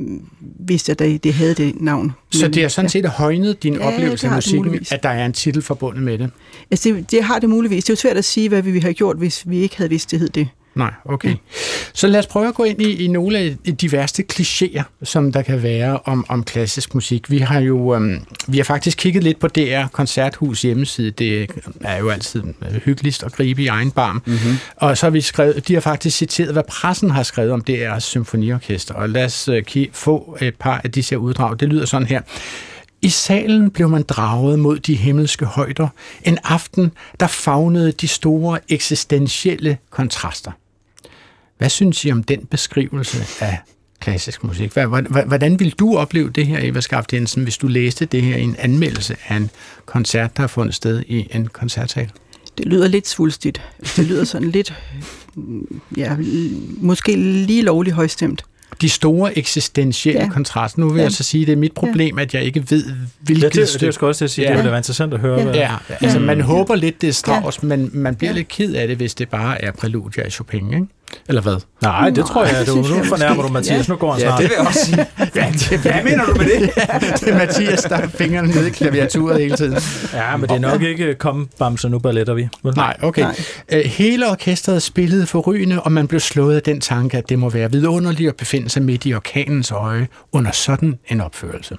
vidst, 0.58 0.88
at 0.88 0.98
det, 0.98 1.34
havde 1.34 1.54
det 1.54 1.80
navn. 1.80 2.12
Så 2.30 2.48
det 2.48 2.62
har 2.62 2.68
sådan 2.68 2.88
set 2.88 3.06
højnet 3.06 3.62
din 3.62 3.74
Ja, 3.74 3.86
oplevelse 3.86 4.26
af 4.26 4.34
musikken, 4.34 4.86
at 4.90 5.02
der 5.02 5.08
er 5.08 5.26
en 5.26 5.32
titel 5.32 5.62
forbundet 5.62 6.02
med 6.02 6.18
det. 6.18 6.30
Altså, 6.70 6.88
det, 6.88 7.10
det 7.10 7.24
har 7.24 7.38
det 7.38 7.48
muligvis. 7.48 7.84
Det 7.84 7.90
er 7.90 7.92
jo 7.92 7.96
svært 7.96 8.16
at 8.16 8.24
sige, 8.24 8.48
hvad 8.48 8.62
vi 8.62 8.70
ville 8.70 8.82
have 8.82 8.94
gjort, 8.94 9.16
hvis 9.16 9.48
vi 9.48 9.58
ikke 9.58 9.76
havde 9.76 9.90
vidst, 9.90 10.10
det 10.10 10.18
hed 10.18 10.28
det. 10.28 10.48
Nej, 10.76 10.92
okay. 11.04 11.34
Så 11.92 12.06
lad 12.06 12.20
os 12.20 12.26
prøve 12.26 12.48
at 12.48 12.54
gå 12.54 12.64
ind 12.64 12.82
i, 12.82 13.04
i 13.04 13.08
nogle 13.08 13.38
af 13.38 13.56
de 13.80 13.92
værste 13.92 14.24
klichéer, 14.32 14.82
som 15.02 15.32
der 15.32 15.42
kan 15.42 15.62
være 15.62 15.98
om, 16.04 16.26
om 16.28 16.44
klassisk 16.44 16.94
musik. 16.94 17.30
Vi 17.30 17.38
har 17.38 17.60
jo 17.60 17.94
øhm, 17.94 18.20
vi 18.48 18.56
har 18.56 18.64
faktisk 18.64 18.98
kigget 18.98 19.24
lidt 19.24 19.38
på 19.38 19.48
DR 19.48 19.86
Koncerthus 19.92 20.62
hjemmeside. 20.62 21.10
Det 21.10 21.50
er 21.80 21.96
jo 21.98 22.08
altid 22.08 22.42
hyggeligst 22.84 23.22
at 23.22 23.32
gribe 23.32 23.62
i 23.62 23.66
egen 23.66 23.90
barm. 23.90 24.22
Mm-hmm. 24.26 24.56
Og 24.76 24.98
så 24.98 25.06
har 25.06 25.10
vi 25.10 25.20
skrevet, 25.20 25.68
de 25.68 25.74
har 25.74 25.80
faktisk 25.80 26.16
citeret, 26.16 26.52
hvad 26.52 26.62
pressen 26.68 27.10
har 27.10 27.22
skrevet 27.22 27.52
om 27.52 27.62
DR's 27.70 27.98
symfoniorkester. 27.98 28.94
Og 28.94 29.08
lad 29.08 29.24
os 29.24 29.48
øh, 29.48 29.62
få 29.92 30.38
et 30.40 30.54
par 30.54 30.80
af 30.84 30.90
disse 30.90 31.10
her 31.10 31.16
uddrag. 31.18 31.60
Det 31.60 31.68
lyder 31.68 31.86
sådan 31.86 32.06
her. 32.06 32.20
I 33.02 33.08
salen 33.08 33.70
blev 33.70 33.88
man 33.88 34.02
draget 34.02 34.58
mod 34.58 34.78
de 34.78 34.94
himmelske 34.94 35.44
højder. 35.44 35.88
En 36.22 36.38
aften, 36.44 36.92
der 37.20 37.26
fagnede 37.26 37.92
de 37.92 38.08
store 38.08 38.58
eksistentielle 38.68 39.78
kontraster. 39.90 40.52
Hvad 41.58 41.68
synes 41.68 42.04
I 42.04 42.10
om 42.10 42.22
den 42.22 42.40
beskrivelse 42.50 43.44
af 43.44 43.58
klassisk 44.00 44.44
musik? 44.44 44.72
Hvordan 45.26 45.60
vil 45.60 45.70
du 45.70 45.96
opleve 45.96 46.30
det 46.30 46.46
her, 46.46 46.58
Eva 46.62 46.80
Skaft 46.80 47.12
Jensen, 47.12 47.42
hvis 47.42 47.56
du 47.58 47.66
læste 47.68 48.04
det 48.04 48.22
her 48.22 48.36
i 48.36 48.42
en 48.42 48.56
anmeldelse 48.58 49.16
af 49.28 49.36
en 49.36 49.50
koncert, 49.86 50.36
der 50.36 50.42
har 50.42 50.48
fundet 50.48 50.74
sted 50.74 51.02
i 51.08 51.28
en 51.34 51.46
koncertsal? 51.46 52.10
Det 52.58 52.66
lyder 52.66 52.88
lidt 52.88 53.08
svulstigt. 53.08 53.62
Det 53.96 54.06
lyder 54.06 54.24
sådan 54.24 54.50
lidt, 54.50 54.74
ja, 55.96 56.16
måske 56.76 57.16
lige 57.16 57.62
lovligt 57.62 57.96
højstemt. 57.96 58.44
De 58.80 58.88
store 58.88 59.38
eksistentielle 59.38 60.20
ja. 60.20 60.26
Ja. 60.26 60.32
kontraster. 60.32 60.80
Nu 60.80 60.88
vil 60.88 60.94
ja. 60.94 61.00
Ja. 61.00 61.04
jeg 61.04 61.12
så 61.12 61.22
sige, 61.22 61.42
at 61.42 61.46
det 61.46 61.52
er 61.52 61.56
mit 61.56 61.72
problem, 61.72 62.18
at 62.18 62.34
jeg 62.34 62.42
ikke 62.42 62.64
ved, 62.70 62.84
hvilket 63.20 63.42
Ja, 63.42 63.48
det, 63.48 63.54
det 63.56 63.68
stykke- 63.68 63.86
er 63.86 63.90
sgu 63.90 64.06
også 64.06 64.18
til 64.18 64.24
at 64.24 64.30
sige. 64.30 64.42
Ja. 64.44 64.48
Det 64.50 64.56
ville 64.56 64.64
da 64.66 64.70
være 64.70 64.78
interessant 64.78 65.14
at 65.14 65.20
høre. 65.20 65.38
Ja. 65.38 65.44
Hvad, 65.44 65.54
Ja, 65.54 65.76
altså 66.00 66.18
man 66.20 66.40
håber 66.40 66.74
lidt, 66.74 67.00
det 67.00 67.08
er 67.08 67.12
Strauss, 67.12 67.58
ja. 67.62 67.66
men 67.68 67.90
man 67.92 68.14
bliver 68.16 68.30
Ja. 68.30 68.36
lidt 68.36 68.48
ked 68.48 68.74
af 68.74 68.88
det, 68.88 68.96
hvis 68.96 69.14
det 69.14 69.28
bare 69.28 69.64
er 69.64 69.72
præludier 69.72 70.24
af 70.24 70.32
Chopin, 70.32 70.66
ikke? 70.74 70.86
Eller 71.28 71.42
hvad? 71.42 71.56
Nej, 71.82 72.10
det 72.10 72.26
tror 72.26 72.44
jeg. 72.44 72.56
det 72.60 72.66
Du, 72.66 72.74
nu 72.76 73.04
fornærmer 73.14 73.42
du 73.42 73.48
Mathias. 73.48 73.88
Ja. 73.88 73.92
Nu 73.92 73.96
går 73.98 74.12
han 74.12 74.20
Ja, 74.22 74.26
snart. 74.26 74.40
det 74.40 74.48
vil 74.48 74.54
jeg 74.58 74.66
også 74.66 74.84
sige. 74.84 75.06
Ja, 75.36 75.52
det, 75.52 75.80
Hvad 75.80 76.04
mener 76.04 76.24
du 76.24 76.34
med 76.34 76.44
det? 76.44 76.70
det 77.20 77.28
er 77.28 77.38
Mathias, 77.38 77.82
der 77.82 77.96
har 77.96 78.06
fingrene 78.08 78.48
nede 78.48 78.66
i 78.68 78.70
klaviaturet 78.70 79.40
hele 79.40 79.56
tiden. 79.56 79.78
Ja, 80.12 80.36
men 80.36 80.48
det 80.48 80.54
er 80.56 80.60
nok 80.60 80.82
ikke 80.82 81.14
kom 81.14 81.48
bamse, 81.58 81.88
nu 81.88 81.98
balletter 81.98 82.34
vi. 82.34 82.48
Vel? 82.62 82.74
Nej, 82.76 82.96
okay. 83.02 83.22
Nej. 83.22 83.34
Øh, 83.72 83.84
Hele 83.84 84.30
orkestret 84.30 84.82
spillede 84.82 85.26
forrygende, 85.26 85.82
og 85.82 85.92
man 85.92 86.08
blev 86.08 86.20
slået 86.20 86.56
af 86.56 86.62
den 86.62 86.80
tanke, 86.80 87.16
at 87.18 87.28
det 87.28 87.38
må 87.38 87.50
være 87.50 87.72
vidunderligt 87.72 88.28
at 88.28 88.36
befinde 88.36 88.68
sig 88.68 88.82
midt 88.82 89.06
i 89.06 89.14
orkanens 89.14 89.70
øje 89.72 90.08
under 90.32 90.50
sådan 90.52 90.94
en 91.08 91.20
opførelse. 91.20 91.76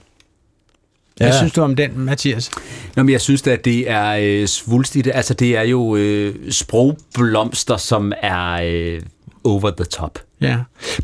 Hvad 1.18 1.28
Ja. 1.28 1.38
synes 1.38 1.54
du 1.54 1.62
om 1.62 1.76
den, 1.76 1.92
Mathias? 1.96 2.52
Nå, 2.96 3.04
men 3.04 3.12
jeg 3.12 3.22
synes 3.22 3.48
at 3.48 3.66
det 3.66 3.90
er 3.92 4.18
øh, 4.22 4.48
svulstigt. 4.48 5.10
Altså, 5.14 5.34
det 5.34 5.58
er 5.58 5.62
jo 5.62 5.96
øh, 5.96 6.36
sprogblomster, 6.52 7.78
som 7.78 8.14
er 8.22 8.52
øh, 8.64 9.02
over 9.44 9.72
the 9.72 9.86
top. 9.86 10.20
Ja. 10.42 10.58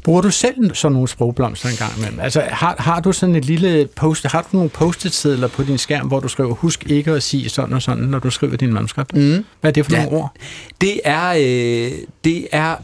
Bruger 0.04 0.22
du 0.22 0.32
selv 0.32 0.76
sådan 0.76 0.94
nogle 0.94 1.08
sprogblomster 1.08 1.70
en 1.70 1.76
gang 1.76 1.98
imellem? 1.98 2.20
Altså, 2.20 2.42
har, 2.52 2.76
har 2.80 3.00
du 3.00 3.12
sådan 3.12 3.36
et 3.36 3.46
lille 3.46 3.90
post, 3.96 4.26
har 4.28 4.42
du 4.42 4.48
nogle 4.58 4.70
post-it-sedler 4.70 5.48
på 5.48 5.64
din 5.64 5.78
skærm, 5.78 6.08
hvor 6.08 6.20
du 6.20 6.28
skriver, 6.28 6.54
husk 6.54 6.84
ikke 6.90 7.12
at 7.12 7.24
sige 7.24 7.50
sådan 7.50 7.74
og 7.74 7.82
sådan, 7.82 8.04
når 8.04 8.20
du 8.20 8.30
skriver 8.30 8.58
din 8.58 8.74
manuskript? 8.74 9.14
Mm. 9.16 9.46
Hvad 9.62 9.72
er 9.72 9.74
det 9.74 9.86
for 9.86 9.92
Ja. 9.94 10.04
nogle 10.04 10.18
ord? 10.18 10.36
Det 10.82 11.00
er, 11.04 11.30
øh, 11.38 11.92
det 12.24 12.48
er 12.52 12.76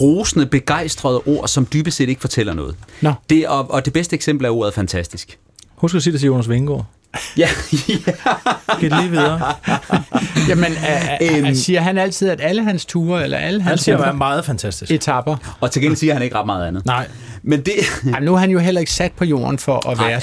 rosende, 0.00 0.46
begejstrede 0.46 1.20
ord, 1.26 1.48
som 1.48 1.66
dybest 1.72 1.96
set 1.96 2.08
ikke 2.08 2.20
fortæller 2.20 2.54
noget. 2.54 2.76
Nå. 3.00 3.12
Det, 3.30 3.48
og, 3.48 3.70
og 3.70 3.84
det 3.84 3.92
bedste 3.92 4.14
eksempel 4.14 4.46
er 4.46 4.50
ordet 4.50 4.74
fantastisk. 4.74 5.38
Husk 5.74 5.94
at 5.94 6.02
sige 6.02 6.12
det 6.12 6.20
til 6.20 6.26
Jonas 6.26 6.48
Vingegaard. 6.48 6.86
Ja, 7.36 7.48
Giv 8.80 8.90
det 8.90 8.98
lige 9.00 9.10
videre. 9.10 9.54
Jamen, 10.48 10.72
er, 10.84 11.16
er, 11.20 11.54
siger 11.54 11.80
han 11.80 11.98
altid, 11.98 12.28
at 12.28 12.40
alle 12.40 12.64
hans 12.64 12.84
ture, 12.86 13.24
eller 13.24 13.38
alle 13.38 13.62
Han 13.62 13.68
hans 13.68 13.80
siger, 13.80 13.98
at 13.98 14.08
er 14.08 14.12
meget 14.12 14.44
fantastisk. 14.44 14.90
etapper, 14.90 15.56
og 15.60 15.70
til 15.70 15.82
gengæld 15.82 15.96
siger 15.96 16.12
han 16.12 16.22
ikke 16.22 16.36
ret 16.36 16.46
meget 16.46 16.66
andet. 16.66 16.86
Nej, 16.86 17.08
Men 17.48 17.60
det, 17.60 17.74
Ej, 18.12 18.20
nu 18.20 18.34
er 18.34 18.38
han 18.38 18.50
jo 18.50 18.58
heller 18.58 18.80
ikke 18.80 18.92
sat 18.92 19.12
på 19.12 19.24
jorden 19.24 19.58
for 19.58 19.88
at 19.90 19.98
være 19.98 20.20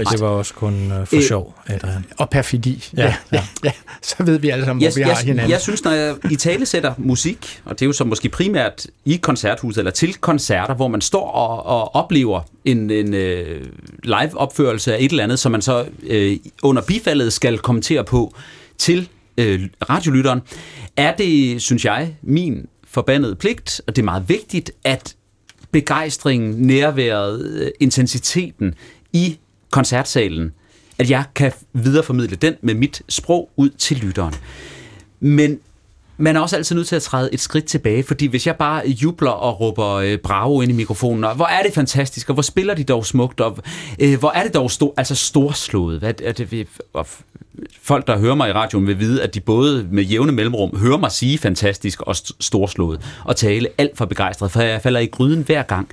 ikke. 0.00 0.10
Det 0.12 0.20
var 0.20 0.26
også 0.26 0.54
kun 0.54 0.92
uh, 1.00 1.06
for 1.06 1.16
Øh, 1.16 1.22
sjov, 1.22 1.54
Adrian. 1.66 2.04
og 2.18 2.30
perfidi. 2.30 2.88
Ja, 2.96 3.02
Ja, 3.02 3.14
ja, 3.32 3.42
ja. 3.64 3.72
Så 4.02 4.14
ved 4.18 4.38
vi 4.38 4.48
alle 4.48 4.64
sammen, 4.64 4.82
hvor 4.82 4.88
jeg, 4.88 4.96
vi 4.96 5.02
har 5.02 5.08
jeg, 5.10 5.18
hinanden. 5.18 5.50
jeg 5.50 5.60
synes, 5.60 5.84
når 5.84 5.90
jeg 5.90 6.14
i 6.30 6.36
tale 6.36 6.66
sætter 6.66 6.94
musik, 6.98 7.60
og 7.64 7.78
det 7.78 7.82
er 7.82 7.86
jo 7.86 7.92
så 7.92 8.04
måske 8.04 8.28
primært 8.28 8.86
i 9.04 9.16
koncerthuset 9.16 9.78
eller 9.78 9.90
til 9.90 10.14
koncerter, 10.14 10.74
hvor 10.74 10.88
man 10.88 11.00
står 11.00 11.30
og, 11.30 11.66
og 11.66 11.94
oplever 11.94 12.40
en, 12.64 12.90
en 12.90 13.14
øh, 13.14 13.66
live-opførelse 14.02 14.94
af 14.94 14.98
et 15.00 15.10
eller 15.10 15.24
andet, 15.24 15.38
som 15.38 15.52
man 15.52 15.62
så 15.62 15.84
øh, 16.02 16.36
under 16.62 16.82
bifaldet 16.82 17.32
skal 17.32 17.58
kommentere 17.58 18.04
på 18.04 18.34
til 18.78 19.08
øh, 19.38 19.60
radiolytteren, 19.90 20.40
er 20.96 21.16
det, 21.16 21.62
synes 21.62 21.84
jeg, 21.84 22.14
min 22.22 22.66
forbandede 22.88 23.34
pligt, 23.34 23.80
og 23.86 23.96
det 23.96 24.02
er 24.02 24.04
meget 24.04 24.24
vigtigt, 24.28 24.70
at 24.84 25.14
begejstringen, 25.72 26.54
nærværet, 26.66 27.46
øh, 27.46 27.70
intensiteten 27.80 28.74
i 29.12 29.38
koncertsalen, 29.70 30.52
at 30.98 31.10
jeg 31.10 31.24
kan 31.34 31.52
videreformidle 31.72 32.36
den 32.36 32.54
med 32.60 32.74
mit 32.74 33.02
sprog 33.08 33.50
ud 33.56 33.70
til 33.70 33.96
lytteren. 33.96 34.34
Men 35.20 35.58
man 36.16 36.36
er 36.36 36.40
også 36.40 36.56
altid 36.56 36.76
nødt 36.76 36.88
til 36.88 36.96
at 36.96 37.02
træde 37.02 37.34
et 37.34 37.40
skridt 37.40 37.64
tilbage, 37.64 38.02
fordi 38.02 38.26
hvis 38.26 38.46
jeg 38.46 38.56
bare 38.56 38.88
jubler 38.88 39.30
og 39.30 39.60
råber 39.60 39.88
øh, 39.88 40.18
bravo 40.18 40.60
ind 40.60 40.70
i 40.70 40.74
mikrofonen, 40.74 41.24
og 41.24 41.34
hvor 41.34 41.46
er 41.46 41.62
det 41.62 41.74
fantastisk, 41.74 42.28
og 42.28 42.34
hvor 42.34 42.42
spiller 42.42 42.74
de 42.74 42.84
dog 42.84 43.06
smukt, 43.06 43.40
og 43.40 43.58
øh, 43.98 44.18
hvor 44.18 44.30
er 44.30 44.42
det 44.42 44.54
dog 44.54 44.70
sto- 44.70 44.94
altså 44.96 45.14
storslået. 45.14 45.98
Hvad 45.98 46.14
er 46.24 46.32
det, 46.32 46.68
og 46.92 47.06
folk, 47.82 48.06
der 48.06 48.18
hører 48.18 48.34
mig 48.34 48.48
i 48.48 48.52
radioen, 48.52 48.86
vil 48.86 48.98
vide, 49.00 49.22
at 49.22 49.34
de 49.34 49.40
både 49.40 49.86
med 49.90 50.02
jævne 50.02 50.32
mellemrum 50.32 50.76
hører 50.78 50.98
mig 50.98 51.12
sige 51.12 51.38
fantastisk 51.38 52.00
og 52.00 52.14
st- 52.16 52.30
storslået, 52.40 53.00
og 53.24 53.36
tale 53.36 53.68
alt 53.78 53.98
for 53.98 54.04
begejstret, 54.04 54.50
for 54.50 54.60
jeg 54.60 54.82
falder 54.82 55.00
i 55.00 55.06
gryden 55.06 55.42
hver 55.46 55.62
gang. 55.62 55.88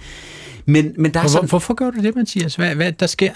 Men, 0.66 0.93
men 0.97 1.14
der 1.14 1.20
er 1.20 1.24
Hvor, 1.24 1.30
sådan... 1.30 1.49
hvorfor 1.49 1.74
gør 1.74 1.91
du 1.91 2.01
det, 2.01 2.16
Mathias? 2.16 2.55
Hvad, 2.55 2.76
hvad 2.76 2.91
der 2.91 3.08
sker 3.08 3.32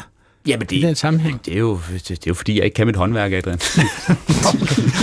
Jamen, 0.48 0.68
i 0.72 0.82
den 0.82 0.90
det, 0.90 0.98
sammenhæng? 0.98 1.46
det, 1.46 1.54
er 1.54 1.58
jo, 1.60 1.80
det, 1.94 2.08
det 2.10 2.18
er 2.18 2.18
jo 2.28 2.34
fordi, 2.34 2.58
jeg 2.58 2.66
ikke 2.66 2.76
kan 2.76 2.88
mit 2.88 2.96
håndværk, 2.96 3.32
Adrian. 3.34 3.60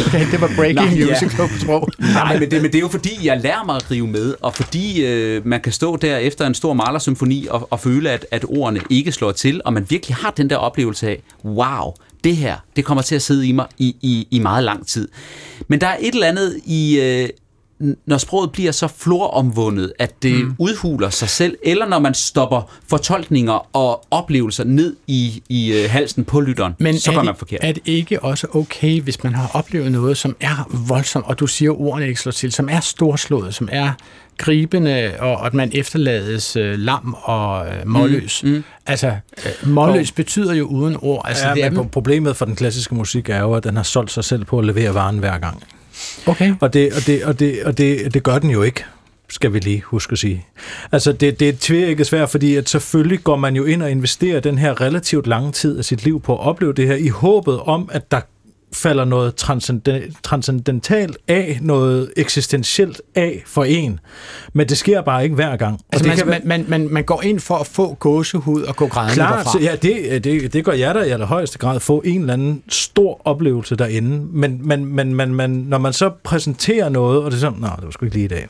Okay, 0.07 0.31
det 0.31 0.41
var 0.41 0.51
breaking 0.57 0.75
Nej, 0.91 0.99
ja. 0.99 1.05
news 1.21 1.35
klog 1.35 1.49
på 1.49 1.59
sprog. 1.59 1.89
Nej, 1.99 2.39
men 2.39 2.51
det, 2.51 2.63
men 2.63 2.71
det 2.73 2.75
er 2.75 2.81
jo 2.81 2.89
fordi, 2.89 3.27
jeg 3.27 3.41
lærer 3.41 3.65
mig 3.67 3.77
at 3.77 3.91
rive 3.91 4.07
med, 4.07 4.35
og 4.43 4.55
fordi 4.55 5.07
øh, 5.07 5.47
man 5.47 5.61
kan 5.61 5.73
stå 5.73 5.97
der 5.97 6.17
efter 6.17 6.47
en 6.47 6.55
stor 6.55 6.73
malersymfoni 6.73 7.47
og, 7.51 7.69
og 7.73 7.81
føle, 7.81 8.11
at, 8.11 8.27
at 8.31 8.45
ordene 8.49 8.81
ikke 8.91 9.13
slår 9.13 9.33
til, 9.33 9.61
og 9.65 9.73
man 9.73 9.87
virkelig 9.91 10.17
har 10.17 10.31
den 10.31 10.51
der 10.51 10.57
oplevelse 10.57 11.09
af, 11.09 11.23
wow, 11.45 11.93
det 12.25 12.37
her, 12.37 12.57
det 12.77 12.85
kommer 12.85 13.03
til 13.03 13.15
at 13.15 13.23
sidde 13.23 13.49
i 13.49 13.53
mig 13.53 13.67
i, 13.79 13.97
i, 14.01 14.29
i 14.31 14.39
meget 14.39 14.65
lang 14.65 14.87
tid. 14.87 15.09
Men 15.69 15.81
der 15.81 15.87
er 15.87 15.97
et 16.01 16.15
eller 16.15 16.27
andet 16.27 16.61
i... 16.65 17.01
Øh, 17.01 17.29
når 18.07 18.19
sproget 18.19 18.53
bliver 18.53 18.73
så 18.73 18.89
floromvundet, 18.89 19.93
at 19.99 20.23
det 20.23 20.45
mm. 20.45 20.55
udhuler 20.59 21.11
sig 21.11 21.29
selv, 21.29 21.57
eller 21.65 21.89
når 21.89 21.99
man 21.99 22.15
stopper 22.15 22.73
fortolkninger 22.89 23.77
og 23.77 24.07
oplevelser 24.11 24.65
ned 24.65 24.97
i, 25.07 25.43
i 25.49 25.73
øh, 25.73 25.91
halsen 25.91 26.25
på 26.25 26.41
lytteren, 26.41 26.75
Men 26.79 26.99
så 26.99 27.11
går 27.11 27.19
det, 27.19 27.25
man 27.25 27.37
forkert. 27.37 27.61
er 27.63 27.73
det 27.73 27.83
ikke 27.87 28.25
også 28.25 28.47
okay, 28.55 29.01
hvis 29.01 29.25
man 29.25 29.35
har 29.35 29.51
oplevet 29.55 29.93
noget, 29.93 30.17
som 30.17 30.37
er 30.41 30.69
voldsomt, 30.89 31.27
og 31.27 31.41
du 31.41 31.47
siger, 31.47 31.81
ordene 31.81 32.09
ikke 32.09 32.21
slår 32.21 32.33
til, 32.33 32.53
som 32.53 32.69
er 32.69 32.81
storslået, 32.81 33.55
som 33.55 33.69
er 33.73 33.93
gribende, 34.39 35.13
og 35.19 35.47
at 35.47 35.55
man 35.55 35.71
efterlades 35.75 36.57
øh, 36.57 36.79
lam 36.79 37.15
og 37.23 37.67
øh, 37.67 37.73
målløs. 37.87 38.45
Mm, 38.45 38.51
mm. 38.51 38.65
Altså, 38.87 39.07
øh, 39.47 39.69
målløs 39.69 40.13
betyder 40.13 40.55
jo 40.55 40.65
uden 40.65 40.97
ord. 41.03 41.25
Altså, 41.29 41.49
Ja, 41.49 41.55
det 41.55 41.65
er, 41.65 41.71
men 41.71 41.89
problemet 41.89 42.37
for 42.37 42.45
den 42.45 42.57
klassiske 42.57 42.95
musik 42.95 43.29
er 43.29 43.41
jo, 43.41 43.53
at 43.53 43.65
den 43.65 43.77
har 43.77 43.83
solgt 43.83 44.11
sig 44.11 44.25
selv 44.25 44.45
på 44.45 44.59
at 44.59 44.65
levere 44.65 44.95
varen 44.95 45.19
hver 45.19 45.39
gang. 45.39 45.63
okay. 46.27 46.55
Og 46.61 46.73
det, 46.75 46.93
og 46.93 47.07
det, 47.07 47.25
og 47.25 47.39
det, 47.39 47.65
og 47.65 47.79
det, 47.79 48.15
det 48.15 48.23
gør 48.23 48.39
den 48.39 48.51
jo 48.51 48.63
ikke 48.63 48.85
skal 49.31 49.53
vi 49.53 49.59
lige 49.59 49.83
huske 49.83 50.13
at 50.13 50.19
sige. 50.19 50.47
Altså, 50.93 51.13
det, 51.13 51.41
det 51.41 51.49
er 51.49 51.53
tvækket 51.61 52.07
svært, 52.07 52.31
fordi 52.31 52.57
at 52.57 52.69
selvfølgelig 52.69 53.25
går 53.25 53.37
man 53.37 53.57
jo 53.57 53.65
ind 53.65 53.83
og 53.83 53.91
investerer 53.91 54.41
den 54.41 54.59
her 54.59 54.81
relativt 54.81 55.27
lange 55.27 55.53
tid 55.53 55.79
af 55.79 55.85
sit 55.85 56.05
liv 56.05 56.21
på 56.21 56.35
at 56.35 56.41
opleve 56.41 56.73
det 56.73 56.87
her, 56.87 56.95
i 56.95 57.09
håbet 57.09 57.61
om, 57.61 57.89
at 57.93 58.11
der 58.11 58.21
falder 58.73 59.05
noget 59.05 59.35
transcenden- 59.35 60.15
transcendentalt 60.23 61.19
af, 61.29 61.59
noget 61.63 62.13
eksistentielt 62.17 63.03
af 63.15 63.43
for 63.47 63.65
en. 63.65 64.01
Men 64.53 64.69
det 64.69 64.79
sker 64.79 65.01
bare 65.03 65.23
ikke 65.25 65.35
hver 65.35 65.57
gang. 65.57 65.81
Altså, 65.93 66.09
man, 66.09 66.17
kan 66.17 66.27
man, 66.27 66.41
man, 66.45 66.65
man, 66.69 66.89
man 66.91 67.05
går 67.05 67.23
ind 67.23 67.41
for 67.41 67.57
at 67.57 67.67
få 67.67 67.95
gåsehud 67.95 68.63
og 68.63 68.77
gå 68.77 68.87
grædende 68.87 69.15
Klart, 69.15 69.39
derfra. 69.39 69.53
så 69.53 69.59
ja, 69.59 69.77
det, 69.83 70.25
det, 70.25 70.53
det 70.53 70.65
gør 70.65 70.73
jeg 70.73 70.95
da 70.95 71.01
i 71.01 71.11
allerhøjeste 71.11 71.59
grad, 71.59 71.81
få 71.81 72.03
en 72.05 72.21
eller 72.21 72.33
anden 72.33 72.63
stor 72.69 73.21
oplevelse 73.25 73.77
derinde, 73.77 74.27
men, 74.33 74.69
men, 74.69 74.85
men, 74.85 75.15
men, 75.15 75.35
men 75.35 75.51
når 75.51 75.79
man 75.79 75.93
så 75.93 76.11
præsenterer 76.25 76.89
noget, 76.89 77.23
og 77.23 77.31
det 77.31 77.37
er 77.37 77.41
sådan, 77.41 77.59
nej, 77.59 77.77
det 77.77 77.85
var 77.85 77.91
sgu 77.91 78.05
ikke 78.05 78.17
lige 78.17 78.25
i 78.25 78.29
dag. 78.29 78.47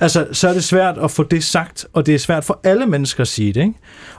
Altså, 0.00 0.26
så 0.32 0.48
er 0.48 0.52
det 0.52 0.64
svært 0.64 0.98
at 0.98 1.10
få 1.10 1.22
det 1.22 1.44
sagt, 1.44 1.86
og 1.92 2.06
det 2.06 2.14
er 2.14 2.18
svært 2.18 2.44
for 2.44 2.60
alle 2.64 2.86
mennesker 2.86 3.20
at 3.20 3.28
sige 3.28 3.52
det, 3.52 3.60
ikke? 3.60 3.74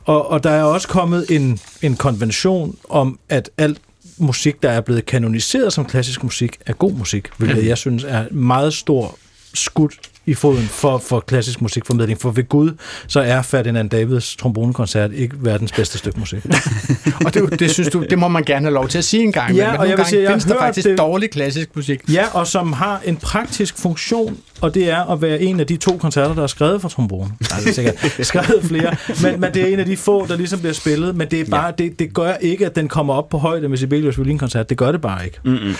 Og, 0.05 0.31
og 0.31 0.43
der 0.43 0.49
er 0.49 0.63
også 0.63 0.87
kommet 0.87 1.25
en, 1.29 1.59
en 1.81 1.95
konvention 1.95 2.75
om, 2.89 3.19
at 3.29 3.49
alt 3.57 3.77
musik, 4.17 4.63
der 4.63 4.69
er 4.69 4.81
blevet 4.81 5.05
kanoniseret 5.05 5.73
som 5.73 5.85
klassisk 5.85 6.23
musik, 6.23 6.57
er 6.65 6.73
god 6.73 6.91
musik, 6.93 7.27
hvilket 7.37 7.65
jeg 7.67 7.77
synes 7.77 8.03
er 8.07 8.25
meget 8.31 8.73
stor 8.73 9.17
skud 9.53 9.89
i 10.27 10.33
foden 10.33 10.63
for, 10.67 10.97
for 10.97 11.19
klassisk 11.19 11.61
musikformidling. 11.61 12.21
For 12.21 12.31
ved 12.31 12.43
Gud, 12.49 12.71
så 13.07 13.19
er 13.19 13.41
Ferdinand 13.41 13.89
Davids 13.89 14.35
trombonekoncert 14.35 15.11
ikke 15.13 15.35
verdens 15.39 15.71
bedste 15.71 15.97
stykke 15.97 16.19
musik. 16.19 16.45
Og 17.25 17.33
det, 17.33 17.59
det 17.59 17.71
synes 17.71 17.89
du, 17.89 18.05
det 18.09 18.19
må 18.19 18.27
man 18.27 18.43
gerne 18.43 18.65
have 18.65 18.73
lov 18.73 18.87
til 18.87 18.97
at 18.97 19.03
sige 19.03 19.23
en 19.23 19.31
gang. 19.31 19.55
Ja, 19.55 19.71
men 19.71 19.79
og 19.79 19.89
jeg 19.89 19.97
vil 19.97 20.05
sige, 20.05 20.21
jeg 20.21 20.29
findes 20.29 20.45
der 20.45 20.57
faktisk 20.59 20.87
det- 20.87 20.97
dårlig 20.97 21.29
klassisk 21.29 21.69
musik. 21.75 22.01
Ja, 22.13 22.25
og 22.33 22.47
som 22.47 22.73
har 22.73 23.01
en 23.05 23.17
praktisk 23.17 23.77
funktion, 23.77 24.37
og 24.65 24.73
det 24.73 24.89
er 24.89 25.11
at 25.11 25.21
være 25.21 25.41
en 25.41 25.59
af 25.59 25.67
de 25.67 25.77
to 25.77 25.97
koncerter, 25.97 26.35
der 26.35 26.43
er 26.43 26.47
skrevet 26.47 26.81
for 26.81 26.89
trombone. 26.89 27.31
Nej, 27.51 27.59
det 27.59 27.69
er 27.69 27.73
sikkert 27.73 27.95
skrevet 28.27 28.63
flere, 28.63 28.95
men, 29.23 29.39
men 29.39 29.53
det 29.53 29.61
er 29.61 29.67
en 29.67 29.79
af 29.79 29.85
de 29.85 29.97
få, 29.97 30.27
der 30.27 30.37
ligesom 30.37 30.59
bliver 30.59 30.73
spillet, 30.73 31.15
men 31.15 31.27
det, 31.31 31.41
er 31.41 31.45
bare, 31.45 31.73
det, 31.77 31.99
det 31.99 32.13
gør 32.13 32.33
ikke, 32.33 32.65
at 32.65 32.75
den 32.75 32.87
kommer 32.87 33.13
op 33.13 33.29
på 33.29 33.37
højde 33.37 33.69
med 33.69 33.77
Sibelius 33.77 34.17
violinkoncert. 34.17 34.69
Det 34.69 34.77
gør 34.77 34.91
det 34.91 35.01
bare 35.01 35.25
ikke. 35.25 35.39
Mm-hmm. 35.43 35.75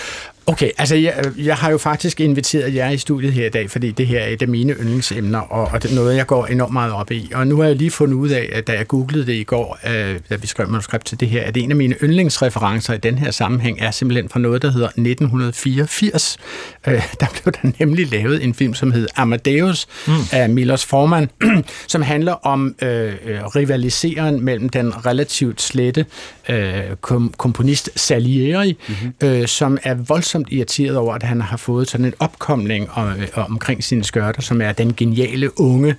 Okay, 0.48 0.70
altså 0.78 0.94
jeg, 0.94 1.24
jeg 1.38 1.56
har 1.56 1.70
jo 1.70 1.78
faktisk 1.78 2.20
inviteret 2.20 2.74
jer 2.74 2.90
i 2.90 2.98
studiet 2.98 3.32
her 3.32 3.46
i 3.46 3.48
dag, 3.48 3.70
fordi 3.70 3.90
det 3.90 4.06
her 4.06 4.20
er 4.20 4.28
et 4.28 4.42
af 4.42 4.48
mine 4.48 4.72
yndlingsemner, 4.72 5.38
og, 5.38 5.68
og 5.72 5.82
det 5.82 5.90
er 5.90 5.94
noget, 5.94 6.16
jeg 6.16 6.26
går 6.26 6.46
enormt 6.46 6.72
meget 6.72 6.92
op 6.92 7.10
i. 7.10 7.30
Og 7.34 7.46
nu 7.46 7.56
har 7.56 7.64
jeg 7.64 7.76
lige 7.76 7.90
fundet 7.90 8.14
ud 8.14 8.28
af, 8.28 8.48
at 8.52 8.66
da 8.66 8.72
jeg 8.72 8.86
googlede 8.86 9.26
det 9.26 9.32
i 9.32 9.44
går, 9.44 9.78
øh, 9.86 10.20
da 10.30 10.36
vi 10.36 10.46
skrev 10.46 10.68
manuskript 10.68 11.06
til 11.06 11.20
det 11.20 11.28
her, 11.28 11.42
at 11.42 11.56
en 11.56 11.70
af 11.70 11.76
mine 11.76 11.94
yndlingsreferencer 12.02 12.94
i 12.94 12.98
den 12.98 13.18
her 13.18 13.30
sammenhæng 13.30 13.80
er 13.80 13.90
simpelthen 13.90 14.28
fra 14.28 14.40
noget, 14.40 14.62
der 14.62 14.70
hedder 14.70 14.88
1984. 14.88 16.38
Øh, 16.86 17.02
der 17.20 17.26
blev 17.42 17.52
der 17.52 17.70
nemlig 17.78 18.10
lavet 18.10 18.44
en 18.44 18.54
film, 18.54 18.74
som 18.76 18.92
hed 18.92 19.06
Amadeus 19.16 19.86
mm. 20.06 20.12
af 20.32 20.50
Milos 20.50 20.84
Forman, 20.84 21.30
som 21.88 22.02
handler 22.02 22.32
om 22.32 22.74
øh, 22.82 23.14
rivaliseren 23.56 24.44
mellem 24.44 24.68
den 24.68 25.06
relativt 25.06 25.62
slette 25.62 26.06
øh, 26.48 26.82
kom, 27.00 27.34
komponist 27.36 27.90
Salieri, 27.96 28.78
mm-hmm. 28.88 29.28
øh, 29.28 29.46
som 29.46 29.78
er 29.82 29.94
voldsomt 29.94 30.48
irriteret 30.50 30.96
over, 30.96 31.14
at 31.14 31.22
han 31.22 31.40
har 31.40 31.56
fået 31.56 31.90
sådan 31.90 32.06
en 32.06 32.14
opkomling 32.18 32.90
om, 32.90 33.08
øh, 33.08 33.50
omkring 33.50 33.84
sine 33.84 34.04
skørter, 34.04 34.42
som 34.42 34.60
er 34.60 34.72
den 34.72 34.94
geniale 34.94 35.60
unge 35.60 35.96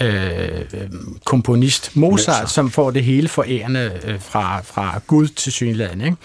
øh, 0.00 0.10
komponist 1.24 1.96
Mozart, 1.96 2.10
Mozart, 2.12 2.50
som 2.50 2.70
får 2.70 2.90
det 2.90 3.04
hele 3.04 3.28
forærende 3.28 3.92
øh, 4.04 4.20
fra, 4.20 4.60
fra 4.60 5.00
Gud 5.06 5.28
til 5.28 5.52
synligheden. 5.52 6.00
Ikke? 6.00 6.16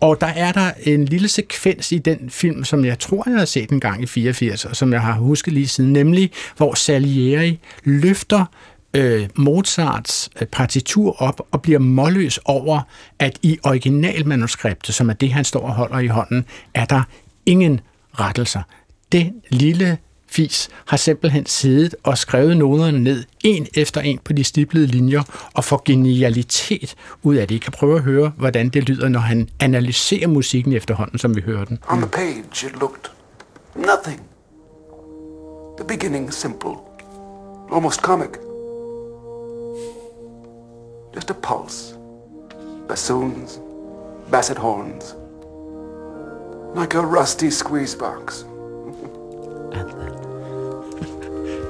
Og 0.00 0.20
der 0.20 0.26
er 0.26 0.52
der 0.52 0.70
en 0.82 1.04
lille 1.04 1.28
sekvens 1.28 1.92
i 1.92 1.98
den 1.98 2.30
film, 2.30 2.64
som 2.64 2.84
jeg 2.84 2.98
tror, 2.98 3.22
jeg 3.26 3.38
har 3.38 3.44
set 3.44 3.70
en 3.70 3.80
gang 3.80 4.02
i 4.02 4.06
84, 4.06 4.64
og 4.64 4.76
som 4.76 4.92
jeg 4.92 5.00
har 5.00 5.12
husket 5.12 5.52
lige 5.52 5.68
siden, 5.68 5.92
nemlig 5.92 6.30
hvor 6.56 6.74
Salieri 6.74 7.58
løfter 7.84 8.44
øh, 8.94 9.28
Mozarts 9.34 10.30
øh, 10.40 10.46
partitur 10.46 11.22
op 11.22 11.40
og 11.50 11.62
bliver 11.62 11.78
målløs 11.78 12.38
over, 12.44 12.80
at 13.18 13.38
i 13.42 13.58
originalmanuskriptet, 13.64 14.94
som 14.94 15.10
er 15.10 15.14
det, 15.14 15.32
han 15.32 15.44
står 15.44 15.60
og 15.60 15.74
holder 15.74 15.98
i 15.98 16.06
hånden, 16.06 16.44
er 16.74 16.84
der 16.84 17.02
ingen 17.46 17.80
rettelser. 18.20 18.62
Det 19.12 19.32
lille 19.50 19.98
fis 20.28 20.68
har 20.86 20.96
simpelthen 20.96 21.46
siddet 21.46 21.94
og 22.02 22.18
skrevet 22.18 22.56
noderne 22.56 22.98
ned, 22.98 23.24
en 23.44 23.66
efter 23.74 24.00
en 24.00 24.18
på 24.24 24.32
de 24.32 24.44
stiplede 24.44 24.86
linjer, 24.86 25.50
og 25.54 25.64
får 25.64 25.82
genialitet 25.84 26.94
ud 27.22 27.36
af 27.36 27.48
det. 27.48 27.54
I 27.54 27.58
kan 27.58 27.72
prøve 27.72 27.96
at 27.96 28.02
høre, 28.02 28.32
hvordan 28.36 28.68
det 28.68 28.88
lyder, 28.88 29.08
når 29.08 29.20
han 29.20 29.48
analyserer 29.60 30.28
musikken 30.28 30.72
efterhånden, 30.72 31.18
som 31.18 31.36
vi 31.36 31.40
hører 31.40 31.64
den. 31.64 31.78
On 31.88 31.98
the 31.98 32.10
page 32.10 32.66
it 32.66 32.80
looked 32.80 33.10
nothing. 33.74 34.20
The 35.78 35.84
beginning 35.84 36.32
simple, 36.32 36.76
almost 37.72 38.00
comic. 38.00 38.30
Just 41.14 41.30
a 41.30 41.34
pulse. 41.34 41.94
Bassoons, 42.88 43.60
basset 44.30 44.58
horns. 44.58 45.14
Like 46.80 46.94
a 46.94 47.02
rusty 47.02 47.50
squeeze 47.50 47.94
box. 47.98 48.44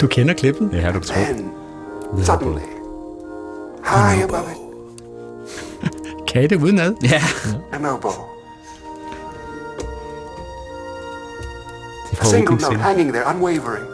Du 0.00 0.06
kender 0.06 0.34
klippet? 0.34 0.68
Ja, 0.72 0.92
du 0.92 1.00
tror. 1.00 1.14
Then, 1.24 1.50
suddenly, 2.24 2.62
high 3.84 4.24
above 4.24 4.46
it, 4.50 4.58
Kan 6.28 6.42
I 6.42 6.46
det 6.46 6.56
udenad? 6.56 6.94
Ja. 7.02 7.20
an 7.72 7.86
oboe. 7.86 8.10
A 12.20 12.24
single 12.24 12.56
note 12.56 12.76
hanging 12.80 13.12
there, 13.12 13.24
unwavering. 13.30 13.86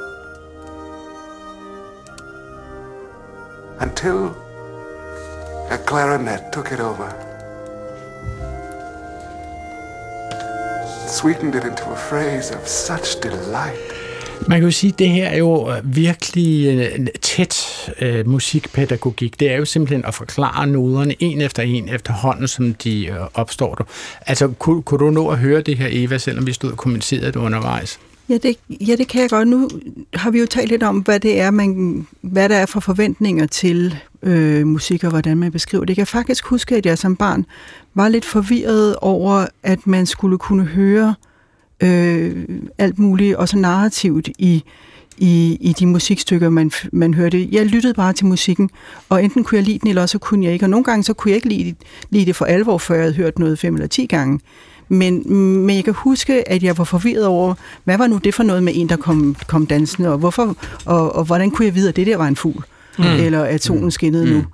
Until 3.80 4.34
a 5.70 5.76
clarinet 5.86 6.52
took 6.52 6.72
it 6.72 6.80
over. 6.80 7.12
Sweetened 11.08 11.54
it 11.54 11.64
into 11.64 11.84
a 11.90 11.96
phrase 11.96 12.50
of 12.50 12.66
such 12.66 13.20
delight. 13.20 13.91
Man 14.48 14.60
kan 14.60 14.64
jo 14.64 14.70
sige, 14.70 14.92
at 14.92 14.98
det 14.98 15.08
her 15.08 15.26
er 15.26 15.36
jo 15.36 15.70
øh, 15.70 15.96
virkelig 15.96 16.66
øh, 16.66 17.06
tæt 17.22 17.90
øh, 18.00 18.28
musikpædagogik. 18.28 19.40
Det 19.40 19.50
er 19.50 19.56
jo 19.56 19.64
simpelthen 19.64 20.04
at 20.04 20.14
forklare 20.14 20.66
noderne 20.66 21.14
en 21.18 21.40
efter 21.40 21.62
en 21.62 21.88
efterhånden, 21.88 22.48
som 22.48 22.74
de 22.74 23.06
øh, 23.06 23.16
opstår. 23.34 23.74
Du. 23.74 23.84
Altså, 24.26 24.48
kunne, 24.48 24.82
kunne 24.82 24.98
du 24.98 25.10
nå 25.10 25.28
at 25.28 25.38
høre 25.38 25.60
det 25.60 25.78
her, 25.78 25.88
Eva, 25.90 26.18
selvom 26.18 26.46
vi 26.46 26.52
stod 26.52 26.70
og 26.70 26.76
kommenterede 26.76 27.26
det 27.26 27.36
undervejs? 27.36 27.98
Ja 28.28 28.36
det, 28.36 28.56
ja, 28.70 28.96
det 28.96 29.08
kan 29.08 29.22
jeg 29.22 29.30
godt. 29.30 29.48
Nu 29.48 29.68
har 30.14 30.30
vi 30.30 30.40
jo 30.40 30.46
talt 30.46 30.68
lidt 30.68 30.82
om, 30.82 30.98
hvad 30.98 31.20
det 31.20 31.40
er, 31.40 31.50
man, 31.50 32.06
hvad 32.20 32.48
der 32.48 32.56
er 32.56 32.66
for 32.66 32.80
forventninger 32.80 33.46
til 33.46 33.96
øh, 34.22 34.66
musik, 34.66 35.04
og 35.04 35.10
hvordan 35.10 35.36
man 35.36 35.52
beskriver 35.52 35.84
det. 35.84 35.90
Jeg 35.90 35.96
kan 35.96 36.06
faktisk 36.06 36.46
huske, 36.46 36.76
at 36.76 36.86
jeg 36.86 36.98
som 36.98 37.16
barn 37.16 37.46
var 37.94 38.08
lidt 38.08 38.24
forvirret 38.24 38.96
over, 38.96 39.46
at 39.62 39.86
man 39.86 40.06
skulle 40.06 40.38
kunne 40.38 40.64
høre 40.64 41.08
øh, 41.08 41.31
alt 42.78 42.98
muligt, 42.98 43.36
også 43.36 43.58
narrativt 43.58 44.28
i, 44.38 44.64
i, 45.18 45.58
i 45.60 45.72
de 45.78 45.86
musikstykker, 45.86 46.48
man, 46.48 46.70
man 46.92 47.14
hørte. 47.14 47.48
Jeg 47.52 47.66
lyttede 47.66 47.94
bare 47.94 48.12
til 48.12 48.26
musikken, 48.26 48.70
og 49.08 49.24
enten 49.24 49.44
kunne 49.44 49.56
jeg 49.56 49.64
lide 49.64 49.78
den, 49.78 49.88
eller 49.88 50.02
også 50.02 50.18
kunne 50.18 50.44
jeg 50.44 50.52
ikke. 50.52 50.64
Og 50.64 50.70
nogle 50.70 50.84
gange 50.84 51.04
så 51.04 51.12
kunne 51.12 51.30
jeg 51.30 51.36
ikke 51.36 51.48
lide, 51.48 51.74
lide 52.10 52.26
det 52.26 52.36
for 52.36 52.44
alvor, 52.44 52.78
før 52.78 52.94
jeg 52.94 53.02
havde 53.02 53.14
hørt 53.14 53.38
noget 53.38 53.58
fem 53.58 53.74
eller 53.74 53.86
ti 53.86 54.06
gange. 54.06 54.40
Men, 54.88 55.32
men 55.66 55.76
jeg 55.76 55.84
kan 55.84 55.94
huske, 55.96 56.48
at 56.48 56.62
jeg 56.62 56.78
var 56.78 56.84
forvirret 56.84 57.26
over, 57.26 57.54
hvad 57.84 57.98
var 57.98 58.06
nu 58.06 58.18
det 58.24 58.34
for 58.34 58.42
noget 58.42 58.62
med 58.62 58.72
en, 58.76 58.88
der 58.88 58.96
kom, 58.96 59.36
kom 59.46 59.66
dansende, 59.66 60.12
og, 60.12 60.18
hvorfor, 60.18 60.56
og, 60.84 61.16
og 61.16 61.24
hvordan 61.24 61.50
kunne 61.50 61.66
jeg 61.66 61.74
vide, 61.74 61.88
at 61.88 61.96
det 61.96 62.06
der 62.06 62.16
var 62.16 62.28
en 62.28 62.36
fugl, 62.36 62.64
mm. 62.98 63.04
eller 63.04 63.42
at 63.42 63.64
solen 63.64 63.90
skinnede 63.90 64.26
mm. 64.26 64.32
nu. 64.32 64.44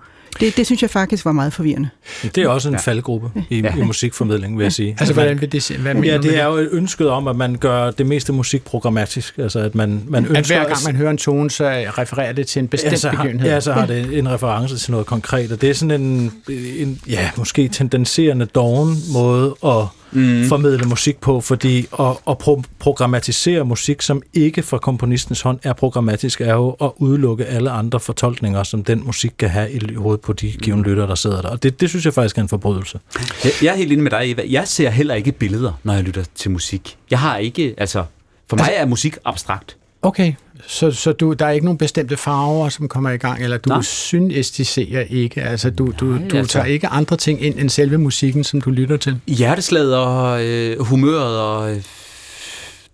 Det, 0.41 0.57
det 0.57 0.67
synes 0.67 0.83
jeg 0.83 0.91
faktisk 0.91 1.25
var 1.25 1.33
meget 1.33 1.53
forvirrende. 1.53 1.89
Det 2.23 2.39
er 2.39 2.49
også 2.49 2.69
en 2.69 2.75
ja. 2.75 2.81
faldgruppe 2.81 3.31
i, 3.51 3.61
ja. 3.61 3.77
i 3.77 3.83
musikformidling, 3.83 4.59
vil 4.59 4.65
jeg 4.65 4.73
sige. 4.73 4.97
Altså, 4.99 5.15
hvordan 5.15 5.41
vil 5.41 5.53
det 5.53 5.63
se? 5.63 5.79
Hvad 5.79 5.95
Ja, 5.95 6.19
det 6.19 6.39
er 6.39 6.45
jo 6.45 6.55
et 6.55 6.69
ønsket 6.73 7.11
om, 7.11 7.29
at 7.29 7.37
man 7.37 7.57
gør 7.57 7.91
det 7.91 8.07
meste 8.07 8.33
musik 8.33 8.65
programmatisk. 8.65 9.39
Altså, 9.39 9.59
at 9.59 9.75
man, 9.75 10.03
man 10.09 10.25
ønsker... 10.25 10.39
At 10.39 10.47
hver 10.47 10.75
gang 10.75 10.85
man 10.87 10.97
hører 10.97 11.11
en 11.11 11.19
tone, 11.19 11.51
så 11.51 11.65
refererer 11.99 12.33
det 12.33 12.47
til 12.47 12.61
en 12.61 12.69
bestemt 12.69 12.93
ja, 12.93 12.97
så 12.97 13.09
har, 13.09 13.17
begivenhed. 13.17 13.51
ja, 13.51 13.61
så 13.61 13.73
har 13.73 13.87
det 13.87 14.19
en 14.19 14.29
reference 14.29 14.79
til 14.79 14.91
noget 14.91 15.07
konkret, 15.07 15.53
og 15.53 15.61
det 15.61 15.71
er 15.71 15.75
sådan 15.75 16.01
en, 16.01 16.33
en 16.79 17.01
ja, 17.09 17.31
måske 17.37 17.69
tendenserende 17.69 18.47
doven 18.47 18.97
måde 19.13 19.57
at 19.65 19.85
mm. 20.13 20.45
formidle 20.49 20.89
musik 20.89 21.21
på, 21.21 21.41
fordi 21.41 21.87
at, 22.01 22.07
at 22.29 22.37
pro- 22.43 22.63
programmatisere 22.79 23.65
musik, 23.65 24.03
som 24.03 24.23
ikke 24.35 24.63
fra 24.63 24.79
komponistens 24.79 25.41
hånd 25.41 25.59
er 25.63 25.73
programmatisk, 25.73 26.41
er 26.41 26.55
jo 26.55 26.71
at 26.71 26.91
udelukke 26.97 27.47
alle 27.47 27.71
andre 27.71 28.01
fortolkninger, 28.01 28.63
som 28.63 28.85
den 28.85 29.03
musik 29.07 29.33
kan 29.39 29.49
have 29.49 29.73
i 29.73 29.95
hovedet 29.95 30.21
på 30.21 30.33
de 30.33 30.53
givende 30.53 30.89
lyttere, 30.89 31.07
der 31.07 31.15
sidder 31.15 31.43
der. 31.43 31.49
Og 31.49 31.63
det, 31.63 31.81
det 31.81 31.89
synes 31.89 32.05
jeg 32.05 32.15
faktisk 32.15 32.39
er 32.39 32.43
en 32.43 32.49
forbrydelse. 32.49 33.01
Jeg, 33.45 33.53
jeg 33.63 33.73
er 33.73 33.77
helt 33.77 33.93
enig 33.93 34.03
med 34.03 34.11
dig, 34.11 34.31
Eva. 34.31 34.43
Jeg 34.49 34.69
ser 34.69 34.91
heller 34.91 35.15
ikke 35.15 35.33
billeder, 35.33 35.73
når 35.83 35.93
jeg 35.93 36.03
lytter 36.03 36.25
til 36.35 36.51
musik. 36.51 36.97
Jeg 37.11 37.19
har 37.19 37.37
ikke, 37.37 37.75
altså... 37.79 38.05
For 38.51 38.57
mig 38.57 38.71
er 38.77 38.87
musik 38.87 39.17
abstrakt. 39.25 39.77
Okay, 40.03 40.33
så, 40.67 40.91
så 40.91 41.13
du, 41.13 41.33
der 41.33 41.47
er 41.47 41.51
ikke 41.51 41.67
nogen 41.67 41.79
bestemte 41.79 42.17
farver, 42.17 42.69
som 42.69 42.89
kommer 42.89 43.11
i 43.11 43.17
gang, 43.17 43.43
eller 43.43 43.57
du 43.57 43.69
Nej. 43.69 43.83
synæstiserer 43.83 45.05
ikke, 45.11 45.43
altså 45.43 45.71
du, 45.71 45.93
du, 46.01 46.05
Nej, 46.05 46.29
du 46.29 46.37
altså. 46.37 46.53
tager 46.53 46.67
ikke 46.67 46.87
andre 46.87 47.17
ting 47.17 47.43
ind 47.43 47.59
end 47.59 47.69
selve 47.71 47.99
musikken, 47.99 48.45
som 48.45 48.61
du 48.61 48.71
lytter 48.71 48.97
til? 48.97 49.21
Hjerteslaget 49.27 49.97
og 49.97 50.45
øh, 50.45 50.81
humøret 50.81 51.41
og 51.41 51.73
øh, 51.73 51.83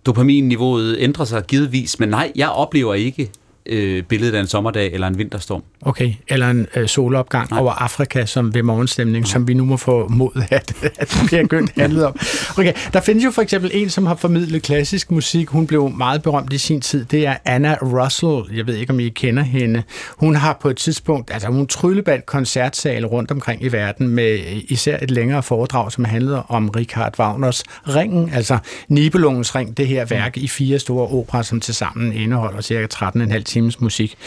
dopaminniveauet 0.05 0.97
ændrer 0.99 1.25
sig 1.25 1.43
givetvis, 1.47 1.99
men 1.99 2.09
nej, 2.09 2.31
jeg 2.35 2.49
oplever 2.49 2.93
ikke 2.93 3.29
øh, 3.65 4.03
billedet 4.03 4.35
af 4.35 4.39
en 4.39 4.47
sommerdag 4.47 4.93
eller 4.93 5.07
en 5.07 5.17
vinterstorm. 5.17 5.63
Okay, 5.81 6.13
eller 6.27 6.49
en 6.49 6.67
øh, 6.75 6.87
solopgang 6.87 7.49
Nej. 7.49 7.59
over 7.59 7.71
Afrika, 7.71 8.25
som 8.25 8.53
ved 8.53 8.63
morgenstemning, 8.63 9.27
som 9.27 9.47
vi 9.47 9.53
nu 9.53 9.65
må 9.65 9.77
få 9.77 10.07
mod, 10.07 10.43
at, 10.51 10.73
at 10.97 11.09
det 11.09 11.21
bliver 11.25 11.47
gønt 11.47 11.71
handlet 11.77 12.05
om. 12.05 12.19
Okay, 12.57 12.73
der 12.93 13.01
findes 13.01 13.25
jo 13.25 13.31
for 13.31 13.41
eksempel 13.41 13.71
en, 13.73 13.89
som 13.89 14.05
har 14.05 14.15
formidlet 14.15 14.63
klassisk 14.63 15.11
musik. 15.11 15.47
Hun 15.47 15.67
blev 15.67 15.89
meget 15.89 16.21
berømt 16.21 16.53
i 16.53 16.57
sin 16.57 16.81
tid. 16.81 17.05
Det 17.05 17.27
er 17.27 17.35
Anna 17.45 17.77
Russell. 17.81 18.57
Jeg 18.57 18.67
ved 18.67 18.75
ikke, 18.75 18.93
om 18.93 18.99
I 18.99 19.09
kender 19.09 19.43
hende. 19.43 19.83
Hun 20.17 20.35
har 20.35 20.57
på 20.61 20.69
et 20.69 20.77
tidspunkt, 20.77 21.33
altså 21.33 21.47
hun 21.47 21.67
tryllebandt 21.67 22.25
koncertsale 22.25 23.07
rundt 23.07 23.31
omkring 23.31 23.63
i 23.63 23.71
verden 23.71 24.07
med 24.07 24.39
især 24.67 24.97
et 25.01 25.11
længere 25.11 25.43
foredrag, 25.43 25.91
som 25.91 26.05
handlede 26.05 26.43
om 26.43 26.69
Richard 26.69 27.19
Wagners 27.19 27.63
Ringen, 27.87 28.29
altså 28.33 28.57
Nibelungens 28.87 29.55
Ring, 29.55 29.77
det 29.77 29.87
her 29.87 30.05
værk 30.05 30.37
i 30.37 30.47
fire 30.47 30.79
store 30.79 31.07
operer, 31.07 31.41
som 31.41 31.59
tilsammen 31.59 32.13
indeholder 32.13 32.61
cirka 32.61 32.87
13,5 32.93 33.54
times 33.55 33.81
musik. 33.81 34.17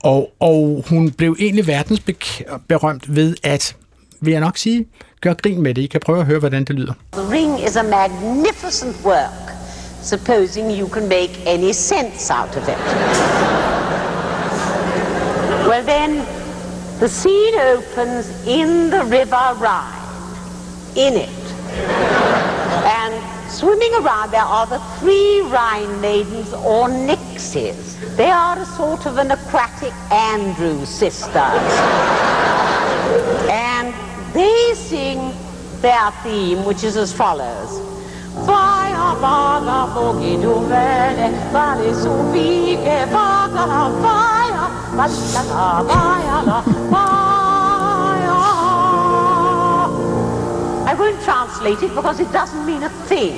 Og, 0.00 0.30
og 0.40 0.84
hun 0.88 1.10
blev 1.10 1.36
egentlig 1.40 1.66
verdensberømt 1.66 3.16
ved 3.16 3.36
at, 3.42 3.76
vil 4.20 4.32
jeg 4.32 4.40
nok 4.40 4.56
sige, 4.56 4.86
gøre 5.20 5.34
grin 5.34 5.62
med 5.62 5.74
det. 5.74 5.82
I 5.82 5.86
kan 5.86 6.00
prøve 6.00 6.20
at 6.20 6.26
høre, 6.26 6.38
hvordan 6.38 6.64
det 6.64 6.76
lyder. 6.76 6.92
The 7.12 7.32
ring 7.32 7.52
is 7.66 7.76
a 7.76 7.82
magnificent 7.82 8.96
work, 9.04 9.52
supposing 10.02 10.78
you 10.80 10.88
can 10.88 11.08
make 11.08 11.32
any 11.46 11.72
sense 11.72 12.32
out 12.38 12.56
of 12.56 12.68
it. 12.74 12.80
well, 15.70 15.84
then, 15.94 16.10
the 16.98 17.08
scene 17.08 17.54
opens 17.72 18.24
in 18.58 18.68
the 18.94 19.02
river 19.18 19.46
Rhine, 19.64 20.02
in 21.06 21.12
it. 21.26 21.44
And 23.00 23.35
swimming 23.56 23.94
around 23.94 24.30
there 24.30 24.42
are 24.42 24.66
the 24.66 24.78
three 24.98 25.40
Rhine 25.40 25.98
maidens 26.02 26.52
or 26.52 26.88
Nixies. 26.88 27.96
They 28.14 28.30
are 28.30 28.58
a 28.58 28.66
sort 28.66 29.06
of 29.06 29.16
an 29.16 29.30
aquatic 29.30 29.94
Andrew 30.12 30.84
sisters. 30.84 31.72
and 33.48 33.94
they 34.34 34.74
sing 34.74 35.32
their 35.80 36.10
theme, 36.22 36.66
which 36.66 36.84
is 36.84 36.98
as 36.98 37.14
follows. 37.14 37.80
Fire, 38.44 39.16
vaga, 39.24 39.90
boogie, 39.94 40.36
du 40.38 40.60
vele, 40.68 41.32
vale, 41.50 41.94
su, 41.94 42.12
vige, 42.32 43.06
vaga, 43.08 43.64
fire, 44.04 44.68
vaga, 44.96 45.42
fire, 45.88 46.62
fire. 46.90 47.45
I 50.96 50.98
won't 50.98 51.20
translate 51.24 51.86
it 51.86 51.90
because 51.94 52.22
it 52.22 52.28
doesn't 52.28 52.64
mean 52.66 52.82
a 52.82 52.90
thing. 53.06 53.34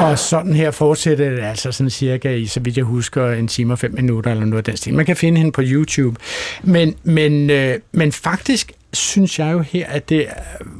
Og 0.00 0.18
sådan 0.18 0.52
her 0.54 0.70
fortsætter 0.70 1.30
det 1.30 1.40
altså 1.40 1.72
sådan 1.72 1.90
cirka 1.90 2.34
i, 2.34 2.46
så 2.46 2.60
vidt 2.60 2.76
jeg 2.76 2.84
husker, 2.84 3.30
en 3.32 3.48
time 3.48 3.72
og 3.72 3.78
fem 3.78 3.94
minutter 3.94 4.30
eller 4.30 4.44
noget 4.44 4.58
af 4.58 4.64
den 4.64 4.76
stil. 4.76 4.94
Man 4.94 5.06
kan 5.06 5.16
finde 5.16 5.38
hende 5.38 5.52
på 5.52 5.62
YouTube. 5.64 6.20
Men, 6.62 6.94
men, 7.02 7.50
øh, 7.50 7.78
men 7.92 8.12
faktisk 8.12 8.72
synes 8.92 9.38
jeg 9.38 9.52
jo 9.52 9.60
her, 9.60 9.86
at 9.86 10.08
det 10.08 10.26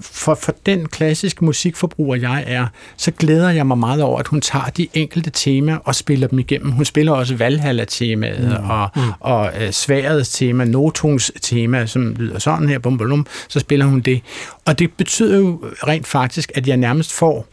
for, 0.01 0.35
for 0.35 0.55
den 0.67 0.87
klassiske 0.87 1.45
musikforbruger, 1.45 2.17
jeg 2.17 2.45
er, 2.47 2.67
så 2.97 3.11
glæder 3.11 3.51
jeg 3.51 3.67
mig 3.67 3.79
meget 3.79 4.03
over, 4.03 4.19
at 4.19 4.27
hun 4.27 4.41
tager 4.41 4.65
de 4.65 4.89
enkelte 4.95 5.31
temaer 5.31 5.77
og 5.77 5.95
spiller 5.95 6.29
dem 6.29 6.39
igennem. 6.39 6.71
Hun 6.71 6.85
spiller 6.85 7.13
også 7.13 7.35
Valhalla-temaet 7.35 8.61
mm. 8.61 8.71
og, 8.71 8.89
mm. 8.97 9.03
og 9.21 9.53
uh, 9.57 9.71
sværets 9.71 10.33
tema, 10.33 10.65
Notungs 10.65 11.33
tema, 11.43 11.87
som 11.87 12.15
lyder 12.15 12.39
sådan 12.39 12.69
her, 12.69 12.79
bum, 12.79 12.99
bum, 12.99 13.27
så 13.49 13.61
spiller 13.61 13.87
hun 13.87 14.01
det. 14.01 14.21
Og 14.65 14.79
det 14.79 14.93
betyder 14.93 15.39
jo 15.39 15.65
rent 15.89 16.07
faktisk, 16.07 16.53
at 16.55 16.69
jeg 16.69 16.77
nærmest 16.77 17.13
får 17.13 17.47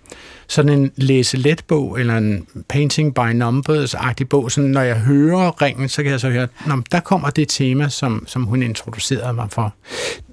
sådan 0.50 0.80
en 0.80 0.92
læse-let-bog, 0.96 2.00
eller 2.00 2.18
en 2.18 2.48
painting 2.68 3.16
by 3.16 3.34
numbers-agtig 3.34 4.28
bog, 4.30 4.52
sådan 4.52 4.70
når 4.70 4.82
jeg 4.82 4.96
hører 4.96 5.62
ringen, 5.62 5.90
så 5.90 6.04
kan 6.04 6.12
jeg 6.12 6.20
så 6.20 6.30
høre, 6.30 6.48
Nå, 6.68 6.82
der 6.92 7.00
kommer 7.00 7.30
det 7.30 7.48
tema, 7.50 7.90
som, 7.90 8.24
som 8.28 8.44
hun 8.44 8.64
introducerede 8.64 9.34
mig 9.34 9.48
for. 9.52 9.74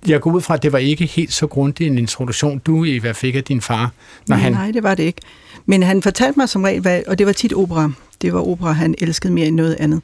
Jeg 0.07 0.21
går 0.21 0.31
ud 0.33 0.41
fra, 0.41 0.55
at 0.55 0.63
det 0.63 0.73
var 0.73 0.79
ikke 0.79 1.07
helt 1.07 1.33
så 1.33 1.47
grundig 1.47 1.87
en 1.87 1.99
introduktion, 1.99 2.59
du 2.59 2.85
i 2.85 3.01
fik 3.15 3.35
af 3.35 3.45
din 3.45 3.61
far. 3.61 3.93
Når 4.29 4.37
han... 4.37 4.53
Nej, 4.53 4.71
det 4.71 4.83
var 4.83 4.95
det 4.95 5.03
ikke. 5.03 5.21
Men 5.67 5.83
han 5.83 6.03
fortalte 6.03 6.39
mig 6.39 6.49
som 6.49 6.63
regel, 6.63 6.81
hvad, 6.81 7.03
og 7.07 7.19
det 7.19 7.27
var 7.27 7.33
tit 7.33 7.53
opera. 7.53 7.91
Det 8.23 8.33
var 8.33 8.41
opera, 8.41 8.73
han 8.73 8.95
elskede 8.99 9.33
mere 9.33 9.47
end 9.47 9.57
noget 9.57 9.77
andet. 9.81 10.03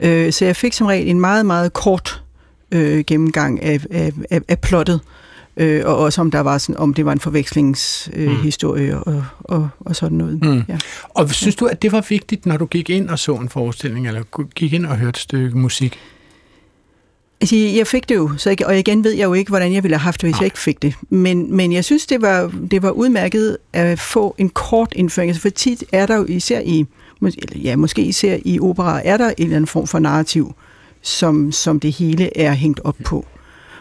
Øh, 0.00 0.32
så 0.32 0.44
jeg 0.44 0.56
fik 0.56 0.72
som 0.72 0.86
regel 0.86 1.08
en 1.08 1.20
meget, 1.20 1.46
meget 1.46 1.72
kort 1.72 2.22
øh, 2.72 3.04
gennemgang 3.06 3.62
af, 3.62 3.80
af, 3.90 4.12
af, 4.30 4.40
af 4.48 4.58
plottet 4.58 5.00
øh, 5.04 5.17
og 5.84 5.96
også 5.96 6.20
om 6.20 6.30
der 6.30 6.40
var 6.40 6.58
sådan, 6.58 6.76
om 6.76 6.94
det 6.94 7.04
var 7.04 7.12
en 7.12 7.20
forvekslingshistorie 7.20 8.86
øh, 8.86 8.94
mm. 8.94 9.02
og, 9.06 9.24
og, 9.40 9.68
og 9.80 9.96
sådan 9.96 10.18
noget. 10.18 10.42
Mm. 10.42 10.62
Ja. 10.68 10.78
Og 11.08 11.30
synes 11.30 11.56
du, 11.56 11.66
at 11.66 11.82
det 11.82 11.92
var 11.92 12.06
vigtigt, 12.08 12.46
når 12.46 12.56
du 12.56 12.66
gik 12.66 12.90
ind 12.90 13.08
og 13.08 13.18
så 13.18 13.34
en 13.34 13.48
forestilling, 13.48 14.06
eller 14.06 14.22
gik 14.54 14.72
ind 14.72 14.86
og 14.86 14.96
hørte 14.96 15.08
et 15.08 15.18
stykke 15.18 15.58
musik? 15.58 15.98
Altså, 17.40 17.56
jeg 17.56 17.86
fik 17.86 18.08
det 18.08 18.14
jo, 18.14 18.30
så 18.36 18.50
jeg, 18.50 18.66
og 18.66 18.78
igen 18.78 19.04
ved 19.04 19.12
jeg 19.12 19.24
jo 19.24 19.34
ikke, 19.34 19.48
hvordan 19.48 19.72
jeg 19.72 19.82
ville 19.82 19.96
have 19.96 20.04
haft 20.04 20.20
det, 20.20 20.26
hvis 20.28 20.34
Nej. 20.34 20.40
jeg 20.40 20.46
ikke 20.46 20.58
fik 20.58 20.82
det. 20.82 20.94
Men, 21.08 21.56
men 21.56 21.72
jeg 21.72 21.84
synes, 21.84 22.06
det 22.06 22.22
var, 22.22 22.52
det 22.70 22.82
var 22.82 22.90
udmærket 22.90 23.56
at 23.72 23.98
få 23.98 24.34
en 24.38 24.48
kort 24.48 24.92
indføring. 24.96 25.30
Altså, 25.30 25.42
for 25.42 25.48
tit 25.48 25.84
er 25.92 26.06
der 26.06 26.16
jo 26.16 26.24
især 26.28 26.60
i, 26.60 26.86
ja, 27.54 27.76
måske 27.76 28.02
især 28.02 28.36
i 28.44 28.60
opera, 28.60 29.00
er 29.04 29.16
der 29.16 29.28
en 29.28 29.34
eller 29.38 29.56
anden 29.56 29.66
form 29.66 29.86
for 29.86 29.98
narrativ, 29.98 30.54
som, 31.02 31.52
som 31.52 31.80
det 31.80 31.92
hele 31.92 32.38
er 32.38 32.52
hængt 32.52 32.80
op 32.84 32.96
på. 33.04 33.26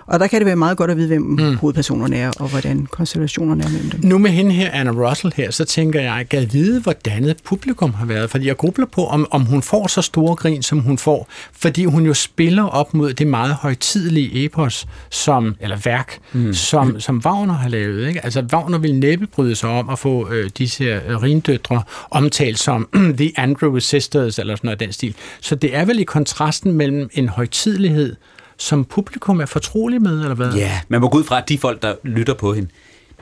Og 0.08 0.20
der 0.20 0.28
kan 0.28 0.40
det 0.40 0.46
være 0.46 0.56
meget 0.56 0.78
godt 0.78 0.92
at 0.92 0.98
vide, 0.98 1.08
hvem 1.08 1.22
mm. 1.22 1.58
hovedpersonerne 1.58 2.18
er, 2.18 2.32
og 2.40 2.50
hvordan 2.50 2.86
konstellationerne 2.86 3.64
er 3.64 3.70
mellem 3.70 3.90
dem. 3.90 4.00
Nu 4.04 4.18
med 4.18 4.32
hende 4.32 4.52
her, 4.52 4.72
Anna 4.72 4.92
Russell 4.92 5.34
her, 5.36 5.52
så 5.52 5.66
tænker 5.66 6.02
jeg, 6.02 6.14
at 6.16 6.34
jeg 6.34 6.54
vide, 6.54 6.82
hvordan 6.82 7.24
et 7.24 7.38
publikum 7.44 7.94
har 7.94 8.06
været. 8.06 8.30
Fordi 8.30 8.48
jeg 8.48 8.58
grubler 8.58 8.86
på, 8.86 9.06
om, 9.06 9.28
om 9.32 9.46
hun 9.46 9.62
får 9.62 9.88
så 9.88 10.02
store 10.02 10.36
grin, 10.36 10.64
som 10.64 10.80
hun 10.80 10.98
får. 10.98 11.28
Fordi 11.52 11.86
hun 11.86 12.06
jo 12.06 12.14
spiller 12.14 12.64
op 12.64 12.94
mod 12.94 13.14
det 13.14 13.28
meget 13.28 13.54
højtidelige 13.54 14.46
epos, 14.46 14.88
som, 15.10 15.56
eller 15.60 15.78
værk, 15.86 16.20
mm. 16.34 16.54
som, 16.54 17.00
som 17.00 17.22
Wagner 17.26 17.54
har 17.54 17.70
lavet. 17.70 18.08
Ikke? 18.08 18.26
Altså 18.26 18.42
Wagner 18.54 18.78
vil 18.78 18.96
næppe 18.96 19.28
bryde 19.28 19.56
sig 19.56 19.70
om 19.70 19.90
at 19.90 20.00
få 20.00 20.30
øh, 20.32 20.50
disse 20.58 20.84
øh, 20.84 21.22
rindøtre 21.24 21.84
omtalt 22.12 22.60
som 22.60 22.90
The 23.20 23.32
Andrew 23.38 23.80
Sisters, 23.80 24.40
eller 24.40 24.56
sådan 24.56 24.68
noget 24.68 24.80
den 24.80 24.92
stil. 24.92 25.16
Så 25.42 25.56
det 25.56 25.76
er 25.76 25.86
vel 25.86 26.00
i 26.00 26.04
kontrasten 26.04 26.72
mellem 26.72 27.10
en 27.14 27.30
højtidelighed 27.30 28.16
som 28.58 28.86
publikum 28.86 29.42
er 29.42 29.46
fortrolig 29.46 30.02
med, 30.02 30.22
eller 30.22 30.36
hvad? 30.36 30.54
Ja, 30.54 30.80
man 30.88 31.02
må 31.02 31.10
gå 31.10 31.18
ud 31.18 31.24
fra, 31.24 31.38
at 31.38 31.50
de 31.50 31.58
folk, 31.58 31.82
der 31.82 31.96
lytter 32.04 32.34
på 32.34 32.54
hende, 32.54 32.70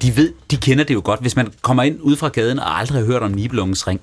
de 0.02 0.18
ved, 0.18 0.34
de 0.52 0.58
kender 0.58 0.84
det 0.84 0.94
jo 0.94 1.02
godt. 1.04 1.22
Hvis 1.22 1.36
man 1.36 1.48
kommer 1.62 1.84
ind 1.84 1.98
ud 2.02 2.16
fra 2.16 2.28
gaden 2.28 2.60
og 2.60 2.80
aldrig 2.80 3.00
har 3.00 3.06
hørt 3.06 3.22
om 3.22 3.32
Nibelungens 3.32 3.88
ring, 3.88 4.02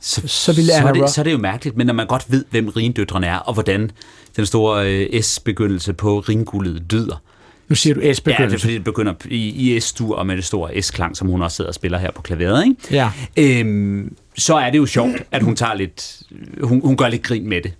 så, 0.00 0.22
så, 0.26 0.52
vil 0.52 0.66
så, 0.66 0.72
er 0.72 0.92
det, 0.92 1.10
så 1.10 1.20
er 1.20 1.22
det 1.22 1.32
jo 1.32 1.38
mærkeligt, 1.38 1.76
men 1.76 1.86
når 1.86 1.94
man 1.94 2.06
godt 2.06 2.24
ved, 2.28 2.44
hvem 2.50 2.68
rindøtrene 2.68 3.26
er, 3.26 3.36
og 3.36 3.54
hvordan 3.54 3.90
den 4.36 4.46
store 4.46 4.92
øh, 4.92 5.22
S-begyndelse 5.22 5.92
på 5.92 6.20
ringguldet 6.20 6.82
lyder. 6.92 7.22
Nu 7.68 7.74
siger 7.74 7.94
du 7.94 8.00
S-begyndelse. 8.14 8.42
Ja, 8.42 8.48
det 8.48 8.54
er 8.54 8.58
fordi, 8.58 8.74
det 8.74 8.84
begynder 8.84 9.14
i, 9.24 9.74
i 9.74 9.80
S-dur 9.80 10.16
og 10.16 10.26
med 10.26 10.36
det 10.36 10.44
store 10.44 10.82
S-klang, 10.82 11.16
som 11.16 11.28
hun 11.28 11.42
også 11.42 11.56
sidder 11.56 11.68
og 11.68 11.74
spiller 11.74 11.98
her 11.98 12.10
på 12.10 12.22
klaveret. 12.22 12.64
Ikke? 12.64 12.76
Ja. 12.90 13.10
Øhm, 13.36 14.16
så 14.38 14.54
er 14.54 14.70
det 14.70 14.78
jo 14.78 14.86
sjovt, 14.86 15.22
at 15.30 15.42
hun 15.42 15.56
tager 15.56 15.74
lidt, 15.74 16.22
hun, 16.62 16.80
hun 16.84 16.96
gør 16.96 17.08
lidt 17.08 17.22
grin 17.22 17.48
med 17.48 17.62
det. 17.62 17.72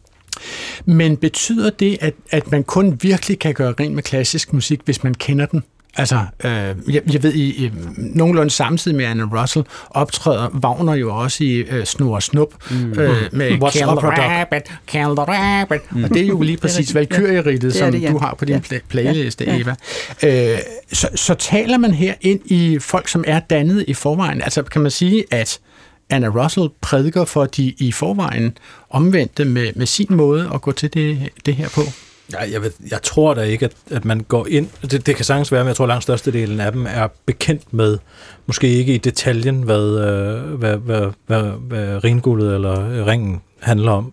Men 0.84 1.16
betyder 1.16 1.70
det, 1.70 1.98
at, 2.00 2.14
at 2.30 2.50
man 2.50 2.64
kun 2.64 2.98
virkelig 3.02 3.38
kan 3.38 3.54
gøre 3.54 3.74
rent 3.80 3.94
med 3.94 4.02
klassisk 4.02 4.52
musik, 4.52 4.80
hvis 4.84 5.04
man 5.04 5.14
kender 5.14 5.46
den? 5.46 5.62
Altså, 5.96 6.24
øh, 6.44 6.50
jeg, 6.94 7.02
jeg 7.12 7.22
ved, 7.22 7.32
i, 7.34 7.64
i 7.64 7.72
nogenlunde 7.96 8.50
samtidig 8.50 8.96
med 8.96 9.04
Anna 9.04 9.24
Russell 9.24 9.66
optræder 9.90 10.48
Wagner 10.64 10.94
jo 10.94 11.16
også 11.16 11.44
i 11.44 11.52
øh, 11.56 11.84
Snor 11.84 12.14
og 12.14 12.22
Snup 12.22 12.48
mm. 12.70 12.92
øh, 12.92 13.16
med 13.32 13.50
What's 13.50 13.70
Kill 13.70 13.86
the 13.86 14.08
Rabbit, 14.08 14.62
Kill 14.86 15.16
the 15.16 15.24
Rabbit. 15.28 15.80
Mm. 15.92 16.04
Og 16.04 16.10
det 16.10 16.22
er 16.22 16.26
jo 16.26 16.42
lige 16.42 16.56
præcis 16.56 16.94
Valkyrie-ridtet, 16.94 17.74
som 17.74 17.92
det, 17.92 18.02
ja. 18.02 18.10
du 18.10 18.18
har 18.18 18.34
på 18.38 18.44
din 18.44 18.62
ja. 18.70 18.78
playliste, 18.88 19.44
ja. 19.44 19.60
Eva. 19.60 19.74
Øh, 20.22 20.58
så, 20.92 21.08
så 21.14 21.34
taler 21.34 21.78
man 21.78 21.94
her 21.94 22.14
ind 22.20 22.40
i 22.44 22.78
folk, 22.78 23.08
som 23.08 23.24
er 23.26 23.40
dannet 23.40 23.84
i 23.88 23.94
forvejen. 23.94 24.42
Altså, 24.42 24.62
kan 24.62 24.82
man 24.82 24.90
sige, 24.90 25.24
at 25.30 25.60
Anna 26.10 26.28
Russell 26.28 26.68
prædiker 26.80 27.24
for 27.24 27.44
de 27.44 27.74
i 27.78 27.92
forvejen 27.92 28.58
omvendte 28.90 29.44
med, 29.44 29.72
med 29.76 29.86
sin 29.86 30.06
måde 30.10 30.50
at 30.54 30.62
gå 30.62 30.72
til 30.72 30.94
det, 30.94 31.28
det 31.46 31.54
her 31.54 31.68
på? 31.68 31.80
Ja, 32.32 32.52
jeg, 32.52 32.62
ved, 32.62 32.72
jeg 32.90 33.02
tror 33.02 33.34
da 33.34 33.42
ikke, 33.42 33.64
at, 33.64 33.72
at 33.90 34.04
man 34.04 34.20
går 34.20 34.46
ind... 34.46 34.68
Det, 34.90 35.06
det 35.06 35.16
kan 35.16 35.24
sagtens 35.24 35.52
være, 35.52 35.64
men 35.64 35.68
jeg 35.68 35.76
tror, 35.76 35.84
at 35.84 35.88
langt 35.88 36.02
størstedelen 36.02 36.60
af 36.60 36.72
dem 36.72 36.86
er 36.88 37.08
bekendt 37.26 37.72
med, 37.72 37.98
måske 38.46 38.68
ikke 38.68 38.94
i 38.94 38.98
detaljen, 38.98 39.62
hvad, 39.62 39.98
øh, 39.98 40.54
hvad, 40.54 40.76
hvad, 40.76 41.10
hvad, 41.26 41.42
hvad 41.42 42.04
ringullet 42.04 42.54
eller 42.54 43.06
ringen 43.06 43.40
handler 43.60 43.92
om. 43.92 44.12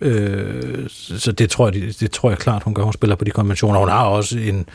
Øh, 0.00 0.88
så 0.88 1.32
det 1.32 1.50
tror, 1.50 1.66
jeg, 1.66 1.74
det, 1.74 2.00
det 2.00 2.10
tror 2.10 2.30
jeg 2.30 2.38
klart, 2.38 2.62
hun 2.62 2.74
gør. 2.74 2.82
Hun 2.82 2.92
spiller 2.92 3.16
på 3.16 3.24
de 3.24 3.30
konventioner. 3.30 3.78
Hun 3.78 3.88
har 3.88 4.04
også 4.04 4.38
en 4.38 4.66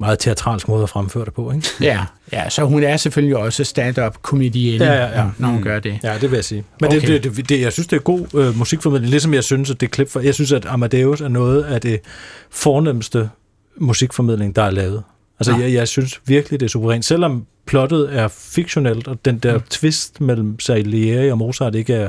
meget 0.00 0.18
teatralsk 0.18 0.68
måde 0.68 0.82
at 0.82 0.88
fremføre 0.88 1.24
det 1.24 1.34
på, 1.34 1.52
ikke? 1.52 1.66
Ja, 1.90 2.04
ja 2.32 2.50
så 2.50 2.64
hun 2.64 2.82
er 2.82 2.96
selvfølgelig 2.96 3.36
også 3.36 3.64
stand-up 3.64 4.16
komedienne, 4.22 4.84
ja, 4.84 4.94
ja, 4.94 5.20
ja. 5.20 5.30
når 5.38 5.48
hun 5.48 5.56
mm. 5.56 5.62
gør 5.62 5.78
det. 5.78 5.98
Ja, 6.02 6.14
det 6.20 6.30
vil 6.30 6.36
jeg 6.36 6.44
sige. 6.44 6.64
Men 6.80 6.88
okay. 6.88 7.22
det, 7.22 7.24
det, 7.24 7.48
det, 7.48 7.60
jeg 7.60 7.72
synes, 7.72 7.86
det 7.86 7.96
er 7.96 8.00
god 8.00 8.26
øh, 8.34 8.58
musikformidling, 8.58 9.10
ligesom 9.10 9.34
jeg 9.34 9.44
synes, 9.44 9.70
at 9.70 9.80
det 9.80 9.90
klip 9.90 10.10
for, 10.10 10.20
jeg 10.20 10.34
synes, 10.34 10.52
at 10.52 10.66
Amadeus 10.66 11.20
er 11.20 11.28
noget 11.28 11.62
af 11.62 11.80
det 11.80 12.00
fornemmeste 12.50 13.30
musikformidling, 13.76 14.56
der 14.56 14.62
er 14.62 14.70
lavet. 14.70 15.02
Altså, 15.40 15.52
ja. 15.52 15.58
jeg, 15.58 15.72
jeg 15.72 15.88
synes 15.88 16.20
virkelig, 16.26 16.60
det 16.60 16.66
er 16.66 16.70
suverænt. 16.70 17.04
Selvom 17.04 17.46
plottet 17.66 18.16
er 18.16 18.28
fiktionelt, 18.28 19.08
og 19.08 19.24
den 19.24 19.38
der 19.38 19.54
mm. 19.54 19.62
twist 19.70 20.20
mellem 20.20 20.60
Salieri 20.60 21.30
og 21.30 21.38
Mozart 21.38 21.74
ikke 21.74 21.94
er, 21.94 22.08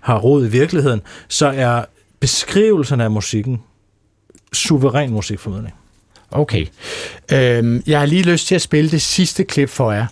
har 0.00 0.18
råd 0.18 0.46
i 0.46 0.48
virkeligheden, 0.48 1.00
så 1.28 1.46
er 1.46 1.84
beskrivelsen 2.20 3.00
af 3.00 3.10
musikken 3.10 3.62
suveræn 4.52 5.10
musikformidling. 5.10 5.74
Okay. 6.32 6.66
Øhm, 7.32 7.82
jeg 7.86 7.98
har 7.98 8.06
lige 8.06 8.22
lyst 8.22 8.46
til 8.46 8.54
at 8.54 8.62
spille 8.62 8.90
det 8.90 9.02
sidste 9.02 9.44
klip 9.44 9.68
for 9.68 9.92
jer. 9.92 10.06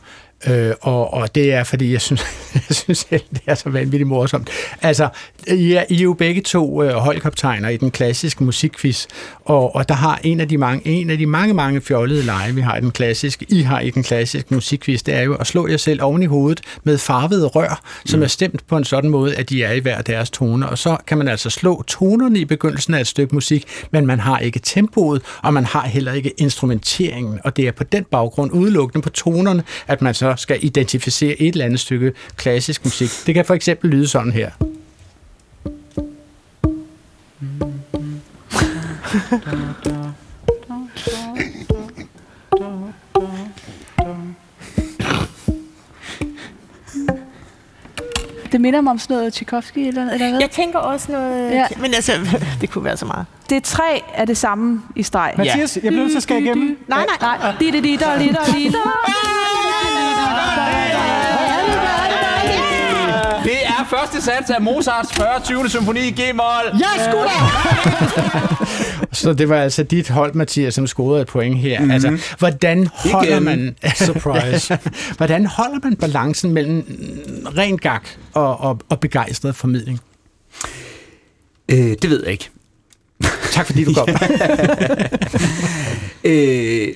Øh, 0.46 0.72
og, 0.80 1.14
og 1.14 1.34
det 1.34 1.52
er, 1.52 1.64
fordi 1.64 1.92
jeg 1.92 2.00
synes, 2.00 2.24
jeg 2.68 2.76
synes 2.76 3.04
det 3.04 3.40
er 3.46 3.54
så 3.54 3.70
vanvittigt 3.70 4.08
morsomt. 4.08 4.50
Altså, 4.82 5.08
I 5.46 5.72
er, 5.72 5.84
I 5.88 5.94
er 5.98 6.02
jo 6.02 6.12
begge 6.12 6.40
to 6.40 6.82
øh, 6.82 6.92
holdkaptajner 6.92 7.68
i 7.68 7.76
den 7.76 7.90
klassiske 7.90 8.44
musikquiz, 8.44 9.06
og, 9.44 9.74
og 9.74 9.88
der 9.88 9.94
har 9.94 10.20
en 10.22 10.40
af 10.40 10.48
de 10.48 10.58
mange, 10.58 10.88
en 10.88 11.10
af 11.10 11.18
de 11.18 11.26
mange, 11.26 11.54
mange 11.54 11.80
fjollede 11.80 12.22
lege, 12.22 12.54
vi 12.54 12.60
har 12.60 12.76
i 12.76 12.80
den 12.80 12.90
klassiske, 12.90 13.46
I 13.48 13.60
har 13.60 13.80
i 13.80 13.90
den 13.90 14.02
klassiske 14.02 14.54
musikquiz, 14.54 15.02
det 15.02 15.14
er 15.14 15.22
jo 15.22 15.34
at 15.34 15.46
slå 15.46 15.68
jer 15.68 15.76
selv 15.76 16.02
oven 16.02 16.22
i 16.22 16.26
hovedet 16.26 16.60
med 16.84 16.98
farvede 16.98 17.46
rør, 17.46 17.82
som 18.04 18.18
mm. 18.18 18.22
er 18.22 18.28
stemt 18.28 18.66
på 18.66 18.76
en 18.76 18.84
sådan 18.84 19.10
måde, 19.10 19.36
at 19.36 19.50
de 19.50 19.62
er 19.64 19.72
i 19.72 19.78
hver 19.78 20.02
deres 20.02 20.30
toner, 20.30 20.66
og 20.66 20.78
så 20.78 20.96
kan 21.06 21.18
man 21.18 21.28
altså 21.28 21.50
slå 21.50 21.82
tonerne 21.82 22.38
i 22.38 22.44
begyndelsen 22.44 22.94
af 22.94 23.00
et 23.00 23.06
stykke 23.06 23.34
musik, 23.34 23.64
men 23.90 24.06
man 24.06 24.20
har 24.20 24.38
ikke 24.38 24.58
tempoet, 24.58 25.22
og 25.42 25.54
man 25.54 25.64
har 25.64 25.86
heller 25.86 26.12
ikke 26.12 26.32
instrumenteringen, 26.38 27.40
og 27.44 27.56
det 27.56 27.68
er 27.68 27.72
på 27.72 27.84
den 27.84 28.04
baggrund 28.04 28.52
udelukkende 28.52 29.02
på 29.02 29.10
tonerne, 29.10 29.64
at 29.86 30.02
man 30.02 30.14
så 30.14 30.29
skal 30.36 30.58
identificere 30.64 31.40
et 31.40 31.52
eller 31.52 31.64
andet 31.64 31.80
stykke 31.80 32.12
klassisk 32.36 32.84
musik. 32.84 33.10
Det 33.26 33.34
kan 33.34 33.44
for 33.44 33.54
eksempel 33.54 33.90
lyde 33.90 34.08
sådan 34.08 34.32
her. 34.32 34.50
Det 48.52 48.60
minder 48.60 48.80
mig 48.80 48.90
om 48.90 48.98
sådan 48.98 49.16
noget 49.16 49.32
Tchaikovsky 49.32 49.78
eller, 49.78 50.02
eller 50.02 50.30
hvad? 50.30 50.40
Jeg 50.40 50.50
tænker 50.50 50.78
også 50.78 51.12
noget... 51.12 51.50
Ja. 51.50 51.66
Men 51.80 51.94
altså, 51.94 52.12
det 52.60 52.70
kunne 52.70 52.84
være 52.84 52.96
så 52.96 53.06
meget. 53.06 53.26
Det 53.50 53.56
er 53.56 53.60
tre 53.60 54.02
af 54.14 54.26
det 54.26 54.36
samme 54.36 54.82
i 54.96 55.02
streg. 55.02 55.34
Mathias, 55.36 55.76
jeg 55.76 55.80
bliver 55.80 55.96
nødt 55.96 56.10
til 56.10 56.16
at 56.16 56.22
skære 56.22 56.40
igennem. 56.40 56.78
Nej, 56.88 57.06
nej. 57.20 57.38
Nej, 57.38 57.54
di 57.60 57.70
di 57.70 57.80
di 57.80 57.96
da 57.96 58.16
li 58.16 58.26
da 58.26 58.58
li 58.58 58.68
da. 58.68 58.78
Første 63.90 64.22
sats 64.22 64.50
af 64.50 64.60
Mozarts 64.60 65.12
40. 65.14 65.40
20. 65.44 65.68
symfoni 65.68 66.00
i 66.00 66.10
G-mol. 66.10 66.80
Ja, 66.80 67.10
sgu 67.10 67.18
da! 67.18 67.30
Så 69.12 69.32
det 69.32 69.48
var 69.48 69.62
altså 69.62 69.82
dit 69.82 70.08
hold, 70.08 70.34
Mathias, 70.34 70.74
som 70.74 70.86
scorede 70.86 71.22
et 71.22 71.28
point 71.28 71.58
her. 71.58 71.78
Mm-hmm. 71.78 71.90
Altså, 71.90 72.18
hvordan 72.38 72.88
holder 72.94 73.30
Igen. 73.30 73.42
man... 73.42 73.76
Surprise. 74.06 74.78
hvordan 75.18 75.46
holder 75.46 75.78
man 75.84 75.96
balancen 75.96 76.52
mellem 76.52 76.84
ren 77.56 77.78
gag 77.78 78.00
og, 78.34 78.60
og, 78.60 78.80
og 78.88 79.00
begejstret 79.00 79.56
formidling? 79.56 80.00
Øh, 81.68 81.78
det 82.02 82.10
ved 82.10 82.22
jeg 82.22 82.32
ikke. 82.32 82.50
Tak 83.52 83.66
fordi 83.66 83.84
du 83.84 83.94
kom. 83.94 84.08
Øh, 86.24 86.88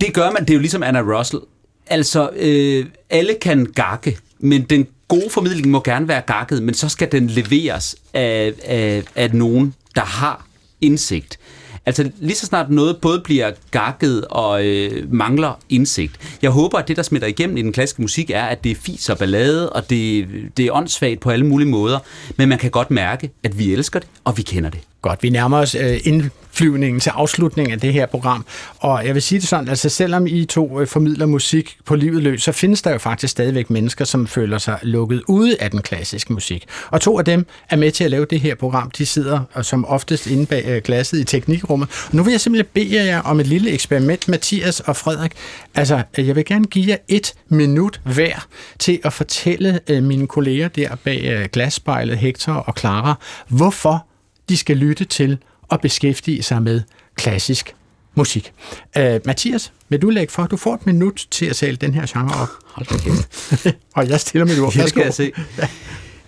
det 0.00 0.14
gør 0.14 0.30
man, 0.30 0.42
det 0.42 0.50
er 0.50 0.54
jo 0.54 0.60
ligesom 0.60 0.82
Anna 0.82 1.00
Russell. 1.00 1.42
Altså, 1.86 2.30
øh, 2.36 2.86
alle 3.10 3.34
kan 3.40 3.66
gakke, 3.74 4.18
men 4.38 4.62
den 4.62 4.86
gode 5.08 5.30
formidling 5.30 5.68
må 5.68 5.80
gerne 5.80 6.08
være 6.08 6.20
gakket, 6.20 6.62
men 6.62 6.74
så 6.74 6.88
skal 6.88 7.12
den 7.12 7.26
leveres 7.26 7.96
af, 8.14 8.52
af, 8.64 9.02
af 9.14 9.34
nogen, 9.34 9.74
der 9.94 10.04
har 10.04 10.46
indsigt. 10.80 11.38
Altså 11.86 12.10
lige 12.18 12.36
så 12.36 12.46
snart 12.46 12.70
noget 12.70 12.96
både 12.96 13.20
bliver 13.24 13.52
gakket 13.70 14.24
og 14.24 14.66
øh, 14.66 15.12
mangler 15.12 15.58
indsigt. 15.68 16.38
Jeg 16.42 16.50
håber, 16.50 16.78
at 16.78 16.88
det, 16.88 16.96
der 16.96 17.02
smitter 17.02 17.28
igennem 17.28 17.56
i 17.56 17.62
den 17.62 17.72
klassiske 17.72 18.02
musik, 18.02 18.30
er, 18.30 18.44
at 18.44 18.64
det 18.64 18.72
er 18.72 18.76
fis 18.76 19.08
og 19.08 19.18
ballade, 19.18 19.70
og 19.70 19.90
det, 19.90 20.28
det 20.56 20.66
er 20.66 20.72
åndssvagt 20.72 21.20
på 21.20 21.30
alle 21.30 21.46
mulige 21.46 21.68
måder. 21.68 21.98
Men 22.36 22.48
man 22.48 22.58
kan 22.58 22.70
godt 22.70 22.90
mærke, 22.90 23.30
at 23.42 23.58
vi 23.58 23.72
elsker 23.72 24.00
det, 24.00 24.08
og 24.24 24.36
vi 24.36 24.42
kender 24.42 24.70
det. 24.70 24.80
Godt, 25.06 25.22
vi 25.22 25.30
nærmer 25.30 25.58
os 25.58 25.74
øh, 25.74 26.00
indflyvningen 26.04 27.00
til 27.00 27.10
afslutningen 27.10 27.72
af 27.72 27.80
det 27.80 27.92
her 27.92 28.06
program. 28.06 28.46
Og 28.78 29.06
jeg 29.06 29.14
vil 29.14 29.22
sige 29.22 29.40
det 29.40 29.48
sådan, 29.48 29.68
altså 29.68 29.88
selvom 29.88 30.26
I 30.26 30.44
to 30.44 30.80
øh, 30.80 30.86
formidler 30.86 31.26
musik 31.26 31.76
på 31.84 31.94
livet 31.94 32.22
løs, 32.22 32.42
så 32.42 32.52
findes 32.52 32.82
der 32.82 32.92
jo 32.92 32.98
faktisk 32.98 33.30
stadigvæk 33.30 33.70
mennesker, 33.70 34.04
som 34.04 34.26
føler 34.26 34.58
sig 34.58 34.78
lukket 34.82 35.22
ude 35.28 35.56
af 35.60 35.70
den 35.70 35.82
klassiske 35.82 36.32
musik. 36.32 36.64
Og 36.90 37.00
to 37.00 37.18
af 37.18 37.24
dem 37.24 37.46
er 37.70 37.76
med 37.76 37.90
til 37.90 38.04
at 38.04 38.10
lave 38.10 38.26
det 38.30 38.40
her 38.40 38.54
program. 38.54 38.90
De 38.90 39.06
sidder 39.06 39.40
og 39.52 39.64
som 39.64 39.84
oftest 39.84 40.26
inde 40.26 40.46
bag 40.46 40.64
øh, 40.66 40.82
glasset 40.82 41.18
i 41.18 41.24
teknikrummet. 41.24 41.88
Og 42.08 42.16
nu 42.16 42.22
vil 42.22 42.30
jeg 42.30 42.40
simpelthen 42.40 42.70
bede 42.74 43.04
jer 43.04 43.22
om 43.22 43.40
et 43.40 43.46
lille 43.46 43.70
eksperiment, 43.70 44.28
Mathias 44.28 44.80
og 44.80 44.96
Frederik. 44.96 45.32
Altså, 45.74 46.02
øh, 46.18 46.26
jeg 46.26 46.36
vil 46.36 46.44
gerne 46.44 46.64
give 46.64 46.88
jer 46.88 46.96
et 47.08 47.34
minut 47.48 48.00
hver 48.04 48.46
til 48.78 49.00
at 49.04 49.12
fortælle 49.12 49.80
øh, 49.88 50.02
mine 50.02 50.26
kolleger 50.26 50.68
der 50.68 50.96
bag 51.04 51.24
øh, 51.24 51.48
glasspejlet, 51.52 52.18
Hector 52.18 52.52
og 52.52 52.74
Clara, 52.78 53.14
hvorfor 53.48 54.05
de 54.48 54.56
skal 54.56 54.76
lytte 54.76 55.04
til 55.04 55.38
og 55.62 55.80
beskæftige 55.80 56.42
sig 56.42 56.62
med 56.62 56.80
klassisk 57.14 57.74
musik. 58.14 58.52
Uh, 58.98 59.02
Mathias, 59.02 59.72
vil 59.88 60.02
du 60.02 60.10
lægge 60.10 60.32
for? 60.32 60.46
Du 60.46 60.56
får 60.56 60.74
et 60.74 60.86
minut 60.86 61.26
til 61.30 61.46
at 61.46 61.56
tale 61.56 61.76
den 61.76 61.94
her 61.94 62.06
genre 62.06 62.42
op. 62.42 62.48
Hold 62.66 62.86
da 62.86 62.96
kæft. 62.96 63.76
og 63.96 64.08
jeg 64.08 64.20
stiller 64.20 64.46
mit 64.46 64.58
ord. 64.58 64.72
Kan 64.72 64.80
Værsgo. 64.80 65.00
jeg 65.00 65.14
se. 65.14 65.32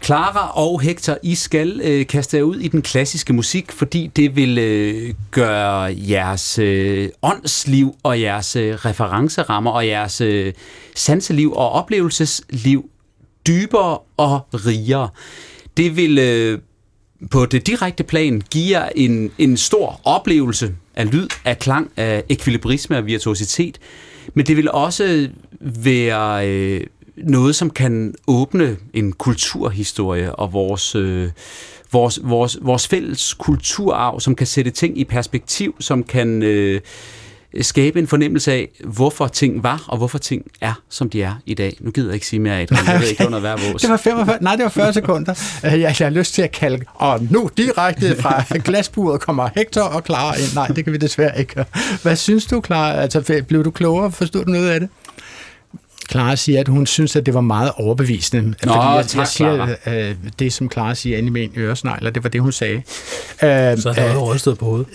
Clara 0.02 0.52
og 0.54 0.80
Hector, 0.80 1.18
I 1.22 1.34
skal 1.34 1.80
øh, 1.84 2.06
kaste 2.06 2.36
jer 2.36 2.42
ud 2.42 2.56
i 2.56 2.68
den 2.68 2.82
klassiske 2.82 3.32
musik, 3.32 3.72
fordi 3.72 4.10
det 4.16 4.36
vil 4.36 4.58
øh, 4.58 5.14
gøre 5.30 5.96
jeres 6.08 6.58
øh, 6.58 7.08
åndsliv 7.22 7.94
og 8.02 8.20
jeres 8.20 8.56
øh, 8.56 8.74
referencerammer 8.74 9.70
og 9.70 9.86
jeres 9.86 10.20
øh, 10.20 10.52
sanseliv 10.94 11.52
og 11.52 11.70
oplevelsesliv 11.70 12.90
dybere 13.46 13.98
og 14.16 14.40
rigere. 14.52 15.08
Det 15.76 15.96
vil 15.96 16.18
øh, 16.18 16.58
på 17.30 17.46
det 17.46 17.66
direkte 17.66 18.04
plan 18.04 18.42
giver 18.50 18.88
en, 18.96 19.30
en 19.38 19.56
stor 19.56 20.00
oplevelse 20.04 20.74
af 20.96 21.12
lyd, 21.12 21.28
af 21.44 21.58
klang, 21.58 21.90
af 21.96 22.24
ekvilibrisme 22.28 22.96
og 22.96 23.06
virtuositet, 23.06 23.78
men 24.34 24.46
det 24.46 24.56
vil 24.56 24.70
også 24.70 25.28
være 25.60 26.48
øh, 26.48 26.86
noget, 27.16 27.56
som 27.56 27.70
kan 27.70 28.14
åbne 28.26 28.76
en 28.94 29.12
kulturhistorie 29.12 30.34
og 30.34 30.52
vores, 30.52 30.94
øh, 30.94 31.30
vores, 31.92 32.20
vores, 32.22 32.58
vores 32.62 32.88
fælles 32.88 33.34
kulturarv, 33.34 34.20
som 34.20 34.34
kan 34.34 34.46
sætte 34.46 34.70
ting 34.70 34.98
i 34.98 35.04
perspektiv, 35.04 35.76
som 35.80 36.04
kan 36.04 36.42
øh, 36.42 36.80
skabe 37.60 37.98
en 37.98 38.06
fornemmelse 38.06 38.52
af, 38.52 38.68
hvorfor 38.84 39.26
ting 39.26 39.62
var, 39.62 39.84
og 39.88 39.98
hvorfor 39.98 40.18
ting 40.18 40.42
er, 40.60 40.72
som 40.88 41.10
de 41.10 41.22
er 41.22 41.34
i 41.46 41.54
dag. 41.54 41.76
Nu 41.80 41.90
gider 41.90 42.08
jeg 42.08 42.14
ikke 42.14 42.26
sige 42.26 42.40
mere, 42.40 42.60
Adrian. 42.60 42.86
Jeg 42.86 43.00
ved 43.00 43.08
ikke, 43.08 43.24
noget 43.24 43.42
værd 43.42 43.60
vores. 43.70 43.82
Det 43.82 43.90
var 43.90 43.96
45, 43.96 44.38
nej, 44.40 44.56
det 44.56 44.62
var 44.62 44.68
40 44.68 44.92
sekunder. 44.92 45.34
Øh, 45.64 45.72
Jeg, 45.72 45.80
jeg 45.80 46.06
har 46.06 46.10
lyst 46.10 46.34
til 46.34 46.42
at 46.42 46.52
kalde, 46.52 46.84
og 46.94 47.20
nu 47.30 47.50
direkte 47.56 48.16
fra 48.16 48.44
glasburet 48.64 49.20
kommer 49.20 49.48
Hector 49.56 49.82
og 49.82 50.02
Clara 50.06 50.34
ind. 50.34 50.54
Nej, 50.54 50.66
det 50.66 50.84
kan 50.84 50.92
vi 50.92 50.98
desværre 50.98 51.38
ikke. 51.40 51.64
Hvad 52.02 52.16
synes 52.16 52.46
du, 52.46 52.62
Clara? 52.66 52.92
Altså, 53.00 53.42
blev 53.48 53.64
du 53.64 53.70
klogere? 53.70 54.12
Forstod 54.12 54.44
du 54.44 54.50
noget 54.50 54.70
af 54.70 54.80
det? 54.80 54.88
Clara 56.10 56.36
siger, 56.36 56.60
at 56.60 56.68
hun 56.68 56.86
synes, 56.86 57.16
at 57.16 57.26
det 57.26 57.34
var 57.34 57.40
meget 57.40 57.72
overbevisende. 57.76 58.42
Nå, 58.42 58.54
fordi 58.60 58.72
jeg, 58.96 59.04
tak, 59.06 59.18
jeg 59.18 59.28
siger 59.28 59.76
øh, 59.86 60.14
det, 60.38 60.52
som 60.52 60.70
Clara 60.70 60.94
siger 60.94 61.18
inde 61.18 61.26
i 61.28 61.30
min 61.30 61.52
øresnegler. 61.56 62.10
Det 62.10 62.22
var 62.24 62.28
det, 62.30 62.40
hun 62.40 62.52
sagde. 62.52 62.76
Øh, 62.76 62.82
Så 63.78 63.92
havde 63.96 64.10
jeg 64.10 64.18
rystet 64.18 64.58
på 64.58 64.64
hovedet. 64.64 64.86